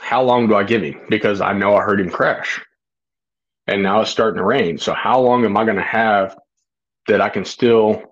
how 0.00 0.22
long 0.22 0.48
do 0.48 0.54
I 0.54 0.64
give 0.64 0.82
him? 0.82 0.98
Because 1.10 1.42
I 1.42 1.52
know 1.52 1.76
I 1.76 1.82
heard 1.82 2.00
him 2.00 2.08
crash. 2.08 2.64
And 3.66 3.82
now 3.82 4.00
it's 4.00 4.10
starting 4.10 4.38
to 4.38 4.44
rain. 4.44 4.78
So 4.78 4.94
how 4.94 5.20
long 5.20 5.44
am 5.44 5.58
I 5.58 5.64
going 5.64 5.76
to 5.76 5.82
have 5.82 6.38
that 7.06 7.20
I 7.20 7.28
can 7.28 7.44
still 7.44 8.11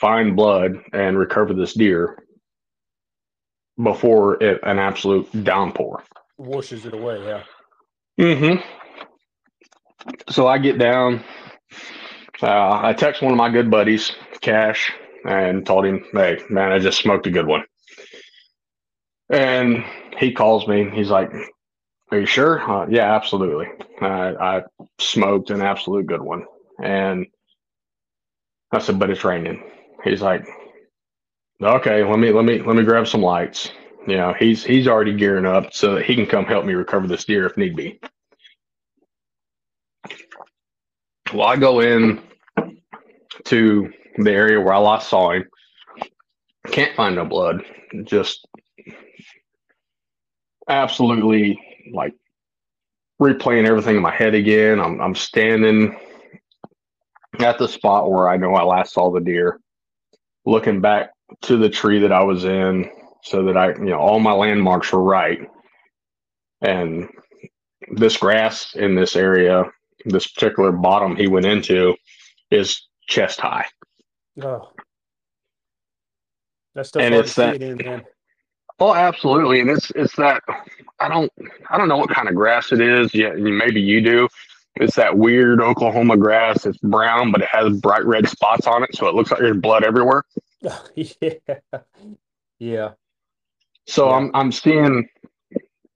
find 0.00 0.34
blood 0.34 0.76
and 0.92 1.18
recover 1.18 1.54
this 1.54 1.74
deer 1.74 2.18
before 3.82 4.42
it, 4.42 4.60
an 4.62 4.78
absolute 4.78 5.44
downpour 5.44 6.02
washes 6.40 6.86
it 6.86 6.94
away. 6.94 7.22
Yeah. 7.22 7.42
Mm-hmm. 8.18 8.60
So 10.30 10.48
I 10.48 10.58
get 10.58 10.78
down. 10.78 11.22
Uh, 12.42 12.80
I 12.82 12.94
text 12.94 13.22
one 13.22 13.32
of 13.32 13.38
my 13.38 13.50
good 13.50 13.70
buddies, 13.70 14.12
Cash, 14.40 14.92
and 15.24 15.64
told 15.66 15.84
him, 15.84 16.04
"Hey, 16.12 16.42
man, 16.48 16.72
I 16.72 16.78
just 16.78 16.98
smoked 16.98 17.26
a 17.26 17.30
good 17.30 17.46
one." 17.46 17.64
And 19.28 19.84
he 20.18 20.32
calls 20.32 20.66
me. 20.66 20.88
He's 20.90 21.10
like, 21.10 21.30
"Are 22.10 22.18
you 22.18 22.26
sure?" 22.26 22.60
Uh, 22.60 22.86
yeah, 22.88 23.14
absolutely. 23.14 23.66
I 24.00 24.62
smoked 24.98 25.50
an 25.50 25.60
absolute 25.60 26.06
good 26.06 26.22
one, 26.22 26.46
and 26.82 27.26
I 28.72 28.78
said, 28.78 28.98
but 28.98 29.10
it's 29.10 29.24
raining. 29.24 29.62
He's 30.04 30.22
like, 30.22 30.46
okay, 31.62 32.04
let 32.04 32.18
me 32.18 32.32
let 32.32 32.44
me 32.44 32.62
let 32.62 32.76
me 32.76 32.84
grab 32.84 33.06
some 33.06 33.22
lights. 33.22 33.70
You 34.06 34.16
know, 34.16 34.34
he's 34.38 34.64
he's 34.64 34.88
already 34.88 35.14
gearing 35.14 35.46
up 35.46 35.72
so 35.74 35.94
that 35.94 36.04
he 36.04 36.14
can 36.14 36.26
come 36.26 36.44
help 36.44 36.64
me 36.64 36.74
recover 36.74 37.06
this 37.06 37.24
deer 37.24 37.46
if 37.46 37.56
need 37.56 37.76
be. 37.76 38.00
Well, 41.32 41.46
I 41.46 41.56
go 41.56 41.80
in 41.80 42.22
to 43.44 43.92
the 44.16 44.30
area 44.32 44.60
where 44.60 44.74
I 44.74 44.78
last 44.78 45.08
saw 45.08 45.32
him. 45.32 45.44
Can't 46.66 46.96
find 46.96 47.16
no 47.16 47.24
blood. 47.24 47.64
Just 48.04 48.46
absolutely 50.68 51.60
like 51.92 52.14
replaying 53.20 53.66
everything 53.66 53.96
in 53.96 54.02
my 54.02 54.14
head 54.14 54.34
again. 54.34 54.80
I'm 54.80 55.00
I'm 55.00 55.14
standing 55.14 55.96
at 57.38 57.58
the 57.58 57.68
spot 57.68 58.10
where 58.10 58.28
I 58.28 58.36
know 58.36 58.54
I 58.54 58.62
last 58.62 58.94
saw 58.94 59.10
the 59.10 59.20
deer, 59.20 59.60
looking 60.46 60.80
back 60.80 61.10
to 61.42 61.56
the 61.56 61.68
tree 61.68 62.00
that 62.00 62.12
I 62.12 62.22
was 62.22 62.44
in 62.44 62.90
so 63.22 63.44
that 63.44 63.56
I, 63.56 63.68
you 63.74 63.90
know, 63.90 63.98
all 63.98 64.20
my 64.20 64.32
landmarks 64.32 64.92
were 64.92 65.02
right. 65.02 65.40
And 66.62 67.08
this 67.92 68.16
grass 68.16 68.74
in 68.74 68.94
this 68.94 69.16
area, 69.16 69.64
this 70.04 70.26
particular 70.26 70.72
bottom 70.72 71.16
he 71.16 71.28
went 71.28 71.46
into 71.46 71.94
is 72.50 72.86
chest 73.06 73.40
high. 73.40 73.66
Oh. 74.42 74.70
That's 76.74 76.94
and 76.96 77.14
it's 77.14 77.34
that, 77.34 77.60
in. 77.60 78.04
Oh, 78.78 78.94
absolutely. 78.94 79.60
And 79.60 79.70
it's 79.70 79.90
it's 79.94 80.16
that 80.16 80.42
I 80.98 81.08
don't 81.08 81.30
I 81.68 81.76
don't 81.76 81.88
know 81.88 81.98
what 81.98 82.10
kind 82.10 82.28
of 82.28 82.34
grass 82.34 82.72
it 82.72 82.80
is. 82.80 83.14
Yeah, 83.14 83.32
maybe 83.32 83.80
you 83.80 84.00
do. 84.00 84.28
It's 84.76 84.96
that 84.96 85.16
weird 85.16 85.60
Oklahoma 85.60 86.16
grass. 86.16 86.64
It's 86.64 86.78
brown, 86.78 87.32
but 87.32 87.42
it 87.42 87.48
has 87.50 87.78
bright 87.80 88.04
red 88.04 88.28
spots 88.28 88.66
on 88.66 88.82
it, 88.82 88.94
so 88.94 89.08
it 89.08 89.14
looks 89.14 89.30
like 89.30 89.40
there's 89.40 89.56
blood 89.56 89.84
everywhere. 89.84 90.24
yeah, 90.94 91.34
yeah. 92.58 92.90
So 93.86 94.08
yeah. 94.08 94.14
I'm 94.14 94.30
I'm 94.34 94.52
seeing 94.52 95.08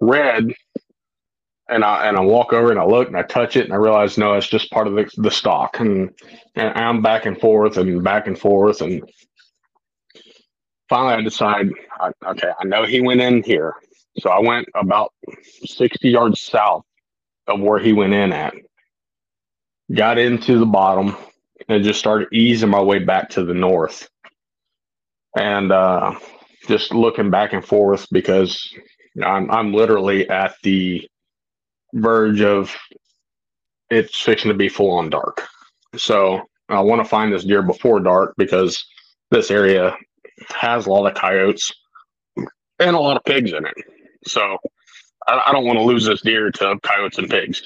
red, 0.01 0.53
and 1.69 1.85
I 1.85 2.09
and 2.09 2.17
I 2.17 2.21
walk 2.21 2.53
over 2.53 2.71
and 2.71 2.81
I 2.81 2.85
look 2.85 3.09
and 3.09 3.17
I 3.17 3.23
touch 3.23 3.57
it 3.57 3.65
and 3.65 3.73
I 3.73 3.77
realize 3.77 4.19
no, 4.19 4.35
it's 4.35 4.49
just 4.49 4.71
part 4.71 4.87
of 4.87 4.95
the 4.95 5.09
the 5.17 5.31
stock, 5.31 5.79
and 5.79 6.11
and 6.57 6.77
I'm 6.77 7.01
back 7.01 7.27
and 7.27 7.41
forth 7.41 7.77
and 7.77 8.03
back 8.03 8.27
and 8.27 8.39
forth, 8.39 8.81
and 8.81 9.09
finally 10.89 11.15
I 11.15 11.21
decide, 11.23 11.71
okay, 12.27 12.51
I 12.59 12.65
know 12.65 12.85
he 12.85 13.01
went 13.01 13.21
in 13.21 13.43
here, 13.45 13.75
so 14.19 14.31
I 14.31 14.41
went 14.41 14.67
about 14.75 15.13
sixty 15.65 16.11
yards 16.11 16.41
south 16.41 16.85
of 17.47 17.61
where 17.61 17.79
he 17.79 17.93
went 17.93 18.13
in 18.13 18.33
at. 18.33 18.55
Got 19.93 20.19
into 20.19 20.59
the 20.59 20.67
bottom 20.67 21.17
and 21.69 21.85
just 21.85 21.99
started 21.99 22.29
easing 22.33 22.71
my 22.71 22.81
way 22.83 22.99
back 22.99 23.31
to 23.31 23.45
the 23.45 23.55
north. 23.55 24.09
And 25.37 25.73
uh, 25.73 26.19
just 26.69 26.95
looking 26.95 27.31
back 27.31 27.53
and 27.53 27.65
forth 27.65 28.07
because 28.11 28.73
I'm 29.23 29.51
I'm 29.51 29.73
literally 29.73 30.29
at 30.29 30.55
the 30.63 31.09
verge 31.93 32.41
of 32.41 32.75
it's 33.91 34.21
fixing 34.21 34.51
to 34.51 34.57
be 34.57 34.69
full 34.69 34.93
on 34.93 35.11
dark. 35.11 35.47
So 35.97 36.43
I 36.69 36.81
want 36.81 37.03
to 37.03 37.09
find 37.09 37.33
this 37.33 37.45
deer 37.45 37.63
before 37.63 38.01
dark 38.01 38.35
because 38.37 38.85
this 39.31 39.51
area 39.51 39.95
has 40.51 40.87
a 40.87 40.91
lot 40.91 41.07
of 41.07 41.15
coyotes 41.15 41.71
and 42.37 42.97
a 42.97 43.01
lot 43.01 43.17
of 43.17 43.25
pigs 43.25 43.53
in 43.53 43.65
it. 43.67 43.75
So 44.27 44.59
I, 45.27 45.43
I 45.47 45.53
don't 45.53 45.65
want 45.65 45.79
to 45.79 45.85
lose 45.85 46.07
this 46.07 46.23
deer 46.23 46.51
to 46.51 46.79
coyotes 46.83 47.19
and 47.19 47.31
pigs. 47.31 47.63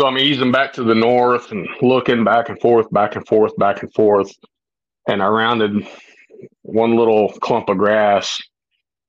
So 0.00 0.06
I'm 0.06 0.18
easing 0.18 0.50
back 0.50 0.72
to 0.74 0.84
the 0.84 0.94
north 0.94 1.52
and 1.52 1.68
looking 1.80 2.24
back 2.24 2.48
and 2.48 2.60
forth, 2.60 2.90
back 2.90 3.16
and 3.16 3.26
forth, 3.26 3.56
back 3.56 3.82
and 3.82 3.92
forth. 3.92 4.32
And 5.06 5.22
I 5.22 5.26
rounded 5.26 5.86
one 6.62 6.96
little 6.96 7.30
clump 7.40 7.68
of 7.68 7.78
grass 7.78 8.40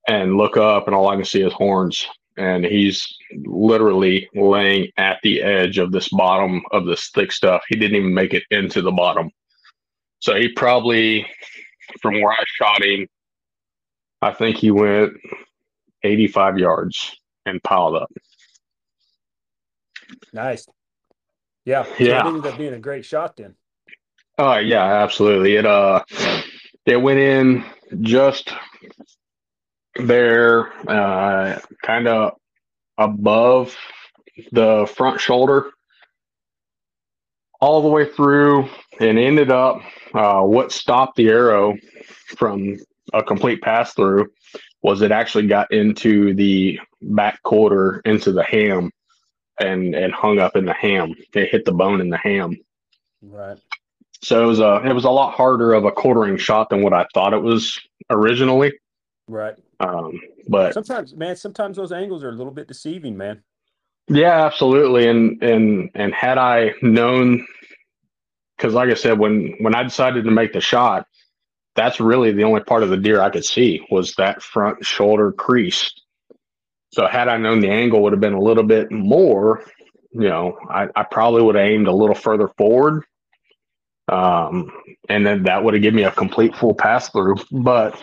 and 0.07 0.37
look 0.37 0.57
up, 0.57 0.87
and 0.87 0.95
all 0.95 1.07
I 1.07 1.15
can 1.15 1.25
see 1.25 1.41
is 1.41 1.53
horns. 1.53 2.05
And 2.37 2.65
he's 2.65 3.07
literally 3.45 4.27
laying 4.33 4.89
at 4.97 5.19
the 5.23 5.41
edge 5.41 5.77
of 5.77 5.91
this 5.91 6.09
bottom 6.09 6.61
of 6.71 6.85
this 6.85 7.09
thick 7.11 7.31
stuff. 7.31 7.63
He 7.69 7.75
didn't 7.75 7.95
even 7.95 8.13
make 8.13 8.33
it 8.33 8.43
into 8.51 8.81
the 8.81 8.91
bottom. 8.91 9.29
So 10.19 10.35
he 10.35 10.49
probably, 10.49 11.25
from 12.01 12.21
where 12.21 12.33
I 12.33 12.43
shot 12.57 12.83
him, 12.83 13.07
I 14.21 14.31
think 14.31 14.57
he 14.57 14.71
went 14.71 15.13
85 16.03 16.57
yards 16.57 17.15
and 17.45 17.61
piled 17.63 17.95
up. 17.95 18.11
Nice. 20.33 20.67
Yeah. 21.65 21.85
Yeah. 21.97 22.19
It 22.19 22.27
ended 22.27 22.45
up 22.45 22.57
being 22.57 22.73
a 22.73 22.79
great 22.79 23.05
shot 23.05 23.37
then. 23.37 23.55
Oh 24.37 24.53
uh, 24.53 24.59
yeah, 24.59 24.83
absolutely. 24.83 25.55
It 25.55 25.65
uh 25.65 26.03
it 26.85 26.97
went 26.97 27.19
in 27.19 27.63
just 28.01 28.51
there, 29.95 30.73
uh 30.89 31.59
kind 31.83 32.07
of 32.07 32.33
above 32.97 33.75
the 34.51 34.91
front 34.95 35.21
shoulder 35.21 35.71
all 37.63 37.81
the 37.81 37.87
way 37.87 38.05
through 38.05 38.67
and 38.99 39.17
ended 39.17 39.49
up 39.49 39.81
uh, 40.13 40.41
what 40.41 40.71
stopped 40.71 41.15
the 41.15 41.29
arrow 41.29 41.77
from 42.35 42.77
a 43.13 43.23
complete 43.23 43.61
pass 43.61 43.93
through 43.93 44.29
was 44.83 45.01
it 45.01 45.11
actually 45.11 45.47
got 45.47 45.71
into 45.71 46.33
the 46.35 46.79
back 47.01 47.41
quarter 47.41 48.01
into 48.05 48.31
the 48.31 48.43
ham 48.43 48.91
and 49.59 49.95
and 49.95 50.13
hung 50.13 50.39
up 50.39 50.55
in 50.55 50.65
the 50.65 50.73
ham. 50.73 51.15
It 51.33 51.49
hit 51.49 51.65
the 51.65 51.71
bone 51.71 52.01
in 52.01 52.09
the 52.09 52.17
ham. 52.17 52.57
Right. 53.21 53.57
So 54.21 54.43
it 54.43 54.47
was 54.47 54.59
a 54.59 54.81
it 54.85 54.93
was 54.93 55.05
a 55.05 55.09
lot 55.09 55.33
harder 55.33 55.73
of 55.73 55.85
a 55.85 55.91
quartering 55.91 56.37
shot 56.37 56.69
than 56.69 56.83
what 56.83 56.93
I 56.93 57.05
thought 57.13 57.33
it 57.33 57.41
was 57.41 57.79
originally. 58.09 58.73
Right. 59.27 59.55
Um, 59.79 60.19
but 60.47 60.73
sometimes, 60.73 61.15
man, 61.15 61.35
sometimes 61.35 61.77
those 61.77 61.91
angles 61.91 62.23
are 62.23 62.29
a 62.29 62.33
little 62.33 62.53
bit 62.53 62.67
deceiving, 62.67 63.17
man. 63.17 63.41
Yeah, 64.07 64.45
absolutely. 64.45 65.07
And 65.07 65.41
and 65.41 65.89
and 65.95 66.13
had 66.13 66.37
I 66.37 66.73
known, 66.81 67.45
because 68.57 68.73
like 68.73 68.89
I 68.89 68.95
said, 68.95 69.17
when 69.17 69.55
when 69.59 69.75
I 69.75 69.83
decided 69.83 70.25
to 70.25 70.31
make 70.31 70.51
the 70.51 70.61
shot, 70.61 71.07
that's 71.75 71.99
really 71.99 72.31
the 72.31 72.43
only 72.43 72.61
part 72.61 72.83
of 72.83 72.89
the 72.89 72.97
deer 72.97 73.21
I 73.21 73.29
could 73.29 73.45
see 73.45 73.85
was 73.89 74.13
that 74.15 74.41
front 74.41 74.85
shoulder 74.85 75.31
crease. 75.31 75.91
So 76.93 77.07
had 77.07 77.27
I 77.27 77.37
known 77.37 77.59
the 77.59 77.71
angle 77.71 78.03
would 78.03 78.13
have 78.13 78.21
been 78.21 78.33
a 78.33 78.41
little 78.41 78.63
bit 78.63 78.91
more, 78.91 79.65
you 80.11 80.29
know, 80.29 80.57
I, 80.69 80.87
I 80.95 81.03
probably 81.03 81.41
would 81.41 81.55
have 81.55 81.65
aimed 81.65 81.87
a 81.87 81.91
little 81.91 82.15
further 82.15 82.49
forward. 82.57 83.03
Um, 84.07 84.71
and 85.09 85.25
then 85.25 85.43
that 85.43 85.63
would 85.63 85.73
have 85.73 85.81
given 85.81 85.95
me 85.95 86.03
a 86.03 86.11
complete 86.11 86.55
full 86.55 86.75
pass 86.75 87.09
through. 87.09 87.37
But 87.51 87.99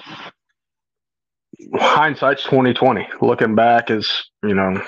hindsight's 1.74 2.42
twenty 2.42 2.72
twenty. 2.74 3.06
Looking 3.20 3.54
back 3.54 3.90
is, 3.90 4.30
you 4.42 4.54
know, 4.54 4.82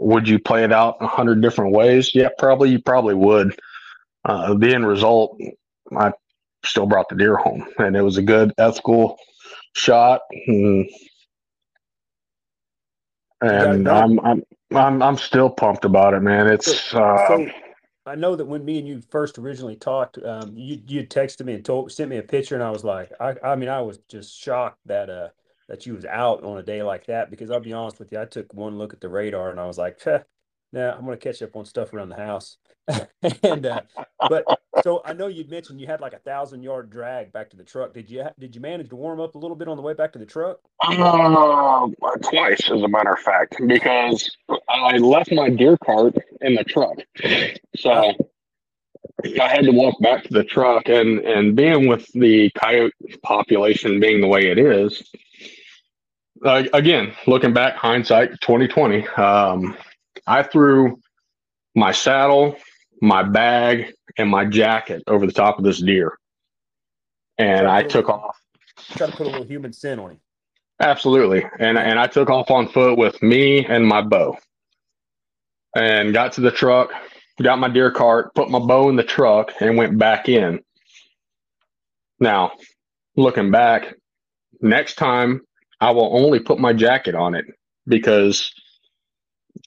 would 0.00 0.26
you 0.26 0.38
play 0.38 0.64
it 0.64 0.72
out 0.72 0.96
a 1.00 1.06
hundred 1.06 1.42
different 1.42 1.72
ways? 1.72 2.14
Yeah, 2.14 2.30
probably 2.38 2.70
you 2.70 2.80
probably 2.80 3.14
would. 3.14 3.56
Uh, 4.24 4.54
the 4.54 4.74
end 4.74 4.86
result, 4.86 5.38
I 5.96 6.12
still 6.64 6.86
brought 6.86 7.08
the 7.08 7.16
deer 7.16 7.36
home, 7.36 7.66
and 7.78 7.96
it 7.96 8.02
was 8.02 8.16
a 8.16 8.22
good 8.22 8.52
ethical 8.58 9.18
shot. 9.74 10.20
And, 10.46 10.88
and 13.40 13.88
I'm 13.88 14.18
I'm 14.20 14.42
I'm 14.74 15.02
I'm 15.02 15.16
still 15.16 15.50
pumped 15.50 15.84
about 15.84 16.14
it, 16.14 16.20
man. 16.20 16.46
It's 16.46 16.80
so, 16.80 16.98
uh, 16.98 17.28
so 17.28 17.46
I 18.06 18.14
know 18.14 18.36
that 18.36 18.46
when 18.46 18.64
me 18.64 18.78
and 18.78 18.88
you 18.88 19.02
first 19.10 19.38
originally 19.38 19.76
talked, 19.76 20.18
um, 20.18 20.52
you 20.56 20.80
you 20.86 21.06
texted 21.06 21.44
me 21.44 21.54
and 21.54 21.64
told 21.64 21.92
sent 21.92 22.10
me 22.10 22.18
a 22.18 22.22
picture, 22.22 22.54
and 22.54 22.64
I 22.64 22.70
was 22.70 22.84
like, 22.84 23.12
I 23.20 23.34
I 23.44 23.56
mean, 23.56 23.68
I 23.68 23.82
was 23.82 23.98
just 24.08 24.38
shocked 24.38 24.78
that 24.86 25.10
uh 25.10 25.28
that 25.68 25.84
you 25.84 25.94
was 25.94 26.04
out 26.04 26.44
on 26.44 26.58
a 26.58 26.62
day 26.62 26.82
like 26.82 27.06
that 27.06 27.30
because 27.30 27.50
I'll 27.50 27.60
be 27.60 27.72
honest 27.72 27.98
with 27.98 28.12
you, 28.12 28.20
I 28.20 28.24
took 28.24 28.52
one 28.54 28.78
look 28.78 28.92
at 28.92 29.00
the 29.00 29.08
radar 29.08 29.50
and 29.50 29.58
I 29.58 29.66
was 29.66 29.78
like, 29.78 30.00
now 30.72 30.92
I'm 30.92 31.04
gonna 31.04 31.16
catch 31.16 31.42
up 31.42 31.56
on 31.56 31.64
stuff 31.64 31.92
around 31.92 32.10
the 32.10 32.16
house. 32.16 32.56
and 33.42 33.66
uh, 33.66 33.80
but 34.28 34.44
so 34.82 35.02
I 35.04 35.12
know 35.12 35.26
you'd 35.26 35.50
mentioned 35.50 35.80
you 35.80 35.86
had 35.86 36.00
like 36.00 36.12
a 36.12 36.18
thousand 36.18 36.62
yard 36.62 36.90
drag 36.90 37.32
back 37.32 37.50
to 37.50 37.56
the 37.56 37.64
truck. 37.64 37.92
Did 37.92 38.10
you 38.10 38.24
did 38.38 38.54
you 38.54 38.60
manage 38.60 38.88
to 38.90 38.96
warm 38.96 39.20
up 39.20 39.34
a 39.34 39.38
little 39.38 39.56
bit 39.56 39.68
on 39.68 39.76
the 39.76 39.82
way 39.82 39.94
back 39.94 40.12
to 40.12 40.18
the 40.18 40.26
truck? 40.26 40.58
Uh, 40.82 41.88
twice, 42.22 42.70
as 42.70 42.82
a 42.82 42.88
matter 42.88 43.12
of 43.12 43.18
fact, 43.20 43.56
because 43.66 44.36
I 44.68 44.98
left 44.98 45.32
my 45.32 45.48
deer 45.48 45.76
cart 45.84 46.14
in 46.42 46.54
the 46.54 46.64
truck, 46.64 46.96
so 47.76 48.12
I 49.40 49.48
had 49.48 49.64
to 49.64 49.72
walk 49.72 50.00
back 50.00 50.24
to 50.24 50.32
the 50.32 50.44
truck. 50.44 50.88
And 50.88 51.20
and 51.20 51.56
being 51.56 51.88
with 51.88 52.06
the 52.12 52.50
coyote 52.56 52.92
population 53.22 53.98
being 53.98 54.20
the 54.20 54.28
way 54.28 54.46
it 54.50 54.58
is, 54.58 55.02
uh, 56.44 56.64
again 56.72 57.12
looking 57.26 57.52
back, 57.52 57.74
hindsight, 57.74 58.40
twenty 58.40 58.68
twenty. 58.68 59.06
Um, 59.08 59.76
I 60.26 60.42
threw 60.42 60.98
my 61.74 61.92
saddle, 61.92 62.56
my 63.00 63.22
bag, 63.22 63.92
and 64.18 64.28
my 64.30 64.44
jacket 64.44 65.02
over 65.06 65.26
the 65.26 65.32
top 65.32 65.58
of 65.58 65.64
this 65.64 65.80
deer. 65.80 66.18
And 67.38 67.66
I 67.66 67.82
took 67.82 68.08
off. 68.08 68.40
Try 68.96 69.08
to 69.08 69.16
put 69.16 69.26
a 69.26 69.30
little 69.30 69.46
human 69.46 69.72
sin 69.72 69.98
on 69.98 70.12
him. 70.12 70.20
Absolutely. 70.80 71.44
And 71.58 71.78
and 71.78 71.98
I 71.98 72.06
took 72.06 72.28
off 72.30 72.50
on 72.50 72.68
foot 72.68 72.98
with 72.98 73.22
me 73.22 73.64
and 73.64 73.86
my 73.86 74.02
bow. 74.02 74.36
And 75.74 76.14
got 76.14 76.32
to 76.32 76.40
the 76.40 76.50
truck, 76.50 76.90
got 77.42 77.58
my 77.58 77.68
deer 77.68 77.90
cart, 77.90 78.34
put 78.34 78.50
my 78.50 78.58
bow 78.58 78.88
in 78.88 78.96
the 78.96 79.02
truck, 79.02 79.52
and 79.60 79.76
went 79.76 79.98
back 79.98 80.28
in. 80.28 80.60
Now, 82.18 82.52
looking 83.14 83.50
back, 83.50 83.94
next 84.62 84.94
time 84.94 85.42
I 85.80 85.90
will 85.90 86.16
only 86.16 86.40
put 86.40 86.58
my 86.58 86.72
jacket 86.72 87.14
on 87.14 87.34
it 87.34 87.44
because 87.86 88.50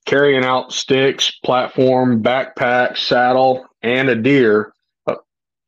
carrying 0.09 0.43
out 0.43 0.73
sticks, 0.73 1.29
platform, 1.29 2.23
backpack, 2.23 2.97
saddle, 2.97 3.67
and 3.83 4.09
a 4.09 4.15
deer, 4.15 4.73
uh, 5.05 5.15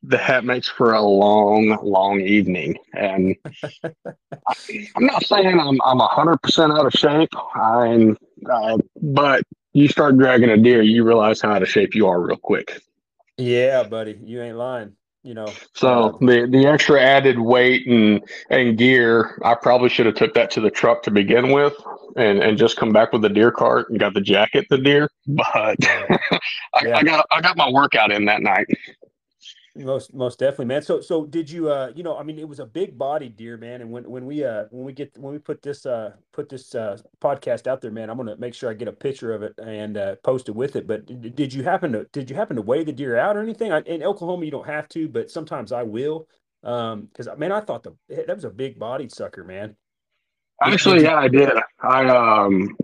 that 0.02 0.44
makes 0.44 0.68
for 0.68 0.94
a 0.94 1.00
long, 1.00 1.78
long 1.82 2.20
evening. 2.20 2.76
And 2.92 3.36
I'm 3.84 5.06
not 5.06 5.24
saying 5.24 5.60
I'm 5.60 5.80
I'm 5.84 6.00
hundred 6.00 6.42
percent 6.42 6.72
out 6.72 6.86
of 6.86 6.92
shape. 6.92 7.30
I'm, 7.54 8.18
uh, 8.50 8.78
but 9.00 9.44
you 9.74 9.86
start 9.86 10.18
dragging 10.18 10.50
a 10.50 10.56
deer, 10.56 10.82
you 10.82 11.04
realize 11.04 11.40
how 11.40 11.52
out 11.52 11.62
of 11.62 11.68
shape 11.68 11.94
you 11.94 12.08
are 12.08 12.20
real 12.20 12.36
quick. 12.36 12.82
Yeah, 13.38 13.84
buddy, 13.84 14.18
you 14.24 14.42
ain't 14.42 14.56
lying 14.56 14.96
you 15.22 15.34
know. 15.34 15.52
So 15.74 15.88
uh, 15.88 16.18
the 16.20 16.48
the 16.50 16.66
extra 16.66 17.00
added 17.00 17.38
weight 17.38 17.86
and 17.86 18.22
and 18.50 18.76
gear, 18.76 19.38
I 19.44 19.54
probably 19.54 19.88
should 19.88 20.06
have 20.06 20.14
took 20.14 20.34
that 20.34 20.50
to 20.52 20.60
the 20.60 20.70
truck 20.70 21.02
to 21.04 21.10
begin 21.10 21.52
with, 21.52 21.74
and 22.16 22.42
and 22.42 22.58
just 22.58 22.76
come 22.76 22.92
back 22.92 23.12
with 23.12 23.22
the 23.22 23.28
deer 23.28 23.50
cart 23.52 23.90
and 23.90 23.98
got 23.98 24.14
the 24.14 24.20
jacket, 24.20 24.66
the 24.70 24.78
deer. 24.78 25.08
But 25.26 25.76
yeah. 25.78 26.18
I, 26.74 26.92
I 26.94 27.02
got 27.04 27.26
I 27.30 27.40
got 27.40 27.56
my 27.56 27.70
workout 27.70 28.10
in 28.10 28.24
that 28.24 28.42
night. 28.42 28.66
Most 29.74 30.12
most 30.12 30.38
definitely, 30.38 30.66
man. 30.66 30.82
So 30.82 31.00
so 31.00 31.24
did 31.24 31.48
you 31.50 31.70
uh 31.70 31.92
you 31.94 32.02
know, 32.02 32.18
I 32.18 32.22
mean 32.24 32.38
it 32.38 32.46
was 32.46 32.60
a 32.60 32.66
big 32.66 32.98
body 32.98 33.30
deer, 33.30 33.56
man. 33.56 33.80
And 33.80 33.90
when 33.90 34.04
when 34.10 34.26
we 34.26 34.44
uh 34.44 34.64
when 34.70 34.84
we 34.84 34.92
get 34.92 35.16
when 35.16 35.32
we 35.32 35.38
put 35.38 35.62
this 35.62 35.86
uh 35.86 36.12
put 36.32 36.50
this 36.50 36.74
uh 36.74 36.98
podcast 37.22 37.66
out 37.66 37.80
there, 37.80 37.90
man, 37.90 38.10
I'm 38.10 38.18
gonna 38.18 38.36
make 38.36 38.52
sure 38.52 38.68
I 38.70 38.74
get 38.74 38.88
a 38.88 38.92
picture 38.92 39.32
of 39.32 39.42
it 39.42 39.54
and 39.58 39.96
uh 39.96 40.16
post 40.16 40.50
it 40.50 40.54
with 40.54 40.76
it. 40.76 40.86
But 40.86 41.06
did, 41.34 41.54
you 41.54 41.62
happen 41.62 41.90
to 41.92 42.04
did 42.12 42.28
you 42.28 42.36
happen 42.36 42.56
to 42.56 42.62
weigh 42.62 42.84
the 42.84 42.92
deer 42.92 43.16
out 43.16 43.34
or 43.34 43.40
anything? 43.40 43.72
I, 43.72 43.80
in 43.82 44.02
Oklahoma 44.02 44.44
you 44.44 44.50
don't 44.50 44.66
have 44.66 44.90
to, 44.90 45.08
but 45.08 45.30
sometimes 45.30 45.72
I 45.72 45.84
will. 45.84 46.28
Um, 46.62 47.06
because 47.06 47.28
man, 47.38 47.50
I 47.50 47.60
thought 47.60 47.82
the 47.82 47.96
that 48.10 48.28
was 48.36 48.44
a 48.44 48.50
big 48.50 48.78
bodied 48.78 49.10
sucker, 49.10 49.42
man. 49.42 49.76
Actually, 50.64 51.02
yeah, 51.02 51.16
I 51.16 51.28
did. 51.28 51.50
I 51.80 52.06
um 52.06 52.76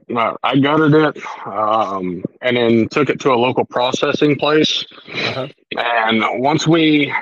I 0.42 0.58
gutted 0.58 0.94
it, 0.94 1.22
um, 1.46 2.24
and 2.42 2.56
then 2.56 2.88
took 2.88 3.08
it 3.08 3.20
to 3.20 3.32
a 3.32 3.36
local 3.36 3.64
processing 3.64 4.36
place. 4.36 4.84
Uh-huh. 5.12 5.48
And 5.76 6.42
once 6.42 6.66
we 6.66 7.12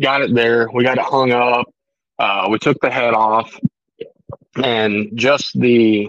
got 0.00 0.22
it 0.22 0.34
there, 0.34 0.68
we 0.72 0.84
got 0.84 0.98
it 0.98 1.04
hung 1.04 1.32
up. 1.32 1.66
Uh, 2.18 2.48
we 2.50 2.58
took 2.58 2.80
the 2.80 2.90
head 2.90 3.14
off, 3.14 3.54
and 4.62 5.10
just 5.14 5.58
the 5.58 6.08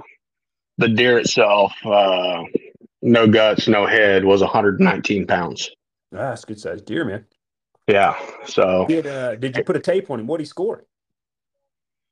the 0.77 0.87
deer 0.87 1.19
itself, 1.19 1.73
uh, 1.85 2.43
no 3.01 3.27
guts, 3.27 3.67
no 3.67 3.85
head, 3.85 4.23
was 4.23 4.41
119 4.41 5.27
pounds. 5.27 5.69
Ah, 6.13 6.29
that's 6.29 6.45
good 6.45 6.59
size 6.59 6.81
deer, 6.81 7.03
man. 7.03 7.25
Yeah. 7.87 8.17
So 8.45 8.85
did 8.87 9.07
uh, 9.07 9.35
did 9.35 9.57
you 9.57 9.63
put 9.63 9.75
a 9.75 9.79
tape 9.79 10.09
on 10.09 10.19
him? 10.19 10.27
What 10.27 10.39
he 10.39 10.45
score? 10.45 10.85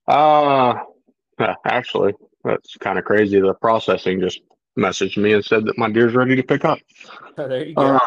Uh 0.08 0.76
actually, 1.66 2.14
that's 2.44 2.76
kind 2.78 3.00
of 3.00 3.06
crazy. 3.06 3.40
The 3.40 3.54
processing 3.54 4.20
just 4.20 4.42
messaged 4.78 5.18
me 5.18 5.34
and 5.34 5.44
said 5.44 5.66
that 5.66 5.78
my 5.78 5.90
deer's 5.90 6.14
ready 6.14 6.36
to 6.36 6.44
pick 6.44 6.66
up. 6.66 6.80
There 7.38 7.66
you 7.66 7.76
go. 7.76 8.00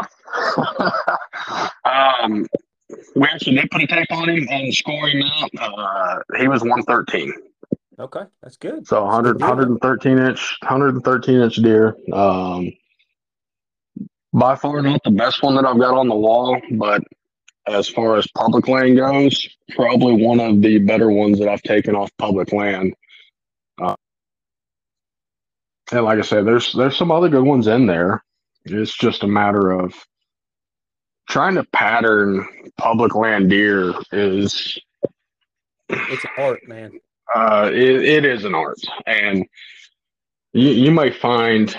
Uh, 0.67 1.69
um, 1.85 2.45
we 3.15 3.23
actually 3.23 3.55
did 3.55 3.71
put 3.71 3.81
a 3.81 3.87
tape 3.87 4.11
on 4.11 4.29
him 4.29 4.49
and 4.51 4.75
score 4.75 5.09
him 5.09 5.23
out. 5.23 5.51
Uh, 5.57 6.19
he 6.37 6.49
was 6.49 6.63
113. 6.63 7.33
Okay, 8.01 8.23
that's 8.43 8.57
good. 8.57 8.89
So 8.89 9.05
100, 9.05 9.35
good 9.35 9.43
113 9.43 10.19
inch, 10.19 10.59
113 10.63 11.41
inch 11.43 11.57
deer. 11.57 11.97
Um, 12.13 12.73
by 14.33 14.57
far 14.57 14.83
not 14.83 15.01
the 15.05 15.13
best 15.13 15.45
one 15.45 15.55
that 15.55 15.65
I've 15.65 15.79
got 15.79 15.95
on 15.95 16.09
the 16.09 16.17
wall, 16.17 16.61
but 16.73 17.03
as 17.69 17.89
far 17.89 18.17
as 18.17 18.27
public 18.37 18.69
land 18.69 18.97
goes, 18.97 19.49
probably 19.77 20.25
one 20.25 20.41
of 20.41 20.61
the 20.61 20.79
better 20.79 21.11
ones 21.11 21.39
that 21.39 21.49
I've 21.49 21.63
taken 21.63 21.95
off 21.95 22.11
public 22.19 22.53
land. 22.53 22.95
And 25.93 26.05
like 26.05 26.19
I 26.19 26.23
said, 26.23 26.47
there's 26.47 26.73
there's 26.73 26.97
some 26.97 27.11
other 27.11 27.29
good 27.29 27.45
ones 27.45 27.67
in 27.67 27.87
there. 27.87 28.25
It's 28.65 28.97
just 28.97 29.23
a 29.23 29.29
matter 29.29 29.73
of 29.73 29.95
trying 31.29 31.55
to 31.55 31.65
pattern 31.65 32.47
public 32.77 33.15
land 33.15 33.51
deer 33.51 33.95
is 34.13 34.79
it's 35.89 36.25
an 36.25 36.31
art, 36.39 36.67
man. 36.69 37.01
Uh, 37.35 37.71
it, 37.73 38.05
it 38.05 38.25
is 38.25 38.45
an 38.45 38.55
art, 38.55 38.81
and 39.07 39.47
you, 40.53 40.71
you 40.71 40.91
might 40.91 41.17
find 41.17 41.77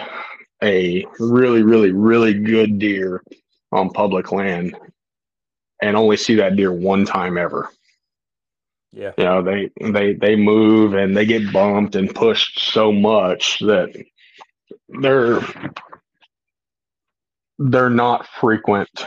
a 0.64 1.06
really, 1.20 1.64
really, 1.64 1.92
really 1.92 2.34
good 2.34 2.80
deer 2.80 3.24
on 3.72 3.90
public 3.90 4.32
land 4.32 4.76
and 5.82 5.98
only 5.98 6.18
see 6.18 6.36
that 6.36 6.56
deer 6.56 6.72
one 6.72 7.06
time 7.06 7.38
ever. 7.38 7.70
Yeah. 8.94 9.12
You 9.18 9.24
know, 9.24 9.42
they 9.42 9.70
they 9.80 10.14
they 10.14 10.36
move 10.36 10.94
and 10.94 11.16
they 11.16 11.26
get 11.26 11.54
bumped 11.54 11.96
and 11.96 12.14
pushed 12.14 12.60
so 12.74 12.92
much 12.92 13.60
that 13.60 13.90
they're 14.90 15.40
they're 17.58 17.90
not 17.90 18.28
frequent 18.28 19.06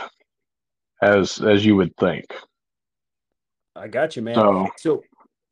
as 1.01 1.39
as 1.39 1.65
you 1.65 1.75
would 1.75 1.95
think. 1.97 2.25
I 3.75 3.87
got 3.87 4.15
you, 4.15 4.21
man. 4.21 4.35
So, 4.35 4.69
so 4.77 5.03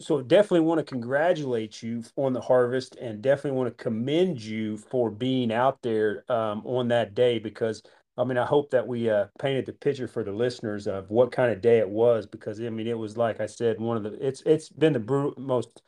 so 0.02 0.22
definitely 0.22 0.62
want 0.62 0.80
to 0.80 0.84
congratulate 0.84 1.84
you 1.84 2.04
on 2.16 2.34
the 2.34 2.42
harvest 2.42 2.96
and 2.96 3.22
definitely 3.22 3.58
want 3.58 3.78
to 3.78 3.84
commend 3.84 4.42
you 4.42 4.78
for 4.78 5.10
being 5.10 5.52
out 5.52 5.82
there 5.82 6.24
um, 6.30 6.66
on 6.66 6.88
that 6.90 7.14
day 7.14 7.40
because 7.40 7.84
I 8.18 8.24
mean, 8.24 8.38
I 8.38 8.46
hope 8.46 8.70
that 8.72 8.88
we 8.88 9.10
uh, 9.10 9.26
painted 9.40 9.66
the 9.66 9.74
picture 9.74 10.08
for 10.08 10.24
the 10.24 10.32
listeners 10.32 10.86
of 10.86 11.10
what 11.10 11.32
kind 11.32 11.52
of 11.52 11.62
day 11.62 11.80
it 11.80 11.90
was 11.90 12.28
because 12.28 12.60
I 12.62 12.70
mean, 12.70 12.88
it 12.88 12.98
was 12.98 13.18
like 13.18 13.42
I 13.42 13.48
said, 13.48 13.80
one 13.80 13.98
of 13.98 14.04
the 14.04 14.26
it's 14.26 14.42
it's 14.46 14.70
been 14.70 14.94
the 14.94 15.00
brutal 15.00 15.34
most. 15.38 15.82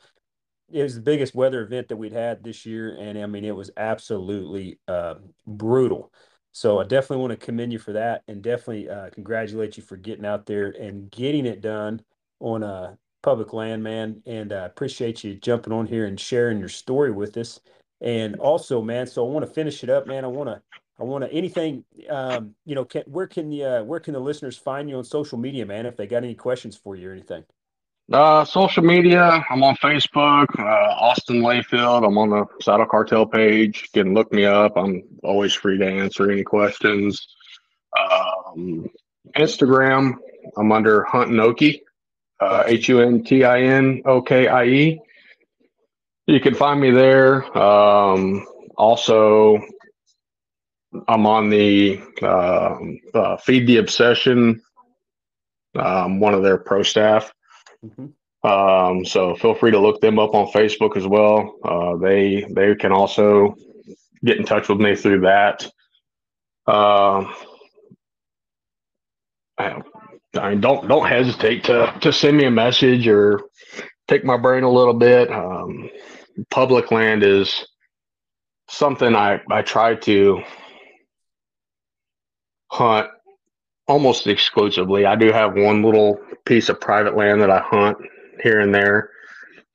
It 0.72 0.82
was 0.82 0.96
the 0.96 1.02
biggest 1.02 1.36
weather 1.36 1.62
event 1.62 1.90
that 1.90 1.98
we'd 1.98 2.12
had 2.12 2.44
this 2.44 2.66
year, 2.66 2.98
and 3.00 3.20
I 3.20 3.28
mean, 3.28 3.46
it 3.46 3.56
was 3.56 3.70
absolutely 3.78 4.80
uh, 4.88 5.16
brutal. 5.46 6.12
So 6.54 6.80
I 6.80 6.84
definitely 6.86 7.22
want 7.22 7.40
to 7.40 7.46
commend 7.46 7.72
you 7.72 7.80
for 7.80 7.94
that, 7.94 8.24
and 8.28 8.42
definitely 8.42 8.90
uh, 8.90 9.12
congratulate 9.12 9.78
you 9.78 9.84
for 9.84 9.98
getting 9.98 10.26
out 10.26 10.48
there 10.48 10.70
and 10.72 11.12
getting 11.12 11.46
it 11.46 11.62
done 11.62 12.02
on 12.40 12.64
a 12.64 12.98
public 13.22 13.54
land, 13.54 13.84
man. 13.84 14.24
And 14.26 14.52
I 14.52 14.62
uh, 14.62 14.66
appreciate 14.66 15.24
you 15.24 15.36
jumping 15.36 15.74
on 15.74 15.86
here 15.86 16.06
and 16.06 16.20
sharing 16.20 16.58
your 16.58 16.70
story 16.70 17.12
with 17.12 17.38
us. 17.38 17.60
And 18.02 18.36
also, 18.38 18.82
man, 18.82 19.06
so 19.06 19.28
I 19.28 19.32
want 19.32 19.46
to 19.46 19.54
finish 19.54 19.84
it 19.84 19.90
up, 19.90 20.08
man. 20.08 20.24
I 20.24 20.28
want 20.28 20.50
to 20.50 20.62
I 21.00 21.04
want 21.04 21.24
to 21.24 21.32
anything. 21.32 21.84
Um, 22.10 22.56
you 22.66 22.76
know, 22.76 22.86
can, 22.86 23.04
where 23.08 23.28
can 23.28 23.50
the 23.50 23.64
uh, 23.64 23.84
where 23.84 24.00
can 24.00 24.14
the 24.14 24.20
listeners 24.20 24.58
find 24.58 24.90
you 24.90 24.98
on 24.98 25.04
social 25.04 25.38
media, 25.38 25.66
man? 25.66 25.86
If 25.86 25.98
they 25.98 26.08
got 26.08 26.24
any 26.24 26.36
questions 26.36 26.76
for 26.76 26.96
you 26.96 27.10
or 27.10 27.12
anything. 27.12 27.44
Uh, 28.12 28.46
social 28.46 28.84
media. 28.84 29.44
I'm 29.50 29.64
on 29.64 29.76
Facebook. 29.78 30.48
Uh, 30.60 30.64
Austin 30.64 31.42
Layfield. 31.42 32.06
I'm 32.08 32.18
on 32.18 32.30
the 32.30 32.46
Saddle 32.62 32.86
Cartel 32.86 33.26
page. 33.26 33.90
You 33.94 34.04
can 34.04 34.14
look 34.14 34.32
me 34.32 34.46
up. 34.46 34.78
I'm 34.78 35.04
always 35.24 35.54
free 35.54 35.78
to 35.80 35.88
answer 35.88 36.32
any 36.32 36.44
questions. 36.44 37.28
Um, 38.00 38.90
Instagram. 39.36 40.14
I'm 40.56 40.72
under 40.72 41.04
Hunt 41.04 41.32
Nokie. 41.32 41.82
Uh, 42.40 42.64
H 42.68 42.90
U 42.90 43.02
N 43.02 43.24
T 43.24 43.44
I 43.44 43.62
N 43.62 44.04
O 44.06 44.22
K 44.22 44.48
I 44.48 44.66
E. 44.66 45.00
You 46.28 46.40
can 46.40 46.54
find 46.54 46.80
me 46.80 46.92
there. 46.92 47.58
Um, 47.58 48.46
also, 48.78 49.60
I'm 51.08 51.26
on 51.26 51.50
the 51.50 52.02
uh, 52.22 52.78
uh, 53.14 53.38
Feed 53.38 53.68
the 53.68 53.78
Obsession, 53.78 54.62
um, 55.76 56.20
one 56.20 56.34
of 56.34 56.44
their 56.44 56.58
pro 56.58 56.84
staff. 56.84 57.34
Mm-hmm. 57.84 58.08
Um, 58.48 59.06
so 59.06 59.36
feel 59.36 59.56
free 59.56 59.72
to 59.72 59.80
look 59.80 60.02
them 60.02 60.20
up 60.20 60.36
on 60.36 60.48
Facebook 60.48 60.96
as 60.96 61.08
well. 61.08 61.56
Uh, 61.64 61.96
they 61.98 62.46
they 62.52 62.76
can 62.76 62.92
also 62.92 63.56
get 64.24 64.38
in 64.38 64.46
touch 64.46 64.70
with 64.70 64.80
me 64.80 64.96
through 64.96 65.22
that. 65.22 65.68
Uh, 66.68 67.26
I, 69.58 69.82
I 70.36 70.50
mean, 70.50 70.62
don't 70.62 70.88
don't 70.88 71.08
hesitate 71.08 71.64
to 71.66 71.94
to 72.02 72.14
send 72.14 72.38
me 72.38 72.46
a 72.46 72.52
message 72.52 73.08
or 73.08 73.42
take 74.08 74.24
my 74.24 74.38
brain 74.38 74.64
a 74.64 74.72
little 74.72 74.94
bit. 74.94 75.32
Um, 75.32 75.90
public 76.52 76.92
land 76.92 77.24
is 77.24 77.66
something 78.70 79.16
I 79.16 79.42
I 79.50 79.62
try 79.62 79.96
to 79.96 80.44
hunt 82.76 83.10
almost 83.88 84.28
exclusively. 84.28 85.06
I 85.06 85.16
do 85.16 85.32
have 85.32 85.56
one 85.56 85.82
little 85.82 86.20
piece 86.46 86.70
of 86.70 86.82
private 86.82 87.16
land 87.16 87.42
that 87.42 87.50
I 87.50 87.60
hunt 87.60 87.98
here 88.44 88.60
and 88.60 88.74
there, 88.74 89.12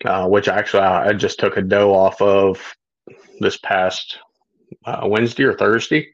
uh, 0.04 0.28
which 0.28 0.48
actually 0.48 0.82
I, 0.82 1.08
I, 1.08 1.12
just 1.14 1.38
took 1.38 1.56
a 1.56 1.62
doe 1.62 1.94
off 1.94 2.20
of 2.20 2.60
this 3.38 3.56
past 3.58 4.18
uh, 4.84 5.02
Wednesday 5.04 5.44
or 5.44 5.54
Thursday. 5.54 6.10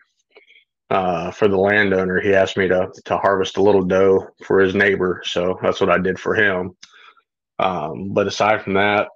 Uh, 0.89 1.32
for 1.32 1.49
the 1.49 1.57
landowner, 1.57 2.20
he 2.20 2.32
asked 2.32 2.57
me 2.57 2.68
to 2.68 2.89
to 3.05 3.18
harvest 3.18 3.57
a 3.57 3.62
little 3.62 3.82
doe 3.82 4.28
for 4.45 4.61
his 4.61 4.76
neighbor, 4.76 5.20
so 5.24 5.59
that's 5.61 5.80
what 5.80 5.91
I 5.91 5.99
did 5.99 6.16
for 6.16 6.37
him. 6.37 6.76
Um, 7.59 8.11
but 8.12 8.28
aside 8.28 8.62
from 8.62 8.74
that, 8.74 9.09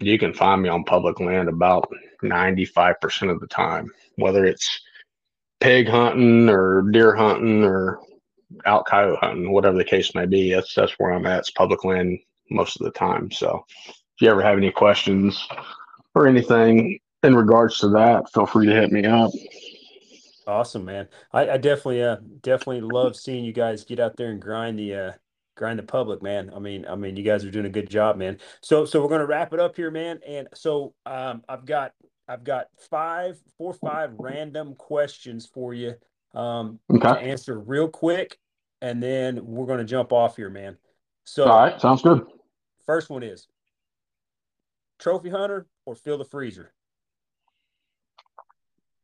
you 0.00 0.18
can 0.18 0.34
find 0.34 0.60
me 0.60 0.68
on 0.68 0.84
public 0.84 1.20
land 1.20 1.48
about 1.48 1.90
ninety 2.22 2.66
five 2.66 3.00
percent 3.00 3.30
of 3.30 3.40
the 3.40 3.46
time, 3.46 3.90
whether 4.16 4.44
it's 4.44 4.82
pig 5.60 5.88
hunting 5.88 6.48
or 6.48 6.82
deer 6.90 7.14
hunting 7.14 7.64
or 7.64 8.00
out 8.66 8.86
coyote 8.86 9.18
hunting, 9.20 9.52
whatever 9.52 9.76
the 9.76 9.84
case 9.84 10.14
may 10.14 10.26
be. 10.26 10.52
That's 10.52 10.74
that's 10.74 10.92
where 10.98 11.12
I'm 11.12 11.26
at. 11.26 11.40
It's 11.40 11.50
public 11.50 11.84
land 11.84 12.18
most 12.50 12.80
of 12.80 12.84
the 12.84 12.92
time. 12.92 13.30
So 13.30 13.64
if 13.86 14.20
you 14.20 14.30
ever 14.30 14.42
have 14.42 14.58
any 14.58 14.70
questions 14.70 15.48
or 16.14 16.26
anything 16.26 16.98
in 17.22 17.34
regards 17.34 17.78
to 17.78 17.88
that, 17.90 18.30
feel 18.32 18.46
free 18.46 18.66
to 18.66 18.74
hit 18.74 18.92
me 18.92 19.04
up. 19.04 19.32
Awesome, 20.46 20.84
man. 20.84 21.08
I, 21.32 21.50
I 21.50 21.56
definitely 21.56 22.02
uh 22.02 22.16
definitely 22.42 22.82
love 22.82 23.16
seeing 23.16 23.44
you 23.44 23.52
guys 23.52 23.84
get 23.84 24.00
out 24.00 24.16
there 24.16 24.30
and 24.30 24.40
grind 24.40 24.78
the 24.78 24.94
uh 24.94 25.12
grind 25.56 25.78
the 25.78 25.84
public, 25.84 26.22
man. 26.22 26.50
I 26.54 26.58
mean, 26.58 26.84
I 26.86 26.96
mean, 26.96 27.16
you 27.16 27.22
guys 27.22 27.44
are 27.44 27.50
doing 27.50 27.66
a 27.66 27.70
good 27.70 27.88
job, 27.88 28.16
man. 28.16 28.38
So 28.60 28.84
so 28.84 29.02
we're 29.02 29.08
gonna 29.08 29.26
wrap 29.26 29.54
it 29.54 29.60
up 29.60 29.76
here, 29.76 29.90
man. 29.90 30.20
And 30.26 30.48
so 30.54 30.94
um 31.06 31.42
I've 31.48 31.64
got 31.64 31.92
I've 32.28 32.44
got 32.44 32.68
five, 32.90 33.38
four 33.58 33.70
or 33.70 33.74
five 33.74 34.14
random 34.18 34.74
questions 34.76 35.46
for 35.46 35.74
you 35.74 35.94
um 36.34 36.80
Okay. 36.90 37.08
to 37.08 37.18
answer 37.18 37.60
real 37.60 37.88
quick, 37.88 38.38
and 38.82 39.02
then 39.02 39.44
we're 39.44 39.66
gonna 39.66 39.84
jump 39.84 40.12
off 40.12 40.36
here, 40.36 40.50
man. 40.50 40.76
So 41.24 41.44
All 41.44 41.58
right. 41.58 41.80
Sounds 41.80 42.02
good. 42.02 42.26
first 42.86 43.08
one 43.10 43.22
is 43.22 43.46
trophy 44.98 45.30
hunter 45.30 45.66
or 45.86 45.94
fill 45.94 46.18
the 46.18 46.24
freezer. 46.24 46.72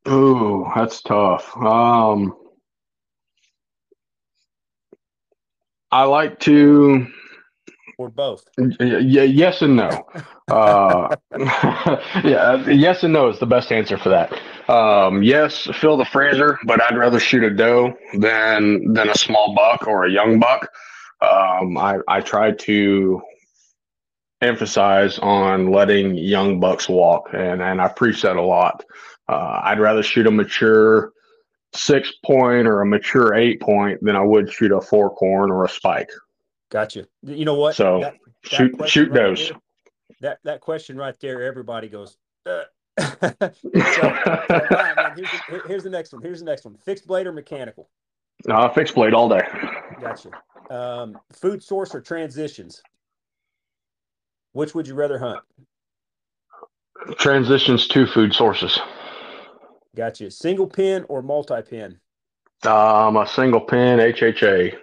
Oh, 0.07 0.71
that's 0.75 1.03
tough. 1.03 1.55
Um, 1.57 2.35
I 5.93 6.05
like 6.05 6.39
to, 6.41 7.07
Or 8.01 8.09
both. 8.09 8.49
yes 8.57 9.61
and 9.61 9.77
no. 9.77 9.91
Uh, 10.49 11.15
yeah, 12.25 12.67
yes 12.67 13.03
and 13.03 13.13
no 13.13 13.29
is 13.29 13.39
the 13.39 13.45
best 13.45 13.71
answer 13.71 13.99
for 13.99 14.09
that. 14.09 14.33
Um, 14.71 15.23
yes, 15.23 15.69
fill 15.75 15.99
the 15.99 16.07
freezer, 16.07 16.59
but 16.65 16.81
I'd 16.81 16.97
rather 16.97 17.21
shoot 17.21 17.45
a 17.45 17.51
doe 17.51 17.93
than 18.15 18.95
than 18.95 19.11
a 19.11 19.15
small 19.15 19.55
buck 19.55 19.87
or 19.87 20.07
a 20.07 20.11
young 20.11 20.41
buck. 20.41 20.71
Um, 21.21 21.77
I 21.77 21.99
I 22.09 22.23
try 22.23 22.53
to 22.53 23.21
emphasize 24.41 25.19
on 25.19 25.71
letting 25.71 26.15
young 26.15 26.59
bucks 26.59 26.89
walk, 26.89 27.29
and 27.35 27.61
and 27.61 27.83
I 27.83 27.89
preach 27.89 28.23
that 28.23 28.37
a 28.37 28.43
lot. 28.43 28.83
Uh, 29.29 29.61
I'd 29.65 29.79
rather 29.79 30.03
shoot 30.03 30.27
a 30.27 30.31
mature 30.31 31.13
six 31.75 32.11
point 32.25 32.67
or 32.67 32.81
a 32.81 32.87
mature 32.87 33.35
eight 33.35 33.61
point 33.61 33.99
than 34.01 34.17
I 34.17 34.23
would 34.23 34.51
shoot 34.51 34.73
a 34.73 34.81
fork 34.81 35.17
horn 35.19 35.51
or 35.51 35.67
a 35.67 35.69
spike. 35.69 36.09
Gotcha. 36.71 37.07
You 37.23 37.45
know 37.45 37.55
what? 37.55 37.75
So 37.75 38.01
That- 38.01 38.17
shoot 38.45 38.73
question 38.77 38.89
shoot 39.07 39.11
right 39.13 39.37
does. 39.37 39.49
there- 39.49 39.59
that 40.21 40.39
that 40.45 40.61
question 40.61 40.97
right 40.97 41.19
there, 41.21 41.43
everybody 41.43 41.89
goes. 41.89 42.17
Uh. 42.47 42.63
so, 42.99 43.07
so, 43.23 43.31
right, 43.31 44.97
man, 44.97 45.17
here's, 45.17 45.31
the, 45.49 45.63
here's 45.67 45.83
the 45.85 45.89
next 45.91 46.13
one. 46.13 46.21
Here's 46.21 46.41
the 46.41 46.45
next 46.45 46.65
one. 46.67 46.77
Fixed 46.77 47.07
blade 47.07 47.27
or 47.27 47.33
mechanical? 47.33 47.89
Uh, 48.49 48.69
fixed 48.69 48.95
blade 48.95 49.15
all 49.15 49.29
day. 49.29 49.43
Gotcha. 50.01 50.31
Um, 50.69 51.19
food 51.33 51.63
source 51.63 51.95
or 51.95 52.01
transitions? 52.03 52.83
Which 54.53 54.75
would 54.75 54.87
you 54.87 54.95
rather 54.95 55.19
hunt? 55.19 55.41
Transitions 57.19 57.87
to 57.89 58.07
food 58.07 58.35
sources. 58.35 58.79
Gotcha. 59.97 60.31
Single 60.31 60.67
pin 60.67 61.05
or 61.09 61.23
multi 61.23 61.63
pin? 61.63 61.99
Um, 62.67 63.17
a 63.17 63.27
single 63.27 63.61
pin 63.61 63.99
HHA. 63.99 64.77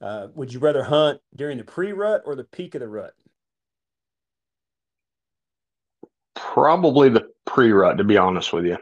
Uh, 0.00 0.28
would 0.34 0.52
you 0.52 0.60
rather 0.60 0.84
hunt 0.84 1.20
during 1.34 1.58
the 1.58 1.64
pre 1.64 1.92
rut 1.92 2.22
or 2.26 2.34
the 2.34 2.44
peak 2.44 2.74
of 2.74 2.80
the 2.80 2.88
rut? 2.88 3.14
Probably 6.34 7.08
the 7.08 7.28
pre 7.46 7.72
rut, 7.72 7.98
to 7.98 8.04
be 8.04 8.18
honest 8.18 8.52
with 8.52 8.66
you. 8.66 8.76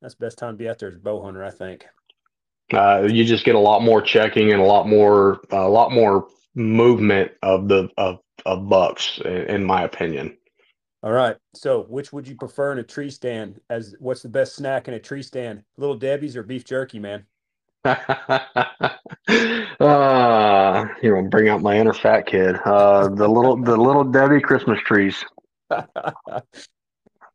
That's 0.00 0.14
the 0.14 0.24
best 0.26 0.38
time 0.38 0.54
to 0.54 0.58
be 0.58 0.68
out 0.68 0.78
there 0.78 0.88
as 0.88 0.94
a 0.94 0.98
bow 0.98 1.22
hunter, 1.22 1.44
I 1.44 1.50
think. 1.50 1.86
Uh, 2.72 3.08
you 3.10 3.24
just 3.24 3.44
get 3.44 3.54
a 3.54 3.58
lot 3.60 3.82
more 3.82 4.00
checking 4.02 4.52
and 4.52 4.60
a 4.60 4.64
lot 4.64 4.86
more 4.86 5.40
a 5.50 5.68
lot 5.68 5.90
more 5.92 6.28
movement 6.54 7.32
of 7.42 7.68
the 7.68 7.88
of 7.96 8.20
of 8.46 8.68
bucks, 8.68 9.20
in, 9.24 9.42
in 9.44 9.64
my 9.64 9.82
opinion. 9.82 10.36
All 11.02 11.12
right. 11.12 11.36
So, 11.54 11.84
which 11.84 12.12
would 12.12 12.26
you 12.26 12.34
prefer 12.34 12.72
in 12.72 12.78
a 12.78 12.82
tree 12.82 13.10
stand? 13.10 13.60
As 13.70 13.94
what's 14.00 14.22
the 14.22 14.28
best 14.28 14.56
snack 14.56 14.88
in 14.88 14.94
a 14.94 14.98
tree 14.98 15.22
stand? 15.22 15.62
Little 15.76 15.96
Debbie's 15.96 16.36
or 16.36 16.42
beef 16.42 16.64
jerky, 16.64 16.98
man? 16.98 17.24
Uh, 17.84 18.44
you 21.02 21.10
know, 21.10 21.22
bring 21.30 21.48
out 21.48 21.62
my 21.62 21.76
inner 21.78 21.92
fat 21.92 22.26
kid. 22.26 22.56
Uh, 22.64 23.08
the 23.08 23.28
little 23.28 23.56
the 23.56 23.76
little 23.76 24.04
Debbie 24.04 24.40
Christmas 24.40 24.78
trees. 24.80 25.24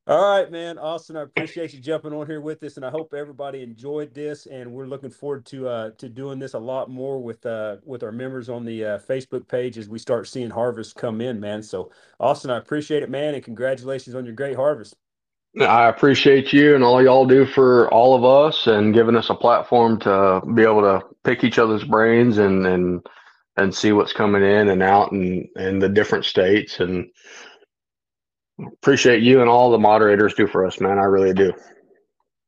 All 0.06 0.38
right, 0.38 0.52
man. 0.52 0.78
Austin, 0.78 1.16
I 1.16 1.22
appreciate 1.22 1.74
you 1.74 1.80
jumping 1.80 2.12
on 2.12 2.28
here 2.28 2.42
with 2.42 2.62
us, 2.64 2.76
and 2.76 2.86
I 2.86 2.90
hope 2.90 3.14
everybody 3.14 3.64
enjoyed 3.64 4.14
this. 4.14 4.48
And 4.48 4.74
we're 4.74 4.86
looking 4.86 5.10
forward 5.10 5.46
to 5.46 5.70
uh, 5.70 5.92
to 5.92 6.10
doing 6.10 6.40
this 6.40 6.56
a 6.56 6.60
lot 6.60 6.90
more 6.90 7.24
with 7.24 7.46
uh, 7.46 7.78
with 7.86 8.04
our 8.04 8.12
members 8.12 8.50
on 8.50 8.66
the 8.66 8.84
uh, 8.84 9.00
Facebook 9.00 9.48
page 9.48 9.78
as 9.78 9.88
we 9.88 9.98
start 9.98 10.28
seeing 10.28 10.50
harvest 10.50 10.96
come 10.96 11.22
in, 11.22 11.40
man. 11.40 11.64
So, 11.64 11.90
Austin, 12.20 12.52
I 12.52 12.58
appreciate 12.58 13.02
it, 13.02 13.10
man, 13.10 13.34
and 13.34 13.44
congratulations 13.44 14.14
on 14.14 14.26
your 14.26 14.34
great 14.36 14.58
harvest. 14.58 14.94
I 15.60 15.88
appreciate 15.88 16.52
you 16.52 16.74
and 16.74 16.84
all 16.84 17.04
y'all 17.04 17.28
do 17.28 17.46
for 17.46 17.88
all 17.94 18.16
of 18.16 18.24
us 18.24 18.66
and 18.66 18.94
giving 18.94 19.16
us 19.16 19.30
a 19.30 19.36
platform 19.36 20.00
to 20.00 20.42
be 20.56 20.64
able 20.64 20.82
to 20.82 21.04
pick 21.24 21.44
each 21.44 21.60
other's 21.60 21.84
brains 21.84 22.40
and 22.40 22.66
and 22.66 23.06
and 23.56 23.74
see 23.74 23.92
what's 23.92 24.14
coming 24.14 24.42
in 24.42 24.70
and 24.70 24.82
out 24.82 25.12
and 25.12 25.48
in 25.56 25.78
the 25.78 25.90
different 25.90 26.26
states 26.26 26.80
and 26.80 27.08
appreciate 28.60 29.22
you 29.22 29.42
and 29.42 29.50
all 29.50 29.70
the 29.70 29.78
moderators 29.78 30.34
do 30.34 30.48
for 30.48 30.66
us, 30.66 30.80
man. 30.80 30.98
I 30.98 31.04
really 31.04 31.34
do. 31.34 31.54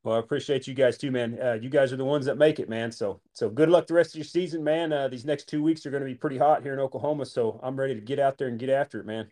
Well, 0.04 0.16
I 0.16 0.20
appreciate 0.20 0.68
you 0.68 0.74
guys 0.74 0.98
too, 0.98 1.12
man. 1.12 1.38
Uh, 1.40 1.54
you 1.54 1.70
guys 1.70 1.94
are 1.94 1.98
the 1.98 2.06
ones 2.06 2.26
that 2.26 2.38
make 2.38 2.60
it, 2.60 2.70
man. 2.70 2.92
So, 2.92 3.20
so 3.34 3.50
good 3.50 3.70
luck 3.70 3.88
the 3.88 3.96
rest 3.96 4.12
of 4.12 4.18
your 4.18 4.26
season, 4.26 4.64
man. 4.64 4.94
Uh, 4.94 5.08
these 5.08 5.26
next 5.26 5.48
two 5.48 5.64
weeks 5.64 5.86
are 5.86 5.92
going 5.92 6.04
to 6.04 6.08
be 6.08 6.16
pretty 6.16 6.38
hot 6.38 6.64
here 6.64 6.74
in 6.74 6.80
Oklahoma, 6.80 7.26
so 7.26 7.60
I'm 7.64 7.80
ready 7.80 7.96
to 7.96 8.02
get 8.02 8.20
out 8.20 8.38
there 8.38 8.48
and 8.48 8.60
get 8.60 8.70
after 8.70 9.00
it, 9.00 9.06
man. 9.06 9.28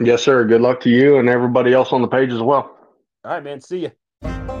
Yes, 0.00 0.22
sir. 0.22 0.44
Good 0.44 0.60
luck 0.60 0.80
to 0.80 0.90
you 0.90 1.18
and 1.18 1.28
everybody 1.28 1.72
else 1.72 1.92
on 1.92 2.02
the 2.02 2.08
page 2.08 2.30
as 2.30 2.40
well. 2.40 2.79
All 3.24 3.32
right, 3.32 3.44
man. 3.44 3.60
See 3.60 3.80
you. 3.80 4.59